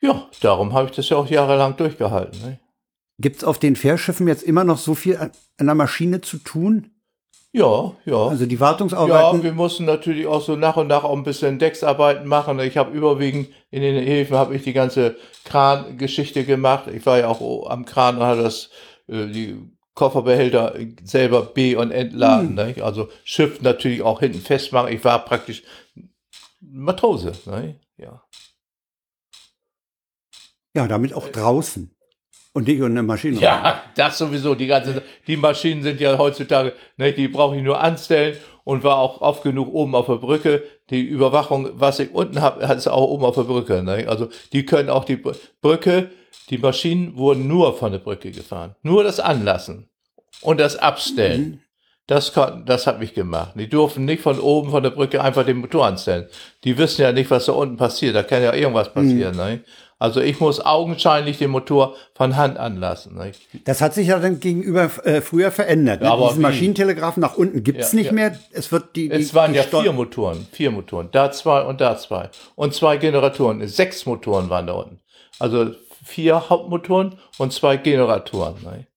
Ja, 0.00 0.28
darum 0.40 0.72
habe 0.72 0.88
ich 0.88 0.96
das 0.96 1.08
ja 1.08 1.16
auch 1.16 1.28
jahrelang 1.28 1.76
durchgehalten. 1.76 2.40
Ne? 2.42 2.60
Gibt 3.18 3.38
es 3.38 3.44
auf 3.44 3.58
den 3.58 3.76
Fährschiffen 3.76 4.28
jetzt 4.28 4.42
immer 4.42 4.64
noch 4.64 4.78
so 4.78 4.94
viel 4.94 5.16
an, 5.16 5.32
der 5.58 5.74
Maschine 5.74 6.20
zu 6.20 6.38
tun? 6.38 6.90
Ja, 7.52 7.94
ja. 8.04 8.26
Also 8.26 8.44
die 8.44 8.60
Wartungsarbeiten. 8.60 9.38
Ja, 9.38 9.42
wir 9.42 9.52
mussten 9.54 9.86
natürlich 9.86 10.26
auch 10.26 10.42
so 10.42 10.56
nach 10.56 10.76
und 10.76 10.88
nach 10.88 11.04
auch 11.04 11.16
ein 11.16 11.22
bisschen 11.22 11.58
Decksarbeiten 11.58 12.28
machen. 12.28 12.58
Ich 12.60 12.76
habe 12.76 12.94
überwiegend 12.94 13.48
in 13.70 13.80
den 13.80 14.04
Häfen 14.04 14.36
habe 14.36 14.54
ich 14.54 14.62
die 14.62 14.74
ganze 14.74 15.16
Krangeschichte 15.44 16.44
gemacht. 16.44 16.88
Ich 16.88 17.06
war 17.06 17.18
ja 17.18 17.28
auch 17.28 17.70
am 17.70 17.86
Kran 17.86 18.18
und 18.18 18.24
habe 18.24 18.42
das 18.42 18.68
äh, 19.08 19.26
die 19.28 19.56
Kofferbehälter 19.94 20.74
selber 21.04 21.42
be- 21.42 21.78
und 21.78 21.92
entladen. 21.92 22.58
Hm. 22.58 22.82
Also 22.82 23.08
Schiff 23.24 23.62
natürlich 23.62 24.02
auch 24.02 24.20
hinten 24.20 24.40
festmachen. 24.40 24.92
Ich 24.92 25.02
war 25.02 25.24
praktisch 25.24 25.62
Matrose. 26.60 27.32
Ne? 27.46 27.80
Ja. 27.96 28.22
Ja, 30.76 30.86
damit 30.86 31.14
auch 31.14 31.28
draußen. 31.28 31.90
Und 32.52 32.68
nicht 32.68 32.82
eine 32.82 33.02
Maschine. 33.02 33.38
Ja, 33.40 33.82
das 33.96 34.18
sowieso. 34.18 34.54
Die 34.54 34.66
ganze, 34.66 35.02
die 35.26 35.36
Maschinen 35.36 35.82
sind 35.82 36.00
ja 36.00 36.16
heutzutage, 36.18 36.74
ne, 36.96 37.12
die 37.12 37.28
brauche 37.28 37.56
ich 37.56 37.62
nur 37.62 37.80
anstellen 37.80 38.36
und 38.64 38.84
war 38.84 38.98
auch 38.98 39.20
oft 39.22 39.42
genug 39.42 39.72
oben 39.72 39.94
auf 39.94 40.06
der 40.06 40.16
Brücke. 40.16 40.62
Die 40.90 41.02
Überwachung, 41.02 41.70
was 41.74 41.98
ich 41.98 42.12
unten 42.12 42.40
habe, 42.42 42.68
hat 42.68 42.76
es 42.76 42.88
auch 42.88 43.08
oben 43.08 43.24
auf 43.24 43.34
der 43.34 43.42
Brücke. 43.42 43.82
Ne? 43.82 44.06
Also 44.06 44.28
die 44.52 44.66
können 44.66 44.90
auch 44.90 45.04
die 45.04 45.22
Brücke, 45.62 46.10
die 46.50 46.58
Maschinen 46.58 47.16
wurden 47.16 47.48
nur 47.48 47.76
von 47.76 47.92
der 47.92 47.98
Brücke 47.98 48.30
gefahren. 48.30 48.74
Nur 48.82 49.02
das 49.02 49.18
Anlassen 49.18 49.88
und 50.42 50.60
das 50.60 50.76
Abstellen. 50.76 51.42
Mhm. 51.42 51.60
Das, 52.08 52.32
kann, 52.32 52.64
das 52.64 52.86
hat 52.86 53.00
mich 53.00 53.14
gemacht. 53.14 53.54
Die 53.56 53.68
durften 53.68 54.04
nicht 54.04 54.22
von 54.22 54.38
oben 54.38 54.70
von 54.70 54.82
der 54.82 54.90
Brücke 54.90 55.20
einfach 55.20 55.44
den 55.44 55.56
Motor 55.56 55.86
anstellen. 55.86 56.26
Die 56.62 56.78
wissen 56.78 57.02
ja 57.02 57.10
nicht, 57.10 57.30
was 57.32 57.46
da 57.46 57.52
unten 57.52 57.76
passiert. 57.76 58.14
Da 58.14 58.22
kann 58.22 58.42
ja 58.42 58.54
irgendwas 58.54 58.92
passieren. 58.92 59.32
Mhm. 59.32 59.40
Ne? 59.40 59.64
Also 59.98 60.20
ich 60.20 60.40
muss 60.40 60.60
augenscheinlich 60.60 61.38
den 61.38 61.50
Motor 61.50 61.96
von 62.14 62.36
Hand 62.36 62.58
anlassen. 62.58 63.16
Nicht? 63.16 63.40
Das 63.64 63.80
hat 63.80 63.94
sich 63.94 64.08
ja 64.08 64.18
dann 64.18 64.40
gegenüber 64.40 64.90
äh, 65.04 65.22
früher 65.22 65.50
verändert. 65.50 66.02
Ne? 66.02 66.10
aber 66.10 66.28
Diesen 66.28 66.42
Maschinentelegraphen 66.42 67.20
nach 67.22 67.36
unten 67.36 67.62
gibt's 67.62 67.92
ja, 67.92 67.96
nicht 67.96 68.06
ja. 68.08 68.12
mehr. 68.12 68.38
Es 68.52 68.70
wird 68.72 68.94
die. 68.94 69.10
Es 69.10 69.32
waren 69.32 69.52
die 69.52 69.58
ja 69.58 69.64
vier 69.64 69.92
Motoren, 69.92 70.46
vier 70.52 70.70
Motoren, 70.70 71.08
da 71.12 71.32
zwei 71.32 71.62
und 71.62 71.80
da 71.80 71.96
zwei 71.96 72.28
und 72.56 72.74
zwei 72.74 72.98
Generatoren. 72.98 73.66
Sechs 73.66 74.04
Motoren 74.04 74.50
waren 74.50 74.66
da 74.66 74.74
unten. 74.74 75.00
Also 75.38 75.74
vier 76.04 76.50
Hauptmotoren 76.50 77.18
und 77.38 77.54
zwei 77.54 77.78
Generatoren. 77.78 78.54
Nicht? 78.54 78.88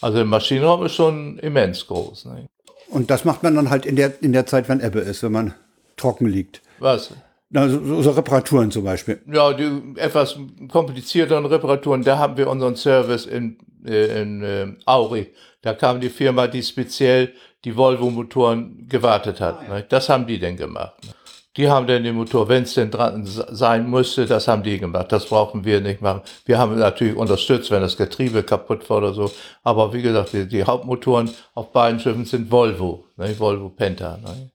Also 0.00 0.16
der 0.16 0.26
Maschinenraum 0.26 0.84
ist 0.86 0.94
schon 0.94 1.38
immens 1.38 1.86
groß. 1.86 2.24
Nicht? 2.26 2.48
Und 2.88 3.10
das 3.10 3.24
macht 3.24 3.44
man 3.44 3.54
dann 3.54 3.70
halt 3.70 3.86
in 3.86 3.94
der 3.94 4.20
in 4.22 4.32
der 4.32 4.46
Zeit, 4.46 4.68
wenn 4.68 4.80
Ebbe 4.80 5.00
ist, 5.00 5.22
wenn 5.22 5.32
man 5.32 5.54
trocken 5.96 6.26
liegt. 6.26 6.62
Was? 6.80 7.12
Na, 7.50 7.68
so, 7.68 8.02
so 8.02 8.10
Reparaturen 8.10 8.70
zum 8.70 8.84
Beispiel. 8.84 9.22
Ja, 9.26 9.52
die 9.52 9.94
etwas 9.96 10.38
komplizierteren 10.68 11.46
Reparaturen, 11.46 12.02
da 12.02 12.18
haben 12.18 12.36
wir 12.36 12.48
unseren 12.48 12.76
Service 12.76 13.24
in, 13.24 13.58
äh, 13.86 14.20
in 14.20 14.42
äh, 14.42 14.66
Auri. 14.84 15.32
Da 15.62 15.74
kam 15.74 16.00
die 16.00 16.10
Firma, 16.10 16.46
die 16.46 16.62
speziell 16.62 17.32
die 17.64 17.76
Volvo-Motoren 17.76 18.86
gewartet 18.88 19.40
hat. 19.40 19.60
Ah, 19.60 19.64
ja. 19.68 19.74
ne? 19.76 19.86
Das 19.88 20.08
haben 20.08 20.26
die 20.26 20.38
denn 20.38 20.56
gemacht. 20.56 20.94
Ne? 21.04 21.12
Die 21.56 21.68
haben 21.68 21.88
dann 21.88 22.04
den 22.04 22.14
Motor, 22.14 22.48
wenn 22.48 22.62
es 22.62 22.74
denn 22.74 22.90
dran 22.90 23.24
sein 23.24 23.90
musste, 23.90 24.26
das 24.26 24.46
haben 24.46 24.62
die 24.62 24.78
gemacht. 24.78 25.10
Das 25.10 25.26
brauchen 25.26 25.64
wir 25.64 25.80
nicht 25.80 26.00
machen. 26.00 26.22
Wir 26.44 26.56
haben 26.56 26.78
natürlich 26.78 27.16
unterstützt, 27.16 27.72
wenn 27.72 27.80
das 27.80 27.96
Getriebe 27.96 28.44
kaputt 28.44 28.88
war 28.88 28.98
oder 28.98 29.12
so. 29.12 29.32
Aber 29.64 29.92
wie 29.92 30.02
gesagt, 30.02 30.34
die, 30.34 30.46
die 30.46 30.62
Hauptmotoren 30.62 31.30
auf 31.54 31.72
beiden 31.72 31.98
Schiffen 31.98 32.26
sind 32.26 32.52
Volvo, 32.52 33.06
ne? 33.16 33.36
Volvo 33.36 33.70
Penta. 33.70 34.18
Ne? 34.18 34.50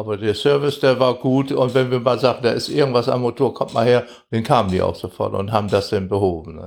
Aber 0.00 0.16
der 0.16 0.34
Service, 0.34 0.80
der 0.80 0.98
war 0.98 1.12
gut. 1.14 1.52
Und 1.52 1.74
wenn 1.74 1.90
wir 1.90 2.00
mal 2.00 2.18
sagen, 2.18 2.38
da 2.42 2.52
ist 2.52 2.70
irgendwas 2.70 3.06
am 3.06 3.20
Motor, 3.20 3.52
kommt 3.52 3.74
mal 3.74 3.84
her, 3.84 4.06
dann 4.30 4.42
kamen 4.42 4.70
die 4.70 4.80
auch 4.80 4.94
sofort 4.94 5.34
und 5.34 5.52
haben 5.52 5.68
das 5.68 5.90
dann 5.90 6.08
behoben. 6.08 6.56
Ne? 6.56 6.66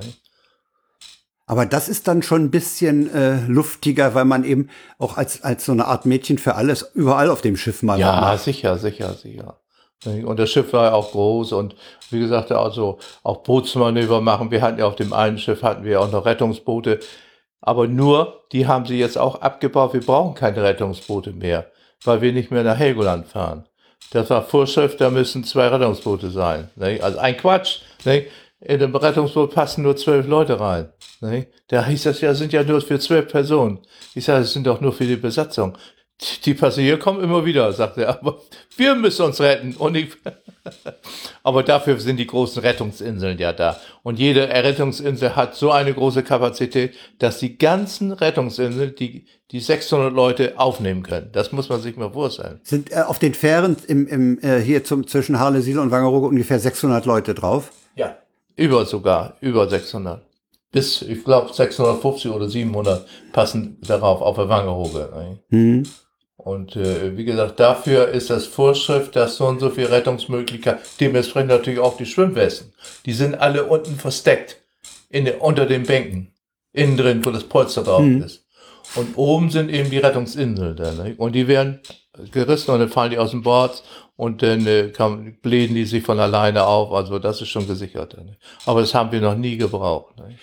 Aber 1.47 1.65
das 1.65 1.89
ist 1.89 2.07
dann 2.07 2.21
schon 2.21 2.43
ein 2.43 2.51
bisschen 2.51 3.11
äh, 3.11 3.39
luftiger, 3.47 4.13
weil 4.13 4.25
man 4.25 4.43
eben 4.43 4.69
auch 4.99 5.17
als, 5.17 5.43
als 5.43 5.65
so 5.65 5.71
eine 5.71 5.87
Art 5.87 6.05
Mädchen 6.05 6.37
für 6.37 6.53
alles 6.53 6.91
überall 6.93 7.31
auf 7.31 7.41
dem 7.41 7.57
Schiff 7.57 7.81
mal 7.81 7.99
Ja, 7.99 8.21
macht. 8.21 8.43
sicher, 8.43 8.77
sicher, 8.77 9.13
sicher. 9.15 9.57
Und 10.05 10.37
das 10.37 10.51
Schiff 10.51 10.71
war 10.73 10.85
ja 10.85 10.93
auch 10.93 11.11
groß 11.11 11.53
und 11.53 11.75
wie 12.11 12.19
gesagt, 12.19 12.51
also 12.51 12.99
auch 13.23 13.37
Bootsmanöver 13.37 14.21
machen. 14.21 14.51
Wir 14.51 14.61
hatten 14.61 14.77
ja 14.77 14.85
auf 14.85 14.95
dem 14.95 15.11
einen 15.11 15.39
Schiff 15.39 15.63
hatten 15.63 15.85
wir 15.85 16.01
auch 16.01 16.11
noch 16.11 16.25
Rettungsboote. 16.25 16.99
Aber 17.61 17.87
nur, 17.87 18.43
die 18.51 18.67
haben 18.67 18.85
sie 18.85 18.99
jetzt 18.99 19.17
auch 19.17 19.41
abgebaut. 19.41 19.93
Wir 19.93 20.01
brauchen 20.05 20.35
keine 20.35 20.61
Rettungsboote 20.61 21.31
mehr 21.31 21.71
weil 22.03 22.21
wir 22.21 22.33
nicht 22.33 22.51
mehr 22.51 22.63
nach 22.63 22.77
Helgoland 22.77 23.27
fahren. 23.27 23.65
Das 24.11 24.29
war 24.29 24.43
Vorschrift, 24.43 25.01
da 25.01 25.09
müssen 25.09 25.43
zwei 25.43 25.67
Rettungsboote 25.67 26.29
sein. 26.29 26.69
Ne? 26.75 26.99
Also 27.01 27.17
ein 27.17 27.37
Quatsch. 27.37 27.79
Ne? 28.05 28.25
In 28.59 28.79
dem 28.79 28.95
Rettungsboot 28.95 29.53
passen 29.53 29.83
nur 29.83 29.95
zwölf 29.95 30.27
Leute 30.27 30.59
rein. 30.59 30.89
Ne? 31.19 31.47
Da 31.67 31.85
hieß 31.85 32.03
das 32.03 32.21
ja, 32.21 32.33
sind 32.33 32.53
ja 32.53 32.63
nur 32.63 32.81
für 32.81 32.99
zwölf 32.99 33.27
Personen. 33.27 33.79
Ich 34.13 34.25
sage, 34.25 34.43
es 34.43 34.53
sind 34.53 34.67
doch 34.67 34.81
nur 34.81 34.93
für 34.93 35.05
die 35.05 35.15
Besatzung. 35.15 35.77
Die 36.45 36.53
Passagiere 36.53 36.99
kommen 36.99 37.23
immer 37.23 37.43
wieder, 37.43 37.71
sagt 37.73 37.97
er, 37.97 38.09
aber 38.09 38.39
wir 38.77 38.95
müssen 38.95 39.25
uns 39.25 39.41
retten 39.41 39.75
und 39.75 39.93
nicht. 39.93 40.17
aber 41.43 41.63
dafür 41.63 41.99
sind 41.99 42.17
die 42.17 42.27
großen 42.27 42.61
Rettungsinseln 42.61 43.37
ja 43.39 43.51
da. 43.51 43.79
Und 44.03 44.19
jede 44.19 44.47
Rettungsinsel 44.47 45.35
hat 45.35 45.55
so 45.55 45.71
eine 45.71 45.93
große 45.93 46.23
Kapazität, 46.23 46.95
dass 47.19 47.39
die 47.39 47.57
ganzen 47.57 48.11
Rettungsinseln 48.11 48.95
die, 48.95 49.25
die 49.51 49.59
600 49.59 50.13
Leute 50.13 50.53
aufnehmen 50.57 51.03
können. 51.03 51.29
Das 51.33 51.51
muss 51.51 51.67
man 51.67 51.81
sich 51.81 51.97
mal 51.97 52.11
vorstellen. 52.11 52.61
Sind 52.63 52.91
äh, 52.91 53.01
auf 53.01 53.19
den 53.19 53.33
Fähren 53.33 53.75
im, 53.87 54.07
im, 54.07 54.39
äh, 54.41 54.61
hier 54.61 54.83
zum, 54.83 55.07
zwischen 55.07 55.39
Harlesiel 55.39 55.79
und 55.79 55.91
Wangerooge 55.91 56.27
ungefähr 56.27 56.59
600 56.59 57.05
Leute 57.05 57.33
drauf? 57.33 57.71
Ja. 57.95 58.17
Über 58.55 58.85
sogar, 58.85 59.35
über 59.41 59.67
600 59.67 60.21
bis, 60.73 61.03
ich 61.03 61.23
glaube, 61.23 61.53
650 61.53 62.31
oder 62.31 62.49
700 62.49 63.07
passen 63.31 63.77
darauf 63.87 64.21
auf 64.21 64.35
der 64.35 64.49
Wangerooge. 64.49 65.37
Mhm. 65.49 65.83
Und 66.35 66.75
äh, 66.75 67.15
wie 67.15 67.23
gesagt, 67.23 67.59
dafür 67.59 68.09
ist 68.09 68.29
das 68.29 68.47
Vorschrift, 68.47 69.15
dass 69.15 69.37
so 69.37 69.45
und 69.45 69.59
so 69.59 69.69
viel 69.69 69.85
Rettungsmöglichkeit, 69.85 70.79
dementsprechend 70.99 71.49
natürlich 71.49 71.79
auch 71.79 71.95
die 71.95 72.07
Schwimmwesten. 72.07 72.73
Die 73.05 73.13
sind 73.13 73.35
alle 73.35 73.65
unten 73.65 73.95
versteckt, 73.95 74.57
in 75.09 75.29
unter 75.29 75.67
den 75.67 75.83
Bänken, 75.83 76.33
innen 76.73 76.97
drin, 76.97 77.23
wo 77.23 77.29
das 77.29 77.43
Polster 77.43 77.83
drauf 77.83 78.01
mhm. 78.01 78.23
ist. 78.23 78.43
Und 78.95 79.15
oben 79.15 79.51
sind 79.51 79.69
eben 79.69 79.91
die 79.91 79.99
Rettungsinseln 79.99 80.75
da. 80.75 80.91
Ne? 80.91 81.13
Und 81.17 81.33
die 81.33 81.47
werden 81.47 81.79
gerissen 82.31 82.71
und 82.71 82.79
dann 82.79 82.89
fallen 82.89 83.11
die 83.11 83.17
aus 83.19 83.31
dem 83.31 83.43
Board 83.43 83.83
und 84.15 84.41
dann 84.43 84.67
äh, 84.67 84.91
blähen 85.41 85.75
die 85.75 85.85
sich 85.85 86.03
von 86.03 86.19
alleine 86.19 86.65
auf. 86.65 86.91
Also 86.91 87.19
das 87.19 87.41
ist 87.41 87.49
schon 87.49 87.67
gesichert. 87.67 88.15
Ne? 88.17 88.37
Aber 88.65 88.81
das 88.81 88.93
haben 88.93 89.11
wir 89.11 89.21
noch 89.21 89.35
nie 89.35 89.57
gebraucht. 89.57 90.17
Ne? 90.17 90.35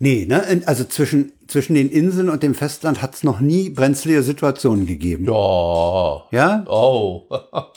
Nee, 0.00 0.26
ne? 0.26 0.62
Also 0.66 0.84
zwischen, 0.84 1.32
zwischen 1.48 1.74
den 1.74 1.90
Inseln 1.90 2.30
und 2.30 2.42
dem 2.42 2.54
Festland 2.54 3.02
hat 3.02 3.14
es 3.14 3.24
noch 3.24 3.40
nie 3.40 3.70
brenzlige 3.70 4.22
Situationen 4.22 4.86
gegeben. 4.86 5.24
Ja. 5.24 6.24
Ja? 6.30 6.64
Oh. 6.68 7.28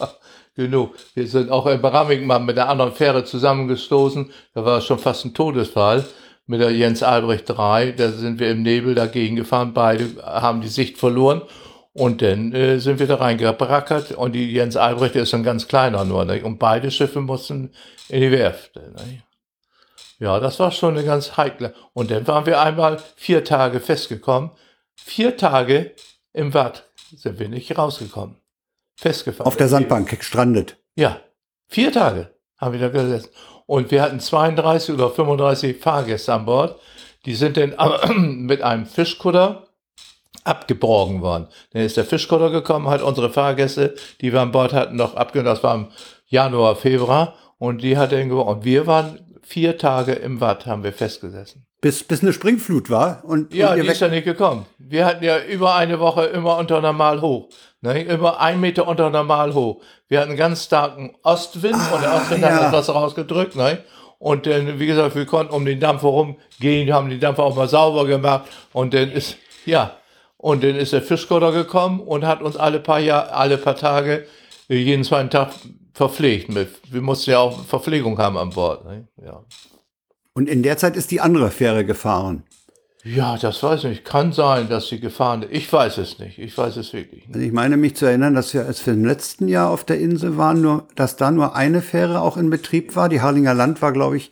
Genug. 0.56 0.96
Wir 1.16 1.28
sind 1.28 1.50
auch 1.50 1.66
in 1.66 1.82
Baramik 1.82 2.24
mal 2.26 2.40
mit 2.40 2.58
der 2.58 2.70
anderen 2.70 2.92
Fähre 2.92 3.24
zusammengestoßen. 3.24 4.30
Da 4.54 4.66
war 4.66 4.82
schon 4.82 5.00
fast 5.00 5.26
ein 5.26 5.34
Todesfall. 5.34 6.06
Mit 6.46 6.60
der 6.62 6.72
Jens 6.72 7.02
Albrecht 7.02 7.46
3. 7.50 7.94
Da 7.94 8.12
sind 8.12 8.40
wir 8.40 8.52
im 8.52 8.62
Nebel 8.62 8.94
dagegen 8.94 9.36
gefahren. 9.36 9.74
Beide 9.74 10.22
haben 10.24 10.62
die 10.62 10.68
Sicht 10.68 10.98
verloren. 10.98 11.42
Und 11.94 12.22
dann 12.22 12.54
äh, 12.54 12.80
sind 12.80 13.00
wir 13.00 13.08
da 13.08 13.16
reingebrackert. 13.16 14.12
Und 14.12 14.34
die 14.34 14.52
Jens 14.52 14.78
Albrecht 14.78 15.16
ist 15.16 15.34
ein 15.34 15.44
ganz 15.44 15.68
kleiner 15.68 16.06
nur. 16.06 16.26
Ne? 16.26 16.44
Und 16.44 16.58
beide 16.58 16.90
Schiffe 16.90 17.22
mussten 17.22 17.72
in 18.08 18.22
die 18.22 18.32
Werft. 18.32 18.76
Ne? 18.76 19.24
Ja, 20.20 20.40
das 20.40 20.60
war 20.60 20.72
schon 20.72 20.98
eine 20.98 21.06
ganz 21.06 21.36
heikle. 21.36 21.74
Und 21.94 22.12
dann 22.12 22.28
waren 22.28 22.46
wir 22.46 22.62
einmal 22.62 23.00
vier 23.16 23.44
Tage 23.44 23.80
festgekommen. 23.80 24.52
Vier 24.96 25.36
Tage 25.36 25.94
im 26.34 26.54
Watt 26.54 26.90
sind 27.16 27.40
wir 27.40 27.50
nicht 27.50 27.78
rausgekommen 27.78 28.42
festgefahren. 29.02 29.48
Auf 29.48 29.58
der 29.58 29.68
Sandbank 29.68 30.10
gestrandet. 30.10 30.78
Ja, 30.96 31.20
vier 31.68 31.92
Tage 31.92 32.30
haben 32.58 32.74
wir 32.74 32.80
da 32.80 32.90
gesessen. 32.90 33.30
Und 33.66 33.90
wir 33.90 34.02
hatten 34.02 34.20
32 34.20 34.94
oder 34.94 35.10
35 35.10 35.78
Fahrgäste 35.78 36.34
an 36.34 36.46
Bord. 36.46 36.80
Die 37.26 37.36
sind 37.36 37.58
dann 37.58 37.76
mit 38.46 38.62
einem 38.62 38.86
Fischkutter 38.86 39.68
abgeborgen 40.44 41.22
worden. 41.22 41.48
Dann 41.74 41.84
ist 41.84 41.98
der 41.98 42.06
Fischkutter 42.06 42.50
gekommen, 42.50 42.90
hat 42.90 43.02
unsere 43.02 43.30
Fahrgäste, 43.30 43.96
die 44.22 44.34
wir 44.34 44.42
an 44.42 44.52
Bord 44.52 44.74
hatten, 44.74 44.96
noch 44.96 45.16
abgenommen. 45.16 45.54
Das 45.54 45.64
war 45.64 45.76
im 45.76 45.88
Januar, 46.28 46.76
Februar. 46.76 47.36
Und 47.58 47.84
die 47.84 47.98
hat 47.98 48.12
er 48.12 48.24
geborgen. 48.24 48.58
Und 48.58 48.66
wir 48.66 48.88
waren 48.88 49.20
vier 49.44 49.78
Tage 49.78 50.14
im 50.14 50.42
Watt, 50.42 50.66
haben 50.66 50.84
wir 50.84 50.94
festgesessen. 50.94 51.66
Bis, 51.82 52.04
bis 52.04 52.22
eine 52.22 52.32
Springflut 52.32 52.90
war? 52.90 53.24
Und, 53.26 53.54
ja, 53.54 53.74
und 53.74 53.82
die 53.82 53.88
ist 53.88 54.02
ja 54.02 54.08
nicht 54.08 54.26
gekommen. 54.26 54.66
Wir 54.78 55.06
hatten 55.06 55.24
ja 55.24 55.40
über 55.44 55.76
eine 55.76 56.00
Woche 56.00 56.26
immer 56.26 56.58
unter 56.58 56.80
normal 56.80 57.22
hoch. 57.22 57.50
Ne, 57.82 58.04
immer 58.04 58.40
ein 58.40 58.60
Meter 58.60 58.88
unter 58.88 59.10
normal 59.10 59.56
hoch. 59.56 59.82
Wir 60.08 60.20
hatten 60.20 60.30
einen 60.30 60.38
ganz 60.38 60.66
starken 60.66 61.16
Ostwind 61.24 61.76
ah, 61.76 61.96
und 61.96 62.04
der 62.04 62.14
Ostwind 62.14 62.42
ja. 62.44 62.50
hat 62.52 62.62
das 62.62 62.72
Wasser 62.72 62.94
rausgedrückt. 62.94 63.56
Ne? 63.56 63.80
Und 64.20 64.46
dann, 64.46 64.80
wie 64.80 64.86
gesagt, 64.86 65.16
wir 65.16 65.26
konnten 65.26 65.52
um 65.52 65.66
den 65.66 65.80
Dampfer 65.80 66.10
rumgehen, 66.10 66.94
haben 66.94 67.10
den 67.10 67.20
Dampfer 67.20 67.44
auch 67.44 67.56
mal 67.56 67.68
sauber 67.68 68.06
gemacht 68.06 68.44
und 68.72 68.94
dann 68.94 69.12
ist, 69.12 69.38
ja, 69.66 69.98
und 70.42 70.64
dann 70.64 70.76
ist 70.76 70.92
der 70.92 71.04
Fischkutter 71.04 71.52
gekommen 71.52 72.00
und 72.00 72.26
hat 72.26 72.42
uns 72.42 72.58
alle 72.58 72.80
paar 72.80 73.00
Jahr, 73.00 73.32
alle 73.32 73.58
paar 73.58 73.76
Tage, 73.76 74.26
jeden 74.68 75.04
zweiten 75.04 75.30
Tag 75.30 75.52
verpflegt. 75.94 76.50
Wir 76.90 77.02
mussten 77.02 77.32
ja 77.32 77.40
auch 77.40 77.64
Verpflegung 77.66 78.18
haben 78.18 78.38
an 78.38 78.50
Bord. 78.50 78.84
Ne? 78.86 79.08
Ja. 79.24 79.44
Und 80.34 80.50
in 80.50 80.64
der 80.64 80.78
Zeit 80.78 80.96
ist 80.96 81.12
die 81.12 81.22
andere 81.22 81.52
Fähre 81.52 81.86
gefahren. 81.86 82.44
Ja, 83.04 83.38
das 83.38 83.62
weiß 83.62 83.84
ich 83.84 83.90
nicht. 83.90 84.06
Kann 84.06 84.32
sein, 84.32 84.68
dass 84.70 84.88
sie 84.88 85.00
gefahren 85.00 85.44
ist. 85.44 85.52
Ich 85.52 85.72
weiß 85.72 85.98
es 86.00 86.20
nicht. 86.20 86.40
Ich 86.40 86.58
weiß 86.58 86.78
es 86.78 86.94
wirklich 86.94 87.28
nicht. 87.28 87.36
Also 87.36 87.46
ich 87.46 87.52
meine 87.52 87.78
mich 87.78 87.96
zu 87.96 88.06
erinnern, 88.06 88.34
dass 88.34 88.54
wir, 88.54 88.66
als 88.66 88.86
wir 88.86 88.94
im 88.94 89.06
letzten 89.06 89.48
Jahr 89.48 89.70
auf 89.70 89.84
der 89.84 90.00
Insel 90.00 90.38
waren, 90.38 90.62
nur, 90.62 90.88
dass 90.96 91.18
da 91.18 91.30
nur 91.30 91.56
eine 91.56 91.82
Fähre 91.82 92.22
auch 92.22 92.38
in 92.38 92.50
Betrieb 92.50 92.96
war. 92.96 93.10
Die 93.10 93.22
Harlinger 93.22 93.54
Land 93.54 93.82
war, 93.82 93.92
glaube 93.92 94.18
ich, 94.18 94.32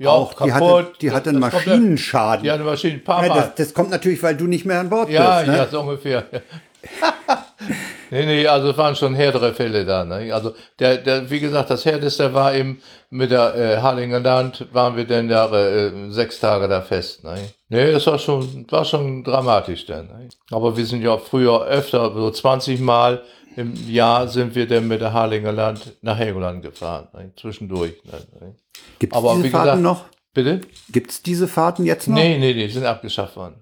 ja, 0.00 0.10
auch 0.10 0.34
kaputt. 0.34 0.52
Die 0.52 0.62
hatte, 0.62 0.92
die 1.00 1.10
hatte 1.10 1.30
einen 1.30 1.40
Maschinenschaden. 1.40 2.44
Ja, 2.44 2.54
eine 2.54 2.64
Maschinen, 2.64 3.04
paar 3.04 3.26
ja, 3.26 3.34
das, 3.34 3.54
das, 3.54 3.74
kommt 3.74 3.90
natürlich, 3.90 4.22
weil 4.22 4.36
du 4.36 4.46
nicht 4.46 4.64
mehr 4.64 4.80
an 4.80 4.88
Bord 4.88 5.10
ja, 5.10 5.40
bist. 5.40 5.46
Ja, 5.46 5.52
ne? 5.52 5.58
ja, 5.58 5.66
so 5.66 5.80
ungefähr. 5.80 6.24
nee, 8.10 8.24
nee, 8.24 8.46
also 8.46 8.70
es 8.70 8.78
waren 8.78 8.96
schon 8.96 9.14
härtere 9.14 9.52
Fälle 9.52 9.84
da. 9.84 10.04
Ne? 10.04 10.32
Also 10.32 10.54
der, 10.78 10.96
der, 10.96 11.30
wie 11.30 11.40
gesagt, 11.40 11.68
das 11.68 11.84
härteste 11.84 12.32
war 12.32 12.54
eben 12.54 12.80
mit 13.10 13.30
der 13.30 13.54
äh, 13.54 13.76
Harlinger 13.76 14.20
Land, 14.20 14.66
waren 14.72 14.96
wir 14.96 15.04
denn 15.04 15.28
da 15.28 15.52
äh, 15.52 15.90
sechs 16.10 16.40
Tage 16.40 16.66
da 16.66 16.80
fest. 16.80 17.22
Ne? 17.22 17.36
Nee, 17.68 17.92
das 17.92 18.06
war 18.06 18.18
schon, 18.18 18.66
war 18.70 18.86
schon 18.86 19.22
dramatisch 19.22 19.84
dann. 19.84 20.06
Ne? 20.06 20.28
Aber 20.50 20.76
wir 20.78 20.86
sind 20.86 21.02
ja 21.02 21.18
früher 21.18 21.66
öfter, 21.66 22.10
so 22.14 22.30
20 22.30 22.80
Mal 22.80 23.22
im 23.56 23.74
Jahr 23.88 24.28
sind 24.28 24.54
wir 24.54 24.66
dann 24.66 24.88
mit 24.88 25.00
der 25.00 25.12
Harlinger 25.12 25.52
Land 25.52 25.96
nach 26.02 26.16
Helgoland 26.16 26.62
gefahren, 26.62 27.08
ne? 27.12 27.32
zwischendurch. 27.36 27.94
Ne? 28.04 28.54
Gibt 28.98 29.14
es 29.14 29.20
diese 29.22 29.22
Fahrten 29.22 29.42
gesagt, 29.42 29.82
noch? 29.82 30.04
Bitte? 30.32 30.60
Gibt 30.90 31.10
es 31.10 31.22
diese 31.22 31.48
Fahrten 31.48 31.84
jetzt 31.84 32.08
noch? 32.08 32.16
Nee, 32.16 32.38
nee, 32.38 32.54
die 32.54 32.68
sind 32.68 32.84
abgeschafft 32.84 33.36
worden. 33.36 33.56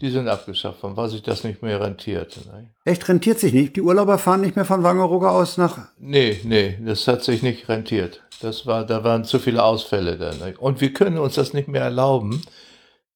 Die 0.00 0.10
sind 0.10 0.28
abgeschafft 0.28 0.82
worden, 0.82 0.96
weil 0.96 1.08
sich 1.08 1.22
das 1.22 1.44
nicht 1.44 1.62
mehr 1.62 1.80
rentiert. 1.80 2.36
Ne? 2.46 2.70
Echt, 2.84 3.08
rentiert 3.08 3.38
sich 3.38 3.52
nicht? 3.52 3.76
Die 3.76 3.80
Urlauber 3.80 4.18
fahren 4.18 4.42
nicht 4.42 4.56
mehr 4.56 4.66
von 4.66 4.82
Wangerooge 4.82 5.30
aus 5.30 5.56
nach... 5.56 5.88
Nee, 5.98 6.40
nee, 6.44 6.76
das 6.84 7.06
hat 7.08 7.24
sich 7.24 7.42
nicht 7.42 7.68
rentiert. 7.68 8.22
Das 8.42 8.66
war, 8.66 8.84
da 8.84 9.04
waren 9.04 9.24
zu 9.24 9.38
viele 9.38 9.62
Ausfälle 9.62 10.18
da. 10.18 10.34
Ne? 10.34 10.54
Und 10.58 10.80
wir 10.80 10.92
können 10.92 11.16
uns 11.16 11.36
das 11.36 11.54
nicht 11.54 11.68
mehr 11.68 11.82
erlauben, 11.82 12.42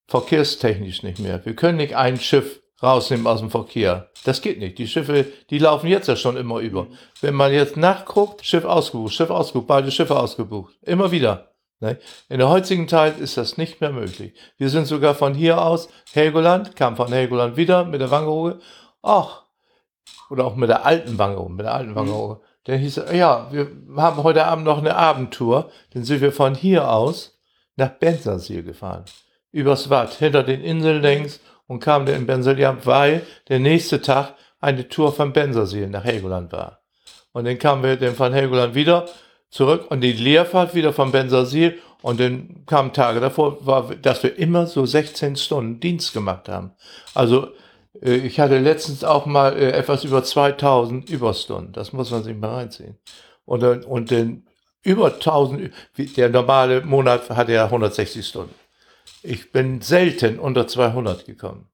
verkehrstechnisch 0.07 1.03
nicht 1.03 1.19
mehr. 1.19 1.45
Wir 1.45 1.55
können 1.55 1.77
nicht 1.77 1.97
ein 1.97 2.19
Schiff 2.19 2.61
rausnehmen 2.83 3.27
aus 3.27 3.41
dem 3.41 3.51
Verkehr. 3.51 4.11
Das 4.25 4.41
geht 4.41 4.59
nicht. 4.59 4.79
Die 4.79 4.89
Schiffe, 4.89 5.27
die 5.51 5.59
laufen 5.59 5.89
jetzt 5.89 6.09
ja 6.09 6.17
schon 6.17 6.37
immer 6.37 6.59
über. 6.59 6.87
Wenn 7.21 7.35
man 7.35 7.53
jetzt 7.53 7.77
nachguckt, 7.77 8.45
Schiff 8.45 8.65
ausgebucht, 8.65 9.15
Schiff 9.15 9.31
ausgebucht, 9.31 9.67
beide 9.67 9.91
Schiffe 9.91 10.19
ausgebucht. 10.19 10.75
Immer 10.83 11.11
wieder. 11.11 11.53
Ne? 11.81 11.99
In 12.29 12.39
der 12.39 12.49
heutigen 12.49 12.89
Zeit 12.89 13.19
ist 13.19 13.37
das 13.37 13.57
nicht 13.57 13.81
mehr 13.81 13.93
möglich. 13.93 14.35
Wir 14.59 14.69
sind 14.69 14.87
sogar 14.87 15.15
von 15.15 15.35
hier 15.35 15.63
aus, 15.63 15.89
Helgoland, 16.13 16.77
kam 16.77 16.97
von 16.97 17.09
Helgoland 17.09 17.57
wieder 17.57 17.85
mit 17.85 18.01
der 18.01 18.11
Wangerooge. 18.11 18.61
Ach, 19.03 19.45
oder 20.29 20.45
auch 20.45 20.57
mit 20.57 20.69
der 20.69 20.85
alten 20.85 21.19
Wangerooge, 21.19 21.53
mit 21.53 21.67
der 21.67 21.75
alten 21.75 21.95
Wangerooge. 21.95 22.41
Der 22.67 22.77
hieß, 22.77 23.03
ja, 23.13 23.49
wir 23.51 23.71
haben 23.97 24.23
heute 24.23 24.45
Abend 24.47 24.65
noch 24.65 24.79
eine 24.79 24.95
Abendtour. 24.95 25.71
Dann 25.93 26.05
sind 26.05 26.21
wir 26.21 26.33
von 26.33 26.55
hier 26.55 26.91
aus 26.91 27.39
nach 27.77 27.91
Bensersiel 27.91 28.63
gefahren. 28.63 29.05
Übers 29.51 29.89
Watt, 29.91 30.13
hinter 30.15 30.43
den 30.43 30.61
Inseln 30.61 31.01
längs 31.01 31.41
und 31.71 31.79
kamen 31.79 32.05
dann 32.05 32.17
in 32.17 32.27
Bensersiel, 32.27 32.77
weil 32.83 33.23
der 33.49 33.61
nächste 33.61 34.03
Tag 34.03 34.35
eine 34.61 34.89
Tour 34.89 35.13
von 35.13 35.33
Bensersiel 35.33 35.87
nach 35.87 36.03
Helgoland 36.03 36.51
war. 36.51 36.81
Und 37.31 37.45
dann 37.45 37.61
kamen 37.61 37.85
wir 37.85 37.95
dann 37.95 38.17
von 38.17 38.33
Helgoland 38.33 38.75
wieder 38.75 39.07
zurück 39.51 39.87
und 39.89 40.01
die 40.01 40.13
Leerfahrt 40.13 40.75
wieder 40.75 40.93
von 40.93 41.13
Bensersiel 41.13 41.79
und 42.03 42.19
dann 42.19 42.65
kamen 42.67 42.93
Tage 42.93 43.21
davor, 43.21 43.65
war, 43.65 43.95
dass 43.95 44.21
wir 44.25 44.37
immer 44.37 44.67
so 44.67 44.85
16 44.85 45.37
Stunden 45.37 45.79
Dienst 45.79 46.13
gemacht 46.13 46.49
haben. 46.49 46.73
Also 47.15 47.47
äh, 48.03 48.17
ich 48.17 48.41
hatte 48.41 48.59
letztens 48.59 49.05
auch 49.05 49.27
mal 49.27 49.57
äh, 49.57 49.71
etwas 49.71 50.03
über 50.03 50.25
2000 50.25 51.09
Überstunden. 51.09 51.73
Das 51.73 51.93
muss 51.93 52.11
man 52.11 52.25
sich 52.25 52.37
mal 52.37 52.53
reinziehen. 52.53 52.99
Und 53.45 53.63
dann, 53.63 53.85
und 53.85 54.11
dann 54.11 54.43
über 54.83 55.15
1000, 55.15 55.71
der 56.17 56.31
normale 56.31 56.81
Monat 56.81 57.31
hatte 57.31 57.53
ja 57.53 57.67
160 57.67 58.27
Stunden. 58.27 58.55
Ich 59.23 59.53
bin 59.53 59.81
selten 59.81 60.39
unter 60.39 60.67
200 60.67 61.27
gekommen. 61.27 61.67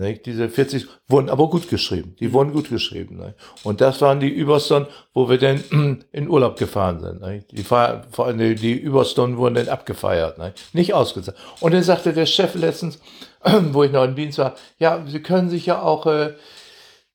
Nicht? 0.00 0.24
Diese 0.24 0.48
40 0.48 0.86
wurden 1.08 1.28
aber 1.28 1.50
gut 1.50 1.68
geschrieben. 1.68 2.16
Die 2.20 2.32
wurden 2.32 2.52
gut 2.52 2.70
geschrieben. 2.70 3.18
Nicht? 3.18 3.34
Und 3.64 3.80
das 3.80 4.00
waren 4.00 4.18
die 4.18 4.28
Überstunden, 4.28 4.90
wo 5.12 5.28
wir 5.28 5.38
dann 5.38 6.04
in 6.12 6.28
Urlaub 6.28 6.58
gefahren 6.58 7.00
sind. 7.00 7.20
Nicht? 7.20 7.52
Die, 7.52 7.62
Feier, 7.62 8.02
die 8.32 8.72
Überstunden 8.72 9.36
wurden 9.36 9.56
dann 9.56 9.68
abgefeiert. 9.68 10.38
Nicht, 10.38 10.74
nicht 10.74 10.94
ausgezahlt. 10.94 11.36
Und 11.60 11.74
dann 11.74 11.82
sagte 11.82 12.14
der 12.14 12.26
Chef 12.26 12.54
letztens, 12.54 12.98
wo 13.72 13.82
ich 13.82 13.92
noch 13.92 14.04
in 14.04 14.16
Wien 14.16 14.36
war, 14.38 14.54
ja, 14.78 15.04
Sie 15.06 15.20
können 15.20 15.50
sich 15.50 15.66
ja 15.66 15.82
auch 15.82 16.06
äh, 16.06 16.34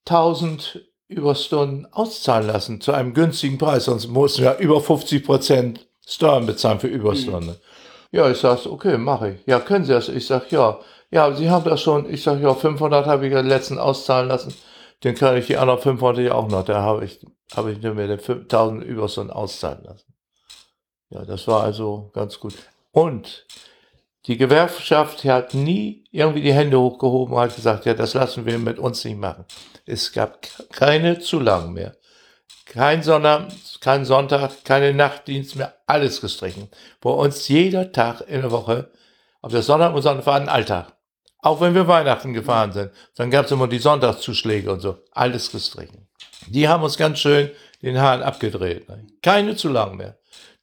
1000 0.06 0.86
Überstunden 1.08 1.88
auszahlen 1.92 2.48
lassen 2.48 2.82
zu 2.82 2.92
einem 2.92 3.14
günstigen 3.14 3.58
Preis, 3.58 3.86
sonst 3.86 4.08
mussten 4.08 4.44
wir 4.44 4.58
über 4.58 4.82
50 4.82 5.24
Prozent 5.24 5.88
Steuern 6.08 6.46
bezahlen 6.46 6.80
für 6.80 6.88
Überstunden. 6.88 7.52
Mhm. 7.52 7.75
Ja, 8.12 8.30
ich 8.30 8.38
sag, 8.38 8.66
okay, 8.66 8.98
mache 8.98 9.32
ich. 9.32 9.46
Ja, 9.46 9.60
können 9.60 9.86
Sie 9.86 9.94
das? 9.94 10.10
Ich 10.10 10.28
sag, 10.28 10.52
ja. 10.52 10.80
Ja, 11.12 11.34
Sie 11.34 11.50
haben 11.50 11.66
das 11.66 11.82
schon, 11.82 12.12
ich 12.12 12.24
sage 12.24 12.42
ja, 12.42 12.54
500 12.54 13.06
habe 13.06 13.28
ich 13.28 13.34
ja 13.34 13.42
letzten 13.42 13.78
auszahlen 13.78 14.28
lassen. 14.28 14.54
Den 15.04 15.16
kann 15.16 15.38
ich 15.38 15.48
die 15.48 15.58
anderen 15.58 15.80
500 15.80 16.26
ja 16.26 16.34
auch 16.34 16.48
noch. 16.48 16.66
Da 16.66 16.82
habe 16.82 17.06
ich, 17.06 17.26
habe 17.56 17.72
ich 17.72 17.82
mir 17.82 18.08
den 18.08 18.20
5000 18.20 18.84
Überstunden 18.84 19.34
auszahlen 19.34 19.84
lassen. 19.84 20.14
Ja, 21.10 21.24
das 21.24 21.48
war 21.48 21.64
also 21.64 22.10
ganz 22.14 22.40
gut. 22.40 22.56
Und 22.92 23.46
die 24.26 24.38
Gewerkschaft 24.38 25.24
hat 25.26 25.54
nie 25.54 26.04
irgendwie 26.12 26.42
die 26.42 26.54
Hände 26.54 26.80
hochgehoben 26.80 27.36
und 27.36 27.42
hat 27.42 27.56
gesagt, 27.56 27.86
ja, 27.86 27.94
das 27.94 28.16
lassen 28.16 28.46
wir 28.46 28.58
mit 28.58 28.80
uns 28.80 29.06
nicht 29.06 29.20
machen. 29.20 29.46
Es 29.86 30.12
gab 30.12 30.48
keine 30.72 31.20
Zulagen 31.20 31.74
mehr. 31.74 31.96
Kein 32.66 33.04
Sonntag, 33.04 33.48
kein 33.80 34.06
Sonntag, 34.06 34.66
keine 34.66 34.94
Nachtdienst 34.94 35.56
mehr, 35.56 35.76
alles 35.86 36.20
gestrichen. 36.20 36.70
Bei 37.00 37.12
uns 37.12 37.48
jeder 37.48 37.92
Tag 37.92 38.22
in 38.28 38.42
der 38.42 38.52
Woche, 38.52 38.92
ob 39.42 39.52
das 39.52 39.68
Sonntag 39.68 39.94
und 39.94 40.02
Sonntag 40.02 40.26
war 40.26 40.36
ein 40.36 40.50
Alltag. 40.50 40.94
Auch 41.40 41.62
wenn 41.62 41.76
wir 41.76 41.88
Weihnachten 41.88 42.34
gefahren 42.34 42.72
sind, 42.72 42.92
dann 43.16 43.30
gab 43.30 43.46
es 43.46 43.52
immer 43.52 43.68
die 43.68 43.78
Sonntagszuschläge 43.78 44.72
und 44.72 44.80
so. 44.80 44.98
Alles 45.12 45.52
gestrichen. 45.52 46.08
Die 46.48 46.68
haben 46.68 46.84
uns 46.84 46.98
ganz 46.98 47.20
schön 47.20 47.52
den 47.84 48.00
Hahn 48.00 48.24
abgedreht. 48.24 48.90
Ne? 48.90 49.06
Keine 49.22 49.56
zu 49.56 49.70
lang 49.70 49.96
mehr. 49.96 50.18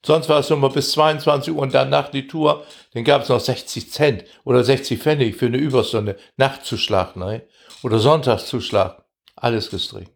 Sonst 0.04 0.28
war 0.28 0.40
es 0.40 0.50
immer 0.50 0.70
bis 0.70 0.90
22 0.90 1.54
Uhr 1.54 1.62
und 1.62 1.72
danach 1.72 2.08
die 2.08 2.26
Tour. 2.26 2.66
Dann 2.94 3.04
gab 3.04 3.22
es 3.22 3.28
noch 3.28 3.38
60 3.38 3.92
Cent 3.92 4.24
oder 4.42 4.64
60 4.64 5.00
Pfennig 5.00 5.36
für 5.36 5.46
eine 5.46 5.58
Überstunde. 5.58 6.16
Nachtzuschlag, 6.36 7.14
ne? 7.14 7.42
Oder 7.84 7.98
Sonntagszuschlag. 7.98 9.04
Alles 9.36 9.70
gestrichen. 9.70 10.11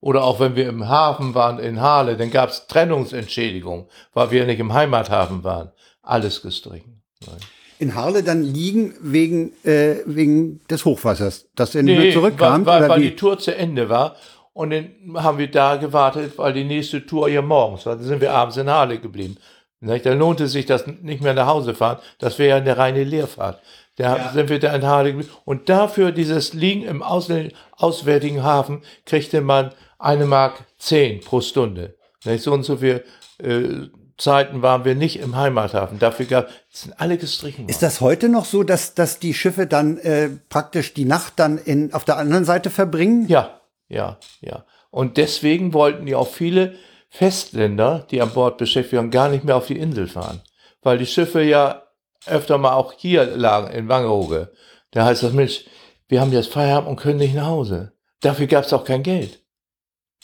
Oder 0.00 0.24
auch 0.24 0.40
wenn 0.40 0.56
wir 0.56 0.68
im 0.68 0.88
Hafen 0.88 1.34
waren 1.34 1.58
in 1.58 1.80
Halle, 1.80 2.16
dann 2.16 2.30
gab 2.30 2.50
es 2.50 2.66
Trennungsentschädigung, 2.66 3.88
weil 4.12 4.30
wir 4.30 4.46
nicht 4.46 4.60
im 4.60 4.72
Heimathafen 4.72 5.42
waren. 5.42 5.72
Alles 6.02 6.42
gestrichen. 6.42 7.02
Nein. 7.26 7.38
In 7.78 7.94
Harle 7.94 8.22
dann 8.22 8.42
liegen 8.42 8.94
wegen, 9.00 9.52
äh, 9.64 9.96
wegen 10.06 10.60
des 10.70 10.84
Hochwassers, 10.84 11.48
das 11.54 11.74
in 11.74 11.84
nee, 11.84 12.12
zurückkam? 12.12 12.64
Weil, 12.64 12.82
weil, 12.82 12.88
weil 12.88 13.00
die 13.00 13.16
Tour 13.16 13.38
zu 13.38 13.54
Ende 13.54 13.88
war. 13.88 14.16
Und 14.54 14.70
dann 14.70 14.88
haben 15.16 15.36
wir 15.36 15.50
da 15.50 15.76
gewartet, 15.76 16.38
weil 16.38 16.54
die 16.54 16.64
nächste 16.64 17.04
Tour 17.04 17.28
ja 17.28 17.42
morgens 17.42 17.84
war. 17.84 17.96
Dann 17.96 18.04
sind 18.04 18.22
wir 18.22 18.32
abends 18.32 18.56
in 18.56 18.70
Halle 18.70 18.98
geblieben. 18.98 19.36
Dann 19.80 20.18
lohnte 20.18 20.46
sich 20.48 20.64
das 20.64 20.86
nicht 20.86 21.22
mehr 21.22 21.34
nach 21.34 21.46
Hause 21.46 21.74
fahren. 21.74 21.98
Das 22.18 22.38
wäre 22.38 22.48
ja 22.48 22.56
eine 22.56 22.78
reine 22.78 23.04
Leerfahrt. 23.04 23.60
Da 23.96 24.16
ja. 24.16 24.32
sind 24.32 24.48
wir 24.48 24.58
da 24.58 24.74
in 24.74 24.86
Halle 24.86 25.12
geblieben. 25.12 25.32
Und 25.44 25.68
dafür 25.68 26.12
dieses 26.12 26.54
Liegen 26.54 26.84
im 26.84 27.02
auswärtigen 27.02 28.42
Hafen 28.42 28.82
kriegte 29.04 29.42
man 29.42 29.72
eine 29.98 30.26
Mark 30.26 30.64
zehn 30.78 31.20
pro 31.20 31.40
Stunde. 31.40 31.96
So 32.38 32.52
und 32.52 32.64
so 32.64 32.78
viel 32.78 33.04
äh, 33.38 33.88
Zeiten 34.18 34.62
waren 34.62 34.84
wir 34.84 34.94
nicht 34.94 35.20
im 35.20 35.36
Heimathafen. 35.36 35.98
Dafür 35.98 36.26
gab 36.26 36.48
sind 36.70 36.98
alle 36.98 37.18
gestrichen. 37.18 37.64
Worden. 37.64 37.68
Ist 37.68 37.82
das 37.82 38.00
heute 38.00 38.28
noch 38.28 38.46
so, 38.46 38.62
dass, 38.62 38.94
dass 38.94 39.18
die 39.18 39.34
Schiffe 39.34 39.66
dann 39.66 39.98
äh, 39.98 40.30
praktisch 40.48 40.94
die 40.94 41.04
Nacht 41.04 41.34
dann 41.36 41.58
in, 41.58 41.92
auf 41.92 42.04
der 42.04 42.16
anderen 42.16 42.44
Seite 42.44 42.70
verbringen? 42.70 43.28
Ja, 43.28 43.60
ja, 43.88 44.18
ja. 44.40 44.64
Und 44.90 45.18
deswegen 45.18 45.74
wollten 45.74 46.06
ja 46.06 46.16
auch 46.16 46.28
viele 46.28 46.74
Festländer, 47.10 48.06
die 48.10 48.22
an 48.22 48.30
Bord 48.30 48.58
beschäftigt 48.58 48.96
waren, 48.96 49.10
gar 49.10 49.28
nicht 49.28 49.44
mehr 49.44 49.56
auf 49.56 49.66
die 49.66 49.78
Insel 49.78 50.08
fahren. 50.08 50.40
Weil 50.82 50.98
die 50.98 51.06
Schiffe 51.06 51.42
ja 51.42 51.82
öfter 52.26 52.58
mal 52.58 52.72
auch 52.72 52.94
hier 52.96 53.26
lagen, 53.26 53.72
in 53.72 53.88
Wangerooge. 53.88 54.52
Da 54.92 55.04
heißt 55.04 55.22
das, 55.22 55.32
Mensch, 55.32 55.64
wir 56.08 56.20
haben 56.20 56.32
jetzt 56.32 56.52
Feierabend 56.52 56.88
und 56.88 56.96
können 56.96 57.18
nicht 57.18 57.34
nach 57.34 57.46
Hause. 57.46 57.92
Dafür 58.20 58.46
gab 58.46 58.64
es 58.64 58.72
auch 58.72 58.84
kein 58.84 59.02
Geld. 59.02 59.40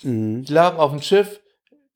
Mhm. 0.03 0.44
Die 0.44 0.53
lagen 0.53 0.78
auf 0.78 0.90
dem 0.90 1.03
Schiff, 1.03 1.40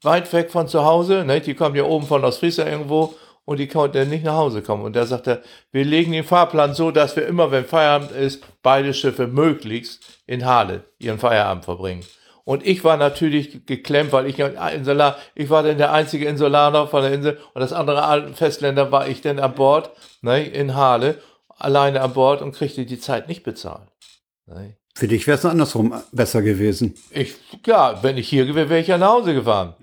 weit 0.03 0.33
weg 0.33 0.51
von 0.51 0.69
zu 0.69 0.85
Hause, 0.85 1.25
ne? 1.25 1.41
die 1.41 1.55
kommen 1.55 1.75
ja 1.75 1.85
oben 1.85 2.07
von 2.07 2.25
Ostfriesland 2.25 2.71
irgendwo 2.71 3.15
und 3.45 3.59
die 3.59 3.69
konnten 3.69 4.11
nicht 4.11 4.25
nach 4.25 4.37
Hause 4.37 4.63
kommen. 4.63 4.85
Und 4.85 4.97
da 4.97 5.07
sagt 5.07 5.27
er, 5.27 5.43
wir 5.73 5.85
legen 5.85 6.13
den 6.13 6.25
Fahrplan 6.25 6.75
so, 6.75 6.91
dass 6.91 7.17
wir 7.17 7.27
immer, 7.27 7.51
wenn 7.51 7.65
Feierabend 7.65 8.13
ist, 8.13 8.45
beide 8.63 8.93
Schiffe 8.93 9.27
möglichst 9.27 10.03
in 10.27 10.45
Halle 10.45 10.85
ihren 10.99 11.19
Feierabend 11.19 11.65
verbringen. 11.65 12.05
Und 12.45 12.65
ich 12.65 12.85
war 12.85 12.97
natürlich 12.97 13.67
geklemmt, 13.67 14.13
weil 14.13 14.27
ich 14.27 14.39
Insular, 14.39 15.17
ich 15.35 15.51
war 15.51 15.65
dann 15.65 15.79
der 15.79 15.93
einzige 15.93 16.27
Insulaner 16.27 16.87
von 16.87 17.03
der 17.03 17.13
Insel 17.13 17.39
und 17.55 17.61
das 17.61 17.73
andere 17.73 18.33
Festländer 18.35 18.93
war 18.93 19.09
ich 19.09 19.21
dann 19.21 19.41
an 19.41 19.55
Bord, 19.55 19.91
ne, 20.23 20.45
in 20.45 20.77
Halle, 20.77 21.19
alleine 21.49 22.03
an 22.03 22.13
Bord 22.13 22.43
und 22.43 22.55
kriegte 22.55 22.87
die 22.87 23.01
Zeit 23.01 23.27
nicht 23.27 23.43
bezahlt. 23.43 23.89
Ne. 24.47 24.77
Für 24.97 25.09
dich 25.09 25.27
wäre 25.27 25.37
es 25.37 25.45
andersrum 25.45 25.93
besser 26.11 26.41
gewesen. 26.41 26.95
Ich, 27.11 27.35
ja, 27.67 28.03
wenn 28.03 28.17
ich 28.17 28.31
hier 28.31 28.47
gewesen 28.47 28.71
wäre, 28.71 28.81
ich 28.81 28.87
ja 28.87 28.97
nach 28.97 29.11
Hause 29.11 29.35
gefahren 29.35 29.75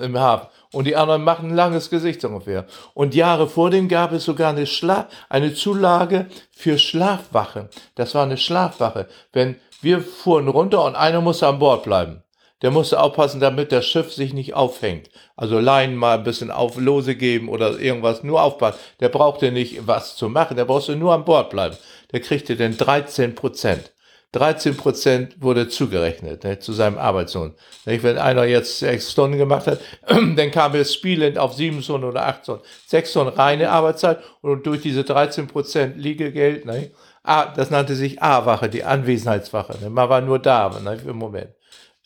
im 0.00 0.18
Hafen. 0.18 0.48
Und 0.72 0.86
die 0.86 0.96
anderen 0.96 1.24
machen 1.24 1.50
ein 1.50 1.54
langes 1.54 1.90
Gesicht 1.90 2.24
ungefähr. 2.24 2.64
Und 2.94 3.14
Jahre 3.14 3.50
vor 3.50 3.68
dem 3.68 3.86
gab 3.86 4.12
es 4.12 4.24
sogar 4.24 4.48
eine, 4.48 4.66
Schla 4.66 5.10
eine 5.28 5.52
Zulage 5.52 6.24
für 6.52 6.78
Schlafwache. 6.78 7.68
Das 7.96 8.14
war 8.14 8.22
eine 8.22 8.38
Schlafwache. 8.38 9.08
Wenn 9.34 9.56
wir 9.82 10.00
fuhren 10.00 10.48
runter 10.48 10.82
und 10.86 10.96
einer 10.96 11.20
musste 11.20 11.48
an 11.48 11.58
Bord 11.58 11.82
bleiben. 11.82 12.22
Der 12.62 12.70
musste 12.70 12.98
aufpassen, 12.98 13.40
damit 13.40 13.72
das 13.72 13.84
Schiff 13.84 14.10
sich 14.10 14.32
nicht 14.32 14.54
aufhängt. 14.54 15.10
Also 15.36 15.58
Leinen 15.58 15.96
mal 15.96 16.16
ein 16.16 16.24
bisschen 16.24 16.50
auf 16.50 16.78
Lose 16.78 17.14
geben 17.14 17.50
oder 17.50 17.78
irgendwas, 17.78 18.22
nur 18.22 18.42
aufpassen. 18.42 18.78
Der 19.00 19.10
brauchte 19.10 19.52
nicht 19.52 19.86
was 19.86 20.16
zu 20.16 20.30
machen, 20.30 20.56
der 20.56 20.64
brauchte 20.64 20.96
nur 20.96 21.12
an 21.12 21.26
Bord 21.26 21.50
bleiben. 21.50 21.76
Der 22.12 22.20
kriegte 22.20 22.56
dann 22.56 22.78
13 22.78 23.34
Prozent. 23.34 23.92
13 24.32 24.76
Prozent 24.78 25.42
wurde 25.42 25.68
zugerechnet 25.68 26.44
ne, 26.44 26.58
zu 26.58 26.72
seinem 26.72 26.96
Arbeitslohn. 26.96 27.54
Wenn 27.84 28.16
einer 28.16 28.44
jetzt 28.44 28.78
sechs 28.78 29.12
Stunden 29.12 29.36
gemacht 29.36 29.66
hat, 29.66 29.80
dann 30.08 30.50
kam 30.50 30.74
es 30.74 30.94
spielend 30.94 31.38
auf 31.38 31.54
sieben 31.54 31.82
Stunden 31.82 32.06
oder 32.06 32.26
acht 32.26 32.44
Stunden. 32.44 32.62
Sechs 32.86 33.10
Stunden 33.10 33.34
reine 33.38 33.70
Arbeitszeit 33.70 34.20
und 34.40 34.66
durch 34.66 34.80
diese 34.80 35.04
13 35.04 35.48
Prozent 35.48 35.98
Liegegeld, 35.98 36.64
ne, 36.64 36.92
das 37.22 37.70
nannte 37.70 37.94
sich 37.94 38.22
A-Wache, 38.22 38.70
die 38.70 38.84
Anwesenheitswache. 38.84 39.78
Ne? 39.82 39.90
Man 39.90 40.08
war 40.08 40.22
nur 40.22 40.38
da 40.38 40.80
ne, 40.80 40.98
im 41.06 41.16
Moment. 41.16 41.50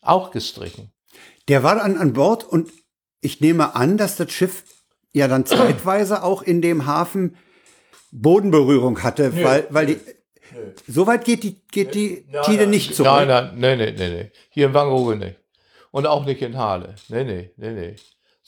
Auch 0.02 0.32
gestrichen. 0.32 0.92
Der 1.48 1.62
war 1.62 1.76
dann 1.76 1.96
an 1.96 2.12
Bord 2.12 2.44
und 2.44 2.70
ich 3.20 3.40
nehme 3.40 3.76
an, 3.76 3.96
dass 3.96 4.16
das 4.16 4.32
Schiff 4.32 4.64
ja 5.12 5.28
dann 5.28 5.46
zeitweise 5.46 6.24
auch 6.24 6.42
in 6.42 6.60
dem 6.60 6.86
Hafen 6.86 7.36
Bodenberührung 8.10 9.02
hatte, 9.04 9.32
weil, 9.44 9.66
weil 9.70 9.86
die. 9.86 10.00
So 10.86 11.06
weit 11.06 11.24
geht 11.24 11.42
die, 11.42 11.60
geht 11.70 11.94
die 11.94 12.24
nein, 12.30 12.42
Tide 12.44 12.62
nein, 12.62 12.70
nicht 12.70 12.94
zurück. 12.94 13.12
Nein, 13.12 13.28
nein, 13.28 13.50
nein, 13.56 13.78
nein, 13.78 13.94
nein, 13.98 14.12
nein. 14.12 14.30
Hier 14.50 14.66
in 14.66 14.74
Wangerooge 14.74 15.16
nicht. 15.16 15.36
Und 15.90 16.06
auch 16.06 16.24
nicht 16.24 16.42
in 16.42 16.56
Halle. 16.56 16.94
Nein, 17.08 17.26
nein, 17.26 17.50
nein, 17.56 17.74
nein. 17.74 17.96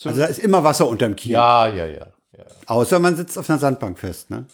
also 0.05 0.21
da 0.21 0.27
ist 0.27 0.39
immer 0.39 0.63
Wasser 0.63 0.87
unterm 0.87 1.17
Kiel. 1.17 1.33
Ja, 1.33 1.69
ja, 1.69 1.87
ja, 1.87 2.07
ja. 2.37 2.45
Außer 2.67 2.99
man 2.99 3.17
sitzt 3.17 3.39
auf 3.39 3.49
einer 3.49 3.59
Sandbank 3.59 3.99
fest, 3.99 4.31
ne? 4.31 4.47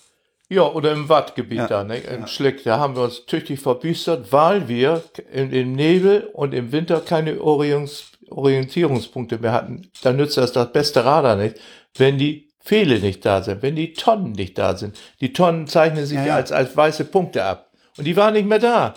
Ja, 0.49 0.63
oder 0.71 0.93
im 0.93 1.09
Wattgebiet 1.09 1.59
ja, 1.59 1.67
da, 1.67 1.85
ne? 1.85 1.99
im 1.99 2.21
ja. 2.21 2.27
Schlick. 2.27 2.65
Da 2.65 2.79
haben 2.79 2.97
wir 2.97 3.03
uns 3.03 3.25
tüchtig 3.27 3.61
verbüstert, 3.61 4.31
weil 4.31 4.69
wir 4.69 5.03
in, 5.33 5.51
im 5.53 5.73
Nebel 5.73 6.29
und 6.33 6.53
im 6.53 6.71
Winter 6.71 7.01
keine 7.01 7.41
Orientierungspunkte 7.41 9.39
mehr 9.39 9.53
hatten. 9.53 9.91
Da 10.03 10.13
nützt 10.13 10.37
das 10.37 10.53
das 10.53 10.71
beste 10.71 11.05
Radar 11.05 11.37
nicht, 11.37 11.59
wenn 11.97 12.19
die 12.19 12.51
Pfähle 12.65 12.99
nicht 12.99 13.25
da 13.25 13.43
sind, 13.43 13.63
wenn 13.63 13.77
die 13.77 13.93
Tonnen 13.93 14.33
nicht 14.33 14.57
da 14.57 14.77
sind. 14.77 14.97
Die 15.21 15.33
Tonnen 15.33 15.67
zeichnen 15.67 16.07
sich 16.07 16.19
ja, 16.19 16.27
ja. 16.27 16.37
Als, 16.37 16.51
als 16.51 16.77
weiße 16.77 17.05
Punkte 17.05 17.45
ab. 17.45 17.71
Und 17.99 18.05
die 18.05 18.17
waren 18.17 18.33
nicht 18.33 18.49
mehr 18.49 18.59
da. 18.59 18.95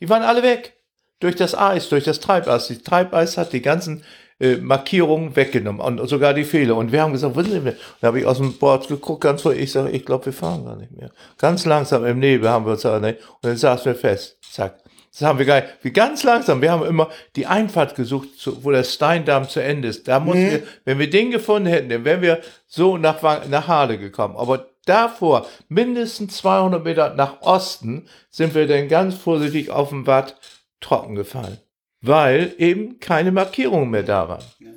Die 0.00 0.08
waren 0.08 0.22
alle 0.22 0.42
weg. 0.42 0.74
Durch 1.20 1.36
das 1.36 1.56
Eis, 1.56 1.88
durch 1.88 2.04
das 2.04 2.20
Treibeis. 2.20 2.66
Die 2.66 2.78
Treibeis 2.78 3.36
hat 3.36 3.52
die 3.52 3.62
ganzen 3.62 4.02
äh, 4.40 4.56
Markierungen 4.56 5.36
weggenommen 5.36 5.80
und 5.80 6.08
sogar 6.08 6.34
die 6.34 6.44
Fehler. 6.44 6.74
Und 6.74 6.90
wir 6.90 7.02
haben 7.02 7.12
gesagt, 7.12 7.36
wo 7.36 7.42
sind 7.42 7.64
wir? 7.64 7.76
Da 8.00 8.08
habe 8.08 8.18
ich 8.18 8.26
aus 8.26 8.38
dem 8.38 8.58
Board 8.58 8.88
geguckt, 8.88 9.20
ganz 9.20 9.42
voll. 9.42 9.54
Ich 9.54 9.70
sage, 9.70 9.90
ich 9.90 10.04
glaube, 10.04 10.26
wir 10.26 10.32
fahren 10.32 10.64
gar 10.64 10.76
nicht 10.76 10.90
mehr. 10.90 11.10
Ganz 11.38 11.64
langsam 11.64 12.04
im 12.04 12.18
Nebel 12.18 12.48
haben 12.48 12.64
wir 12.64 12.72
uns 12.72 12.82
da, 12.82 12.98
ne? 12.98 13.12
und 13.12 13.44
dann 13.44 13.56
saßen 13.56 13.84
wir 13.84 13.94
fest. 13.94 14.38
Zack. 14.50 14.78
Das 15.12 15.28
haben 15.28 15.38
wir 15.38 15.46
gar. 15.46 15.62
Wie 15.82 15.92
ganz 15.92 16.22
langsam. 16.24 16.62
Wir 16.62 16.72
haben 16.72 16.84
immer 16.84 17.10
die 17.36 17.46
Einfahrt 17.46 17.94
gesucht, 17.94 18.28
wo 18.62 18.70
der 18.70 18.84
Steindamm 18.84 19.48
zu 19.48 19.60
Ende 19.60 19.88
ist. 19.88 20.08
Da 20.08 20.20
mussten 20.20 20.46
mhm. 20.46 20.50
wir, 20.50 20.62
wenn 20.84 20.98
wir 20.98 21.10
den 21.10 21.30
gefunden 21.30 21.68
hätten, 21.68 21.90
dann 21.90 22.04
wären 22.04 22.22
wir 22.22 22.40
so 22.66 22.96
nach, 22.96 23.22
nach 23.48 23.68
Hade 23.68 23.98
gekommen. 23.98 24.36
Aber 24.36 24.66
davor, 24.86 25.46
mindestens 25.68 26.38
200 26.38 26.82
Meter 26.82 27.14
nach 27.14 27.42
Osten, 27.42 28.08
sind 28.30 28.54
wir 28.54 28.66
dann 28.66 28.88
ganz 28.88 29.14
vorsichtig 29.14 29.70
auf 29.70 29.90
dem 29.90 30.06
Watt 30.06 30.36
trocken 30.80 31.14
gefallen 31.14 31.58
weil 32.02 32.54
eben 32.58 32.98
keine 32.98 33.32
Markierungen 33.32 33.88
mehr 33.88 34.02
da 34.02 34.28
waren. 34.28 34.44
Ja. 34.58 34.70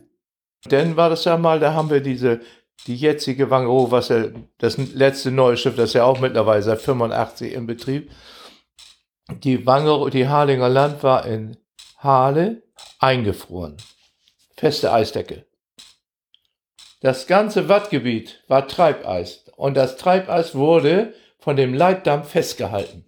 Dann 0.69 0.95
war 0.95 1.09
das 1.09 1.25
ja 1.25 1.37
mal, 1.37 1.59
da 1.59 1.73
haben 1.73 1.89
wir 1.89 1.99
diese, 1.99 2.39
die 2.87 2.95
jetzige 2.95 3.49
Wangerooge, 3.49 3.91
was 3.91 4.09
ja 4.09 4.25
das 4.59 4.77
letzte 4.77 5.31
neue 5.31 5.57
Schiff, 5.57 5.75
das 5.75 5.89
ist 5.89 5.93
ja 5.95 6.05
auch 6.05 6.19
mittlerweile 6.19 6.61
seit 6.61 6.81
85 6.81 7.53
in 7.53 7.67
Betrieb. 7.67 8.11
Die 9.29 9.65
Wangerooge, 9.65 10.11
die 10.11 10.27
Harlinger 10.27 10.69
Land 10.69 11.03
war 11.03 11.25
in 11.25 11.57
Halle 11.97 12.63
eingefroren. 12.99 13.77
Feste 14.55 14.91
Eisdecke. 14.91 15.45
Das 17.01 17.27
ganze 17.27 17.67
Wattgebiet 17.67 18.43
war 18.47 18.67
Treibeis 18.67 19.45
und 19.57 19.75
das 19.75 19.97
Treibeis 19.97 20.55
wurde 20.55 21.13
von 21.39 21.55
dem 21.55 21.73
Leitdamm 21.73 22.23
festgehalten 22.23 23.05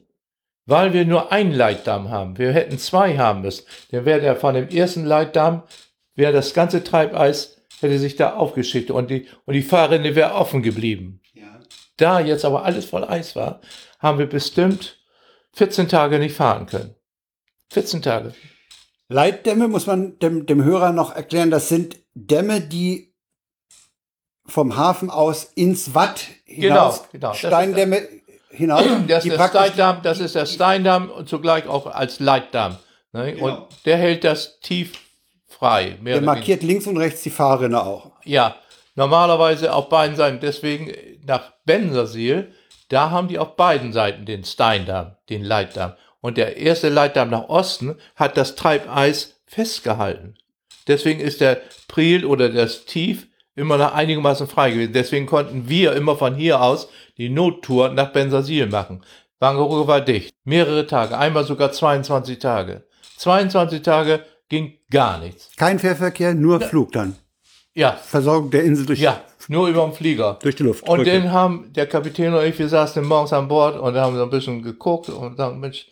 weil 0.67 0.93
wir 0.93 1.05
nur 1.05 1.31
einen 1.31 1.53
Leitdamm 1.53 2.09
haben. 2.11 2.37
Wir 2.37 2.51
hätten 2.51 2.77
zwei 2.77 3.17
haben 3.17 3.41
müssen. 3.41 3.65
Dann 3.91 4.05
wäre 4.05 4.21
der 4.21 4.35
von 4.35 4.53
dem 4.53 4.67
ersten 4.67 5.05
Leitdamm, 5.05 5.63
wäre 6.13 6.33
das 6.33 6.53
ganze 6.53 6.83
Treibeis, 6.83 7.61
hätte 7.79 7.97
sich 7.97 8.17
da 8.17 8.35
aufgeschickt 8.35 8.91
und 8.91 9.09
die, 9.09 9.27
und 9.45 9.53
die 9.53 9.63
Fahrrinne 9.63 10.13
wäre 10.15 10.33
offen 10.33 10.61
geblieben. 10.61 11.21
Ja. 11.33 11.59
Da 11.95 12.19
jetzt 12.19 12.45
aber 12.45 12.65
alles 12.65 12.85
voll 12.85 13.05
Eis 13.05 13.35
war, 13.35 13.61
haben 13.99 14.19
wir 14.19 14.27
bestimmt 14.27 14.96
14 15.53 15.87
Tage 15.87 16.19
nicht 16.19 16.35
fahren 16.35 16.65
können. 16.65 16.95
14 17.71 18.01
Tage. 18.01 18.33
Leitdämme 19.09 19.67
muss 19.67 19.87
man 19.87 20.19
dem, 20.19 20.45
dem 20.45 20.63
Hörer 20.63 20.91
noch 20.91 21.15
erklären, 21.15 21.51
das 21.51 21.69
sind 21.69 21.97
Dämme, 22.13 22.61
die 22.61 23.13
vom 24.45 24.77
Hafen 24.77 25.09
aus 25.09 25.43
ins 25.55 25.93
Watt 25.93 26.25
hinaus, 26.45 27.09
genau, 27.11 27.31
genau. 27.31 27.33
Steindämme 27.33 28.07
hinaus. 28.49 28.83
Das 29.07 29.25
ist, 29.25 29.37
der 29.37 29.47
Steindamm, 29.47 30.01
das 30.03 30.19
ist 30.19 30.35
der 30.35 30.45
Steindamm 30.45 31.09
und 31.09 31.29
zugleich 31.29 31.67
auch 31.67 31.87
als 31.87 32.19
Leitdamm. 32.19 32.77
Ne? 33.13 33.33
Genau. 33.33 33.45
Und 33.45 33.67
der 33.85 33.97
hält 33.97 34.23
das 34.23 34.59
tief 34.59 34.93
frei. 35.47 35.97
der 36.03 36.21
markiert 36.21 36.63
links 36.63 36.87
und 36.87 36.97
rechts 36.97 37.21
die 37.23 37.29
Fahrrinne 37.29 37.81
auch. 37.81 38.11
Ja, 38.23 38.55
normalerweise 38.95 39.73
auf 39.73 39.89
beiden 39.89 40.15
Seiten. 40.15 40.39
Deswegen 40.39 40.91
nach 41.25 41.53
Bensersiel, 41.65 42.53
da 42.89 43.11
haben 43.11 43.27
die 43.27 43.39
auf 43.39 43.55
beiden 43.55 43.91
Seiten 43.91 44.25
den 44.25 44.43
Steindamm, 44.43 45.15
den 45.29 45.43
Leitdamm. 45.43 45.93
Und 46.21 46.37
der 46.37 46.57
erste 46.57 46.89
Leitdamm 46.89 47.29
nach 47.29 47.49
Osten 47.49 47.95
hat 48.15 48.37
das 48.37 48.55
Treibeis 48.55 49.39
festgehalten. 49.45 50.35
Deswegen 50.87 51.19
ist 51.19 51.41
der 51.41 51.61
Priel 51.87 52.25
oder 52.25 52.49
das 52.49 52.85
Tief 52.85 53.27
immer 53.55 53.77
noch 53.77 53.93
einigermaßen 53.93 54.47
frei 54.47 54.71
gewesen. 54.71 54.93
Deswegen 54.93 55.25
konnten 55.25 55.67
wir 55.67 55.93
immer 55.93 56.15
von 56.15 56.35
hier 56.35 56.61
aus 56.61 56.89
die 57.17 57.29
Nottour 57.29 57.89
nach 57.89 58.11
Bensasil 58.13 58.67
machen. 58.67 59.03
Wangerooge 59.39 59.87
war 59.87 60.01
dicht. 60.01 60.33
Mehrere 60.43 60.87
Tage, 60.87 61.17
einmal 61.17 61.43
sogar 61.43 61.71
22 61.71 62.39
Tage. 62.39 62.85
22 63.17 63.81
Tage 63.81 64.23
ging 64.49 64.77
gar 64.89 65.19
nichts. 65.19 65.49
Kein 65.57 65.79
Fährverkehr, 65.79 66.33
nur 66.33 66.61
Flug 66.61 66.91
dann. 66.91 67.15
Ja, 67.73 67.91
Versorgung 67.91 68.49
der 68.49 68.63
Insel 68.63 68.85
durch, 68.85 68.99
ja, 68.99 69.21
nur 69.49 69.67
über 69.67 69.83
den 69.83 69.93
Flieger. 69.93 70.37
durch 70.41 70.55
die 70.55 70.63
Luft. 70.63 70.87
Und 70.87 70.97
Brücke. 70.97 71.11
dann 71.11 71.31
haben 71.31 71.71
der 71.73 71.87
Kapitän 71.87 72.33
und 72.33 72.43
ich, 72.43 72.57
wir 72.57 72.69
saßen 72.69 73.05
morgens 73.05 73.33
an 73.33 73.47
Bord 73.47 73.79
und 73.79 73.95
haben 73.95 74.15
so 74.15 74.23
ein 74.23 74.29
bisschen 74.29 74.61
geguckt 74.61 75.09
und 75.09 75.37
sagen, 75.37 75.59
Mensch, 75.59 75.87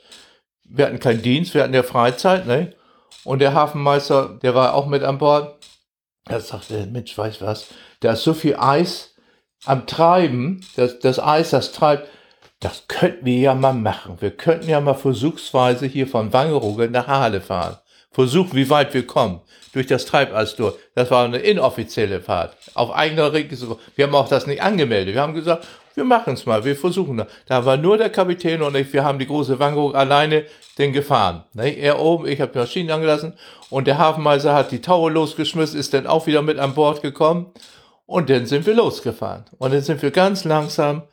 wir 0.63 0.87
hatten 0.87 0.99
keinen 0.99 1.21
Dienst, 1.21 1.53
wir 1.53 1.63
hatten 1.63 1.73
ja 1.73 1.83
Freizeit, 1.83 2.47
ne? 2.47 2.73
Und 3.23 3.39
der 3.39 3.53
Hafenmeister, 3.53 4.39
der 4.41 4.55
war 4.55 4.73
auch 4.73 4.87
mit 4.87 5.03
an 5.03 5.17
Bord. 5.17 5.57
Er 6.27 6.39
sagte, 6.39 6.87
Mensch, 6.87 7.17
weißt 7.17 7.41
du 7.41 7.45
was, 7.45 7.67
da 7.99 8.13
ist 8.13 8.23
so 8.23 8.33
viel 8.33 8.55
Eis 8.55 9.15
am 9.65 9.87
Treiben, 9.87 10.65
das, 10.75 10.99
das 10.99 11.19
Eis, 11.19 11.51
das 11.51 11.71
treibt, 11.71 12.07
das 12.59 12.87
könnten 12.87 13.25
wir 13.25 13.37
ja 13.37 13.55
mal 13.55 13.73
machen. 13.73 14.17
Wir 14.21 14.31
könnten 14.31 14.69
ja 14.69 14.79
mal 14.79 14.93
versuchsweise 14.93 15.85
hier 15.85 16.07
von 16.07 16.33
Wangerooge 16.33 16.89
nach 16.89 17.07
Halle 17.07 17.41
fahren. 17.41 17.77
Versuchen, 18.15 18.53
wie 18.53 18.69
weit 18.69 18.93
wir 18.93 19.05
kommen. 19.05 19.41
Durch 19.73 19.87
das 19.87 20.05
Treibeis 20.05 20.55
durch. 20.55 20.75
Das 20.95 21.11
war 21.11 21.25
eine 21.25 21.39
inoffizielle 21.39 22.21
Fahrt. 22.21 22.55
Auf 22.73 22.95
eigener 22.95 23.33
Risiko. 23.33 23.77
Wir 23.97 24.07
haben 24.07 24.15
auch 24.15 24.29
das 24.29 24.47
nicht 24.47 24.61
angemeldet. 24.61 25.15
Wir 25.15 25.21
haben 25.21 25.33
gesagt, 25.33 25.67
wir 25.95 26.05
machen 26.05 26.35
es 26.35 26.45
mal, 26.45 26.63
wir 26.63 26.77
versuchen 26.77 27.17
das. 27.17 27.27
Da 27.45 27.65
war 27.65 27.75
nur 27.75 27.97
der 27.97 28.09
Kapitän 28.09 28.61
und 28.61 28.73
ich, 28.77 28.93
wir 28.93 29.03
haben 29.03 29.19
die 29.19 29.27
große 29.27 29.59
Wangerooge 29.59 29.97
alleine 29.97 30.45
den 30.77 30.93
gefahren. 30.93 31.43
Ne? 31.51 31.71
Er 31.77 31.99
oben, 31.99 32.25
ich 32.25 32.39
habe 32.39 32.53
die 32.53 32.59
Maschinen 32.59 32.89
angelassen 32.89 33.33
und 33.69 33.85
der 33.85 33.97
Hafenmeister 33.97 34.53
hat 34.53 34.71
die 34.71 34.81
Taue 34.81 35.11
losgeschmissen, 35.11 35.77
ist 35.77 35.93
dann 35.93 36.07
auch 36.07 36.25
wieder 36.25 36.41
mit 36.41 36.57
an 36.57 36.73
Bord 36.73 37.01
gekommen 37.01 37.47
und 38.05 38.29
dann 38.29 38.45
sind 38.45 38.65
wir 38.65 38.75
losgefahren. 38.75 39.43
Und 39.57 39.73
dann 39.73 39.81
sind 39.81 40.01
wir 40.01 40.11
ganz 40.11 40.45
langsam 40.45 41.03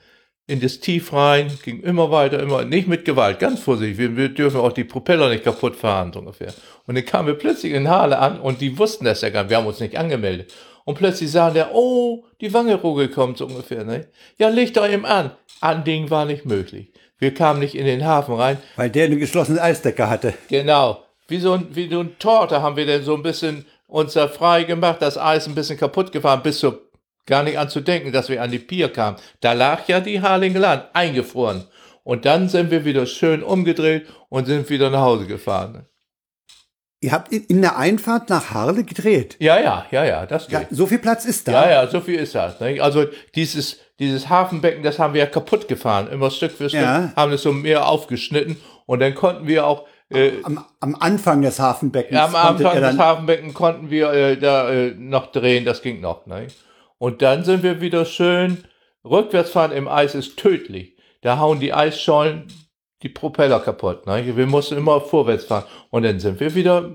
in 0.47 0.61
das 0.61 0.81
Tief 0.81 1.13
rein, 1.13 1.51
ging 1.65 1.81
immer 1.83 2.11
weiter, 2.11 2.41
immer, 2.41 2.65
nicht 2.65 2.89
mit 2.89 3.05
Gewalt, 3.05 3.39
ganz 3.39 3.61
vorsichtig, 3.61 3.99
wir, 3.99 4.17
wir 4.17 4.29
dürfen 4.29 4.61
auch 4.61 4.73
die 4.73 4.85
Propeller 4.85 5.29
nicht 5.29 5.45
kaputt 5.45 5.77
fahren, 5.77 6.13
so 6.13 6.19
ungefähr. 6.19 6.53
Und 6.87 6.97
dann 6.97 7.05
kamen 7.05 7.29
wir 7.29 7.35
plötzlich 7.35 7.73
in 7.73 7.89
Halle 7.89 8.19
an 8.19 8.41
und 8.41 8.61
die 8.61 8.77
wussten 8.77 9.05
das 9.05 9.21
ja 9.21 9.31
gar 9.31 9.43
nicht, 9.43 9.51
wir 9.51 9.59
haben 9.59 9.67
uns 9.67 9.81
nicht 9.81 9.97
angemeldet. 9.97 10.53
Und 10.85 10.99
plötzlich 10.99 11.31
sahen 11.31 11.55
der, 11.55 11.75
oh, 11.75 12.25
die 12.41 12.53
Wangerooge 12.53 13.09
kommt, 13.09 13.39
so 13.39 13.47
ungefähr, 13.47 13.85
ne? 13.85 14.09
Ja, 14.39 14.49
legt 14.49 14.77
doch 14.77 14.89
eben 14.89 15.07
an. 15.07 15.31
Anding 15.61 16.11
war 16.11 16.25
nicht 16.25 16.45
möglich. 16.45 16.93
Wir 17.19 17.33
kamen 17.33 17.61
nicht 17.61 17.77
in 17.77 17.87
den 17.87 18.05
Hafen 18.05 18.35
rein. 18.35 18.59
Weil 18.75 18.91
der 18.91 19.05
eine 19.05 19.17
geschlossene 19.17 19.63
Eisdecke 19.63 20.11
hatte. 20.11 20.35
Genau. 20.49 21.05
Wie 21.29 21.39
so 21.39 21.53
ein, 21.53 21.69
wie 21.71 21.89
so 21.89 22.01
ein 22.01 22.19
Torte 22.19 22.63
haben 22.63 22.77
wir 22.77 22.85
denn 22.85 23.05
so 23.05 23.15
ein 23.15 23.23
bisschen 23.23 23.65
uns 23.87 24.15
da 24.15 24.27
frei 24.27 24.65
gemacht, 24.65 25.01
das 25.01 25.17
Eis 25.17 25.47
ein 25.47 25.55
bisschen 25.55 25.79
kaputt 25.79 26.11
gefahren, 26.11 26.43
bis 26.43 26.59
zur 26.59 26.81
gar 27.27 27.43
nicht 27.43 27.59
anzudenken, 27.59 28.13
dass 28.13 28.29
wir 28.29 28.43
an 28.43 28.51
die 28.51 28.59
Pier 28.59 28.89
kamen. 28.89 29.17
Da 29.41 29.53
lag 29.53 29.87
ja 29.89 30.01
die 30.01 30.21
Harlingeland 30.21 30.85
eingefroren. 30.93 31.65
Und 32.05 32.25
dann 32.25 32.49
sind 32.49 32.71
wir 32.71 32.85
wieder 32.85 33.07
schön 33.07 33.43
umgedreht 33.43 34.07
und 34.29 34.47
sind 34.47 34.69
wieder 34.71 34.91
nach 34.91 35.03
Hause 35.03 35.27
gefahren. 35.27 35.87
Ihr 37.01 37.11
habt 37.11 37.33
in, 37.33 37.63
der 37.63 37.77
Einfahrt 37.77 38.31
nach 38.31 38.51
Harle 38.55 38.85
gedreht. 38.85 39.37
Ja, 39.41 39.61
ja, 39.61 39.87
ja, 39.91 40.05
ja, 40.05 40.25
das 40.25 40.47
geht. 40.47 40.61
Ja, 40.61 40.67
so 40.71 40.87
viel 40.87 40.99
Platz 41.01 41.25
ist 41.25 41.49
da. 41.49 41.53
Ja, 41.53 41.71
ja, 41.71 41.87
so 41.89 42.01
viel 42.01 42.15
ist 42.15 42.35
das. 42.37 42.61
Ne? 42.61 42.81
Also 42.81 43.07
dieses, 43.35 43.79
dieses 43.99 44.29
Hafenbecken, 44.29 44.85
das 44.85 45.01
haben 45.01 45.13
wir 45.13 45.21
ja 45.21 45.27
kaputt 45.27 45.67
gefahren. 45.67 46.09
Immer 46.13 46.31
Stück 46.31 46.53
für 46.53 46.69
Stück 46.69 46.81
Ja. 46.81 47.13
haben 47.17 47.33
es 47.33 47.43
so 47.43 47.53
mehr 47.53 47.89
aufgeschnitten. 47.89 48.57
Und 48.87 49.01
dann 49.01 49.17
konnten 49.17 49.49
wir 49.49 49.67
auch 49.67 49.89
äh, 50.11 50.33
Am, 50.45 50.65
am 50.79 50.95
Anfang 50.95 51.43
des 51.43 51.59
Hafenbeckens. 51.59 52.17
am 52.17 52.33
konntet 52.33 52.67
Anfang 52.67 52.81
des 52.81 52.91
dann, 52.91 52.99
Hafenbecken 52.99 53.55
konnten 53.55 53.91
wir 53.91 54.13
äh, 54.13 54.37
da 54.37 54.71
äh, 54.71 54.95
noch 54.97 55.33
drehen, 55.33 55.65
das 55.65 55.83
ging 55.83 56.01
noch. 56.01 56.27
Ne? 56.27 56.47
Und 57.03 57.21
dann 57.21 57.43
sind 57.43 57.65
wir 57.65 57.81
wieder 57.81 58.05
schön 58.05 58.59
rückwärts 59.05 59.51
fahren 59.51 59.73
im 59.73 59.89
Eis 59.89 60.15
ist 60.15 60.37
tödlich. 60.37 60.97
Da 61.23 61.41
hauen 61.41 61.59
die 61.59 61.75
Eisschollen 61.75 62.47
die 63.03 63.09
Propeller 63.09 63.59
kaputt. 63.59 64.07
Ne? 64.07 64.37
Wir 64.37 64.47
mussten 64.47 64.77
immer 64.77 65.01
vorwärts 65.01 65.47
fahren. 65.47 65.65
Und 65.91 66.05
dann 66.05 66.21
sind 66.21 66.39
wir 66.39 66.55
wieder, 66.55 66.93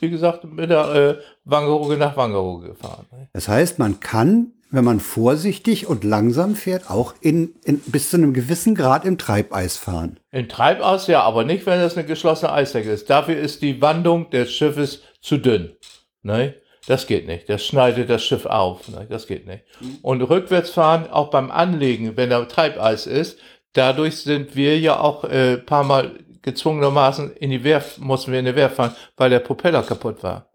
wie 0.00 0.08
gesagt, 0.08 0.44
mit 0.44 0.70
der 0.70 0.94
äh, 0.94 1.18
Wangerooge 1.44 1.98
nach 1.98 2.16
Wangerooge 2.16 2.68
gefahren. 2.68 3.04
Ne? 3.12 3.28
Das 3.34 3.46
heißt, 3.46 3.78
man 3.78 4.00
kann, 4.00 4.52
wenn 4.70 4.86
man 4.86 5.00
vorsichtig 5.00 5.86
und 5.86 6.02
langsam 6.02 6.54
fährt, 6.54 6.90
auch 6.90 7.12
in, 7.20 7.56
in, 7.62 7.80
bis 7.80 8.08
zu 8.08 8.16
einem 8.16 8.32
gewissen 8.32 8.74
Grad 8.74 9.04
im 9.04 9.18
Treibeis 9.18 9.76
fahren. 9.76 10.18
In 10.30 10.48
Treibaus 10.48 11.08
ja, 11.08 11.20
aber 11.20 11.44
nicht, 11.44 11.66
wenn 11.66 11.78
das 11.78 11.98
eine 11.98 12.06
geschlossene 12.06 12.52
Eisdecke 12.52 12.90
ist. 12.90 13.10
Dafür 13.10 13.36
ist 13.36 13.60
die 13.60 13.82
Wandung 13.82 14.30
des 14.30 14.50
Schiffes 14.50 15.02
zu 15.20 15.36
dünn. 15.36 15.76
Ne? 16.22 16.54
Das 16.86 17.06
geht 17.06 17.26
nicht. 17.26 17.48
Das 17.48 17.64
schneidet 17.64 18.08
das 18.10 18.24
Schiff 18.24 18.46
auf. 18.46 18.88
Ne? 18.88 19.06
Das 19.08 19.26
geht 19.26 19.46
nicht. 19.46 19.64
Und 20.02 20.22
rückwärts 20.22 20.70
fahren, 20.70 21.10
auch 21.10 21.30
beim 21.30 21.50
Anlegen, 21.50 22.16
wenn 22.16 22.30
da 22.30 22.44
Treibeis 22.44 23.06
ist, 23.06 23.38
dadurch 23.72 24.18
sind 24.18 24.54
wir 24.54 24.78
ja 24.78 25.00
auch 25.00 25.24
äh, 25.24 25.54
ein 25.54 25.66
paar 25.66 25.84
Mal 25.84 26.12
gezwungenermaßen 26.42 27.34
in 27.36 27.50
die 27.50 27.64
Werft, 27.64 27.98
mussten 27.98 28.30
wir 28.30 28.38
in 28.38 28.44
die 28.44 28.54
Werft 28.54 28.76
fahren, 28.76 28.94
weil 29.16 29.30
der 29.30 29.40
Propeller 29.40 29.82
kaputt 29.82 30.22
war. 30.22 30.48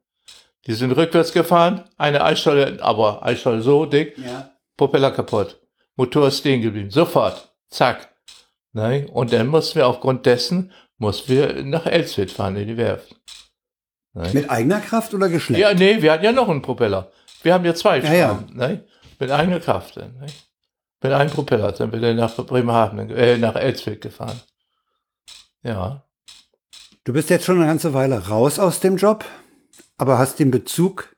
Die 0.66 0.74
sind 0.74 0.92
rückwärts 0.92 1.34
gefahren, 1.34 1.84
eine 1.98 2.24
Eisscholle, 2.24 2.78
aber 2.82 3.26
Eisscholle 3.26 3.62
so 3.62 3.86
dick, 3.86 4.18
Ja. 4.18 4.52
Propeller 4.78 5.12
kaputt. 5.12 5.60
Motor 5.96 6.30
ist 6.30 6.40
stehen 6.40 6.62
geblieben. 6.62 6.90
Sofort. 6.90 7.54
Zack. 7.70 8.10
Ne? 8.74 9.08
Und 9.12 9.34
dann 9.34 9.48
mussten 9.48 9.76
wir 9.76 9.88
aufgrund 9.88 10.26
dessen, 10.26 10.72
mussten 10.98 11.32
wir 11.32 11.64
nach 11.64 11.86
Elsfeld 11.86 12.32
fahren 12.32 12.56
in 12.56 12.68
die 12.68 12.78
Werft. 12.78 13.16
Mit 14.14 14.50
eigener 14.50 14.80
Kraft 14.82 15.14
oder 15.14 15.30
geschleppt? 15.30 15.60
Ja, 15.62 15.74
nee, 15.74 16.02
wir 16.02 16.12
hatten 16.12 16.26
ja 16.26 16.32
noch 16.32 16.50
einen 16.50 16.62
Propeller. 16.62 17.12
Wir 17.44 17.54
haben 17.54 17.64
ja 17.66 17.74
zwei 17.74 18.00
Ja, 18.00 18.14
ja. 18.14 18.44
Ne? 18.54 18.84
Mit 19.20 19.32
eigener 19.32 19.60
Kraft. 19.60 19.96
Ne? 19.98 20.12
Mit 21.02 21.12
einem 21.14 21.30
Propeller 21.30 21.74
sind 21.76 21.92
wir 21.94 22.00
dann 22.02 22.18
nach 22.18 22.36
Bremerhaven, 22.36 23.10
äh, 23.10 23.38
nach 23.38 23.56
Elsfeld 23.56 24.02
gefahren. 24.02 24.40
Ja. 25.64 26.04
Du 27.04 27.14
bist 27.14 27.30
jetzt 27.30 27.46
schon 27.46 27.58
eine 27.58 27.68
ganze 27.68 27.94
Weile 27.94 28.28
raus 28.28 28.60
aus 28.60 28.80
dem 28.80 28.98
Job, 28.98 29.26
aber 29.98 30.20
hast 30.20 30.40
den 30.40 30.52
Bezug 30.52 31.16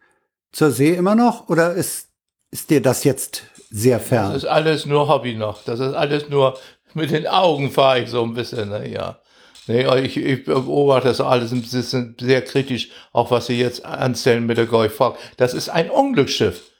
zur 0.51 0.71
See 0.71 0.93
immer 0.93 1.15
noch 1.15 1.49
oder 1.49 1.73
ist, 1.73 2.09
ist 2.51 2.69
dir 2.69 2.81
das 2.81 3.03
jetzt 3.03 3.43
sehr 3.69 3.97
Das 3.97 4.07
fern? 4.07 4.35
ist 4.35 4.45
alles 4.45 4.85
nur 4.85 5.07
Hobby 5.09 5.33
noch. 5.35 5.63
Das 5.63 5.79
ist 5.79 5.93
alles 5.93 6.29
nur 6.29 6.57
mit 6.93 7.09
den 7.11 7.25
Augen 7.27 7.71
fahre 7.71 8.01
ich 8.01 8.09
so 8.09 8.23
ein 8.23 8.33
bisschen, 8.35 8.69
ne? 8.69 8.87
ja. 8.87 9.19
Nee, 9.68 9.88
ich, 10.01 10.18
ich 10.18 10.43
beobachte 10.43 11.07
das 11.07 11.22
alles 11.22 11.51
ein 11.51 11.61
bisschen 11.61 12.16
sehr 12.20 12.41
kritisch, 12.41 12.89
auch 13.14 13.32
was 13.32 13.47
sie 13.47 13.59
jetzt 13.59 13.86
anstellen 13.86 14.45
mit 14.45 14.57
der 14.57 14.66
Goy 14.66 14.89
Fog. 14.89 15.18
Das 15.38 15.53
ist 15.53 15.70
ein 15.70 15.89
Unglücksschiff. 15.89 16.72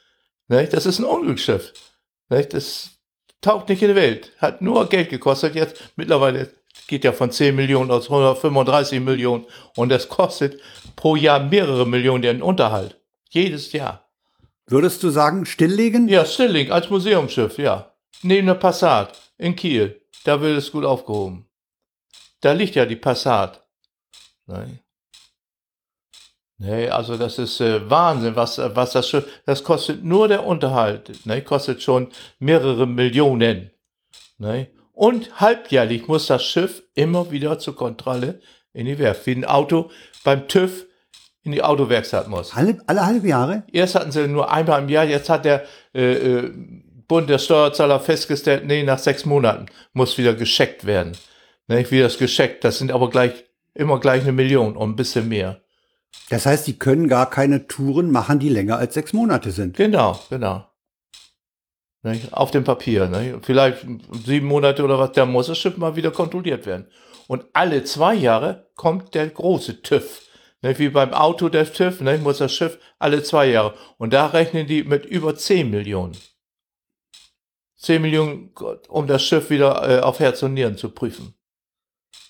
Ne? 0.50 0.68
Das 0.68 0.86
ist 0.86 1.00
ein 1.00 1.06
Unglücksschiff. 1.06 1.72
Ne? 2.30 2.46
Das 2.46 2.92
taucht 3.42 3.70
nicht 3.70 3.82
in 3.82 3.90
die 3.90 3.96
Welt. 3.96 4.32
Hat 4.40 4.62
nur 4.62 4.90
Geld 4.90 5.10
gekostet. 5.10 5.56
Jetzt 5.56 5.82
mittlerweile 5.96 6.50
geht 6.88 7.06
ja 7.06 7.14
von 7.14 7.32
10 7.32 7.56
Millionen 7.56 7.92
aus 7.92 8.10
135 8.10 9.00
Millionen 9.00 9.46
und 9.78 9.90
das 9.90 10.10
kostet 10.10 10.60
pro 10.96 11.16
Jahr 11.16 11.40
mehrere 11.40 11.88
Millionen 11.88 12.22
den 12.22 12.42
Unterhalt. 12.42 13.00
Jedes 13.30 13.72
Jahr. 13.72 14.10
Würdest 14.68 15.04
du 15.04 15.10
sagen, 15.10 15.46
stilllegen? 15.46 16.08
Ja, 16.08 16.26
Stilling 16.26 16.72
als 16.72 16.90
Museumsschiff, 16.90 17.58
ja. 17.58 17.94
Neben 18.22 18.48
der 18.48 18.54
Passat 18.56 19.20
in 19.38 19.56
Kiel. 19.56 20.02
Da 20.24 20.40
wird 20.40 20.58
es 20.58 20.72
gut 20.72 20.86
aufgehoben. 20.86 21.46
Da 22.44 22.52
liegt 22.52 22.76
ja 22.76 22.86
die 22.86 22.98
Passat. 22.98 23.64
Nee. 24.48 24.80
Nee, 26.58 26.90
also 26.90 27.16
das 27.16 27.40
ist 27.40 27.62
äh, 27.62 27.90
Wahnsinn, 27.90 28.36
was, 28.36 28.58
was 28.58 28.92
das 28.92 29.08
Schiff, 29.08 29.26
das 29.46 29.64
kostet 29.64 30.04
nur 30.04 30.28
der 30.28 30.46
Unterhalt. 30.46 31.26
Ne? 31.26 31.42
Kostet 31.42 31.82
schon 31.82 32.10
mehrere 32.40 32.86
Millionen. 32.86 33.72
Ne? 34.38 34.68
Und 34.92 35.40
halbjährlich 35.40 36.08
muss 36.10 36.28
das 36.28 36.44
Schiff 36.44 36.84
immer 36.96 37.32
wieder 37.32 37.60
zur 37.60 37.78
Kontrolle 37.78 38.42
in 38.74 38.88
die 38.88 39.00
Werft. 39.00 39.26
Wie 39.26 39.36
ein 39.36 39.46
Auto 39.46 39.90
beim 40.26 40.50
TÜV 40.50 40.86
in 41.44 41.54
die 41.54 41.64
Autowerkstatt 41.64 42.28
muss. 42.28 42.54
Alle, 42.54 42.78
alle 42.88 43.06
halbe 43.06 43.28
Jahre? 43.28 43.64
Erst 43.72 43.96
hatten 43.96 44.12
sie 44.12 44.28
nur 44.28 44.52
einmal 44.52 44.82
im 44.82 44.90
Jahr, 44.90 45.06
jetzt 45.06 45.30
hat 45.30 45.46
der 45.46 45.64
äh, 45.96 46.14
äh, 46.14 46.54
Bund 47.08 47.30
der 47.30 47.40
Steuerzahler 47.40 48.02
festgestellt, 48.02 48.66
nee, 48.66 48.84
nach 48.84 49.00
sechs 49.00 49.24
Monaten 49.24 49.68
muss 49.94 50.18
wieder 50.18 50.34
gescheckt 50.34 50.86
werden. 50.86 51.14
Ne, 51.68 51.90
wie 51.90 52.00
das 52.00 52.18
gescheckt, 52.18 52.64
das 52.64 52.78
sind 52.78 52.92
aber 52.92 53.10
gleich 53.10 53.46
immer 53.74 54.00
gleich 54.00 54.24
eine 54.24 54.32
Million 54.32 54.76
und 54.76 54.92
ein 54.92 54.96
bisschen 54.96 55.30
mehr. 55.30 55.62
Das 56.30 56.46
heißt, 56.46 56.68
die 56.68 56.78
können 56.78 57.08
gar 57.08 57.30
keine 57.30 57.68
Touren 57.68 58.12
machen, 58.12 58.40
die 58.40 58.50
länger 58.50 58.78
als 58.78 58.94
sechs 58.94 59.14
Monate 59.14 59.52
sind. 59.52 59.76
Genau, 59.76 60.20
genau. 60.30 60.68
Ne, 62.04 62.20
auf 62.32 62.52
dem 62.52 62.64
Papier. 62.64 63.08
Ne? 63.08 63.40
Vielleicht 63.42 63.86
sieben 64.26 64.48
Monate 64.48 64.84
oder 64.84 65.00
was, 65.00 65.14
da 65.14 65.26
muss 65.26 65.48
das 65.48 65.58
Schiff 65.58 65.78
mal 65.78 65.96
wieder 65.96 66.12
kontrolliert 66.12 66.66
werden. 66.66 66.88
Und 67.28 67.46
alle 67.54 67.84
zwei 67.84 68.14
Jahre 68.14 68.70
kommt 68.76 69.16
der 69.16 69.28
große 69.30 69.82
TÜV. 69.82 70.22
Ne, 70.62 70.78
wie 70.78 70.90
beim 70.90 71.14
Auto 71.14 71.50
der 71.50 71.72
TÜV, 71.72 72.02
ne, 72.02 72.18
muss 72.18 72.40
das 72.40 72.54
Schiff 72.54 72.78
alle 73.00 73.24
zwei 73.24 73.48
Jahre. 73.48 73.74
Und 73.98 74.14
da 74.14 74.28
rechnen 74.28 74.68
die 74.68 74.84
mit 74.84 75.06
über 75.06 75.36
10 75.36 75.70
Millionen. 75.70 76.18
10 77.78 78.02
Millionen, 78.02 78.54
um 78.88 79.08
das 79.08 79.24
Schiff 79.24 79.50
wieder 79.50 79.90
äh, 79.90 80.02
auf 80.02 80.20
Herz 80.20 80.44
und 80.44 80.54
Nieren 80.54 80.78
zu 80.78 80.90
prüfen. 80.90 81.36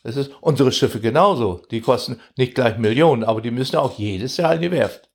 Das 0.04 0.18
ist 0.18 0.32
unsere 0.41 0.72
Schiffe 0.72 0.99
genauso. 0.99 1.62
Die 1.72 1.82
kosten 1.82 2.20
nicht 2.38 2.56
gleich 2.56 2.78
Millionen, 2.78 3.24
aber 3.24 3.41
die 3.41 3.51
müssen 3.51 3.78
auch 3.78 3.97
jedes 3.97 4.38
Jahr 4.38 4.56
in 4.56 4.62
die 4.62 4.72
Werft. 4.72 5.10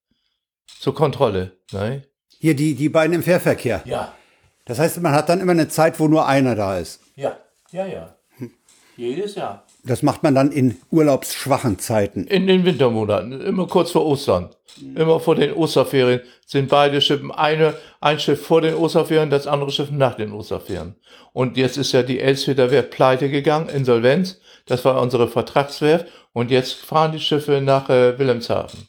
Zur 0.80 0.95
Kontrolle. 0.95 1.59
Ne? 1.72 2.03
Hier 2.39 2.57
die, 2.57 2.74
die 2.74 2.89
beiden 2.89 3.14
im 3.14 3.22
Fährverkehr. 3.22 3.82
Ja, 3.84 4.14
Das 4.64 4.78
heißt, 4.78 5.01
man 5.03 5.12
hat 5.12 5.28
dann 5.28 5.41
immer 5.41 5.53
eine 5.53 5.68
Zeit, 5.68 6.01
wo 6.01 6.09
nur 6.09 6.26
einer 6.26 6.55
da 6.55 6.78
ist. 6.78 7.01
ja, 7.16 7.36
ja, 7.70 7.86
ja. 7.86 8.14
Jedes 8.97 9.34
Jahr. 9.34 9.64
Das 9.84 10.02
macht 10.02 10.22
man 10.22 10.34
dann 10.34 10.52
in 10.52 10.76
urlaubsschwachen 10.90 11.78
Zeiten. 11.78 12.26
In 12.26 12.46
den 12.46 12.64
Wintermonaten, 12.64 13.40
immer 13.40 13.66
kurz 13.66 13.92
vor 13.92 14.04
Ostern. 14.04 14.50
Immer 14.94 15.18
vor 15.20 15.34
den 15.34 15.52
Osterferien 15.52 16.20
sind 16.46 16.68
beide 16.68 17.00
Schiffen, 17.00 17.30
eine, 17.30 17.74
ein 18.00 18.18
Schiff 18.20 18.44
vor 18.44 18.60
den 18.60 18.74
Osterferien, 18.74 19.30
das 19.30 19.46
andere 19.46 19.70
Schiff 19.70 19.90
nach 19.90 20.14
den 20.14 20.32
Osterferien. 20.32 20.94
Und 21.32 21.56
jetzt 21.56 21.76
ist 21.76 21.92
ja 21.92 22.02
die 22.02 22.20
Elsfeder 22.20 22.70
Werft 22.70 22.90
pleite 22.90 23.28
gegangen, 23.30 23.68
Insolvenz. 23.68 24.40
Das 24.66 24.84
war 24.84 25.00
unsere 25.00 25.28
Vertragswerft. 25.28 26.06
Und 26.32 26.50
jetzt 26.50 26.74
fahren 26.74 27.12
die 27.12 27.20
Schiffe 27.20 27.60
nach 27.60 27.88
äh, 27.88 28.18
Wilhelmshaven 28.18 28.88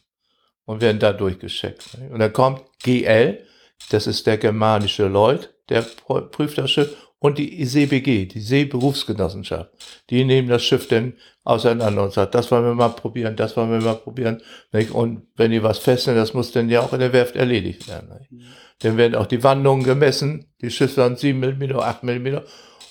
und 0.64 0.80
werden 0.80 1.00
da 1.00 1.12
durchgeschickt. 1.12 1.96
Und 2.12 2.20
dann 2.20 2.32
kommt 2.32 2.62
GL, 2.82 3.44
das 3.90 4.06
ist 4.06 4.26
der 4.26 4.38
germanische 4.38 5.08
Lloyd, 5.08 5.50
der 5.68 5.82
prüft 5.82 6.58
das 6.58 6.70
Schiff 6.70 6.96
und 7.20 7.36
die 7.36 7.64
SeeBG, 7.64 8.26
die 8.26 8.40
Seeberufsgenossenschaft, 8.40 9.70
die 10.08 10.24
nehmen 10.24 10.48
das 10.48 10.64
Schiff 10.64 10.88
denn 10.88 11.14
auseinander 11.44 12.02
und 12.02 12.12
sagt, 12.12 12.34
das 12.34 12.50
wollen 12.50 12.64
wir 12.64 12.74
mal 12.74 12.88
probieren, 12.88 13.36
das 13.36 13.56
wollen 13.56 13.70
wir 13.70 13.80
mal 13.80 13.94
probieren. 13.94 14.42
Nicht? 14.72 14.90
Und 14.90 15.26
wenn 15.36 15.50
die 15.50 15.62
was 15.62 15.78
feststellen, 15.78 16.18
das 16.18 16.34
muss 16.34 16.50
dann 16.50 16.70
ja 16.70 16.80
auch 16.80 16.92
in 16.94 17.00
der 17.00 17.12
Werft 17.12 17.36
erledigt 17.36 17.88
werden. 17.88 18.08
Nicht? 18.18 18.32
Mhm. 18.32 18.46
Dann 18.80 18.96
werden 18.96 19.14
auch 19.14 19.26
die 19.26 19.44
Wandungen 19.44 19.84
gemessen, 19.84 20.46
die 20.62 20.70
Schiffe 20.70 20.94
sind 20.94 21.18
7 21.18 21.38
mm, 21.38 21.78
8 21.78 22.02
mm. 22.02 22.38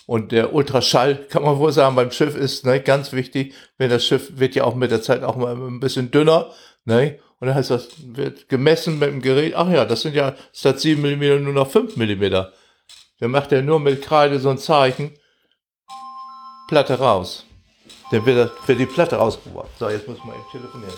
Und 0.05 0.31
der 0.31 0.53
Ultraschall, 0.53 1.15
kann 1.15 1.43
man 1.43 1.57
wohl 1.57 1.71
sagen, 1.71 1.95
beim 1.95 2.11
Schiff 2.11 2.35
ist 2.35 2.65
ne, 2.65 2.79
ganz 2.79 3.13
wichtig, 3.13 3.53
wenn 3.77 3.89
das 3.89 4.05
Schiff 4.05 4.39
wird 4.39 4.55
ja 4.55 4.63
auch 4.63 4.75
mit 4.75 4.91
der 4.91 5.01
Zeit 5.01 5.23
auch 5.23 5.35
mal 5.35 5.55
ein 5.55 5.79
bisschen 5.79 6.11
dünner. 6.11 6.51
Ne? 6.85 7.17
Und 7.39 7.47
dann 7.47 7.55
heißt 7.55 7.71
das, 7.71 7.89
wird 8.05 8.47
gemessen 8.49 8.99
mit 8.99 9.09
dem 9.09 9.21
Gerät, 9.21 9.55
ach 9.55 9.71
ja, 9.71 9.85
das 9.85 10.01
sind 10.01 10.15
ja 10.15 10.35
statt 10.53 10.79
7 10.79 11.01
mm 11.01 11.43
nur 11.43 11.53
noch 11.53 11.69
5 11.69 11.95
mm. 11.95 12.45
Dann 13.19 13.31
macht 13.31 13.51
er 13.51 13.61
nur 13.61 13.79
mit 13.79 14.01
Kreide 14.01 14.39
so 14.39 14.49
ein 14.49 14.57
Zeichen. 14.57 15.17
Platte 16.67 16.99
raus. 16.99 17.45
Dann 18.11 18.25
wird, 18.25 18.51
wird 18.67 18.79
die 18.79 18.85
Platte 18.85 19.17
rausgeworfen. 19.17 19.71
So, 19.77 19.89
jetzt 19.89 20.07
muss 20.07 20.23
man 20.23 20.35
eben 20.35 20.45
telefonieren. 20.51 20.93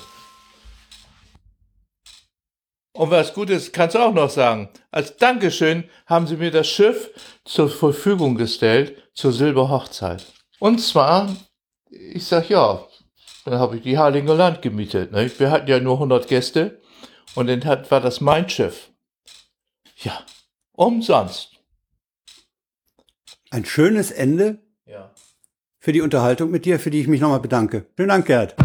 Und 2.94 3.10
was 3.10 3.34
gut 3.34 3.50
ist, 3.50 3.74
kannst 3.74 3.96
du 3.96 4.00
auch 4.00 4.14
noch 4.14 4.30
sagen. 4.30 4.70
Als 4.92 5.16
Dankeschön 5.18 5.90
haben 6.06 6.28
sie 6.28 6.36
mir 6.36 6.52
das 6.52 6.68
Schiff 6.68 7.10
zur 7.46 7.70
Verfügung 7.70 8.36
gestellt 8.36 9.02
zur 9.14 9.32
Silberhochzeit. 9.32 10.26
Und 10.60 10.80
zwar, 10.80 11.36
ich 11.90 12.26
sag 12.26 12.50
ja, 12.50 12.86
dann 13.46 13.60
habe 13.60 13.78
ich 13.78 13.82
die 13.82 13.98
Harlinger 13.98 14.36
Land 14.36 14.62
gemietet. 14.62 15.12
Ne? 15.12 15.32
Wir 15.40 15.52
hatten 15.52 15.68
ja 15.68 15.80
nur 15.80 15.96
100 15.96 16.28
Gäste 16.28 16.82
und 17.36 17.48
dann 17.48 17.64
hat, 17.66 17.90
war 17.90 18.02
das 18.02 18.22
mein 18.22 18.50
Schiff. 18.50 18.92
Ja, 19.98 20.26
umsonst. 20.74 21.61
Ein 23.54 23.66
schönes 23.66 24.12
Ende 24.12 24.60
ja. 24.86 25.12
für 25.78 25.92
die 25.92 26.00
Unterhaltung 26.00 26.52
mit 26.52 26.64
dir, 26.64 26.80
für 26.80 26.90
die 26.90 27.02
ich 27.02 27.08
mich 27.08 27.20
nochmal 27.20 27.42
bedanke. 27.42 27.86
Vielen 27.98 28.08
Dank, 28.08 28.26
Gerd. 28.26 28.56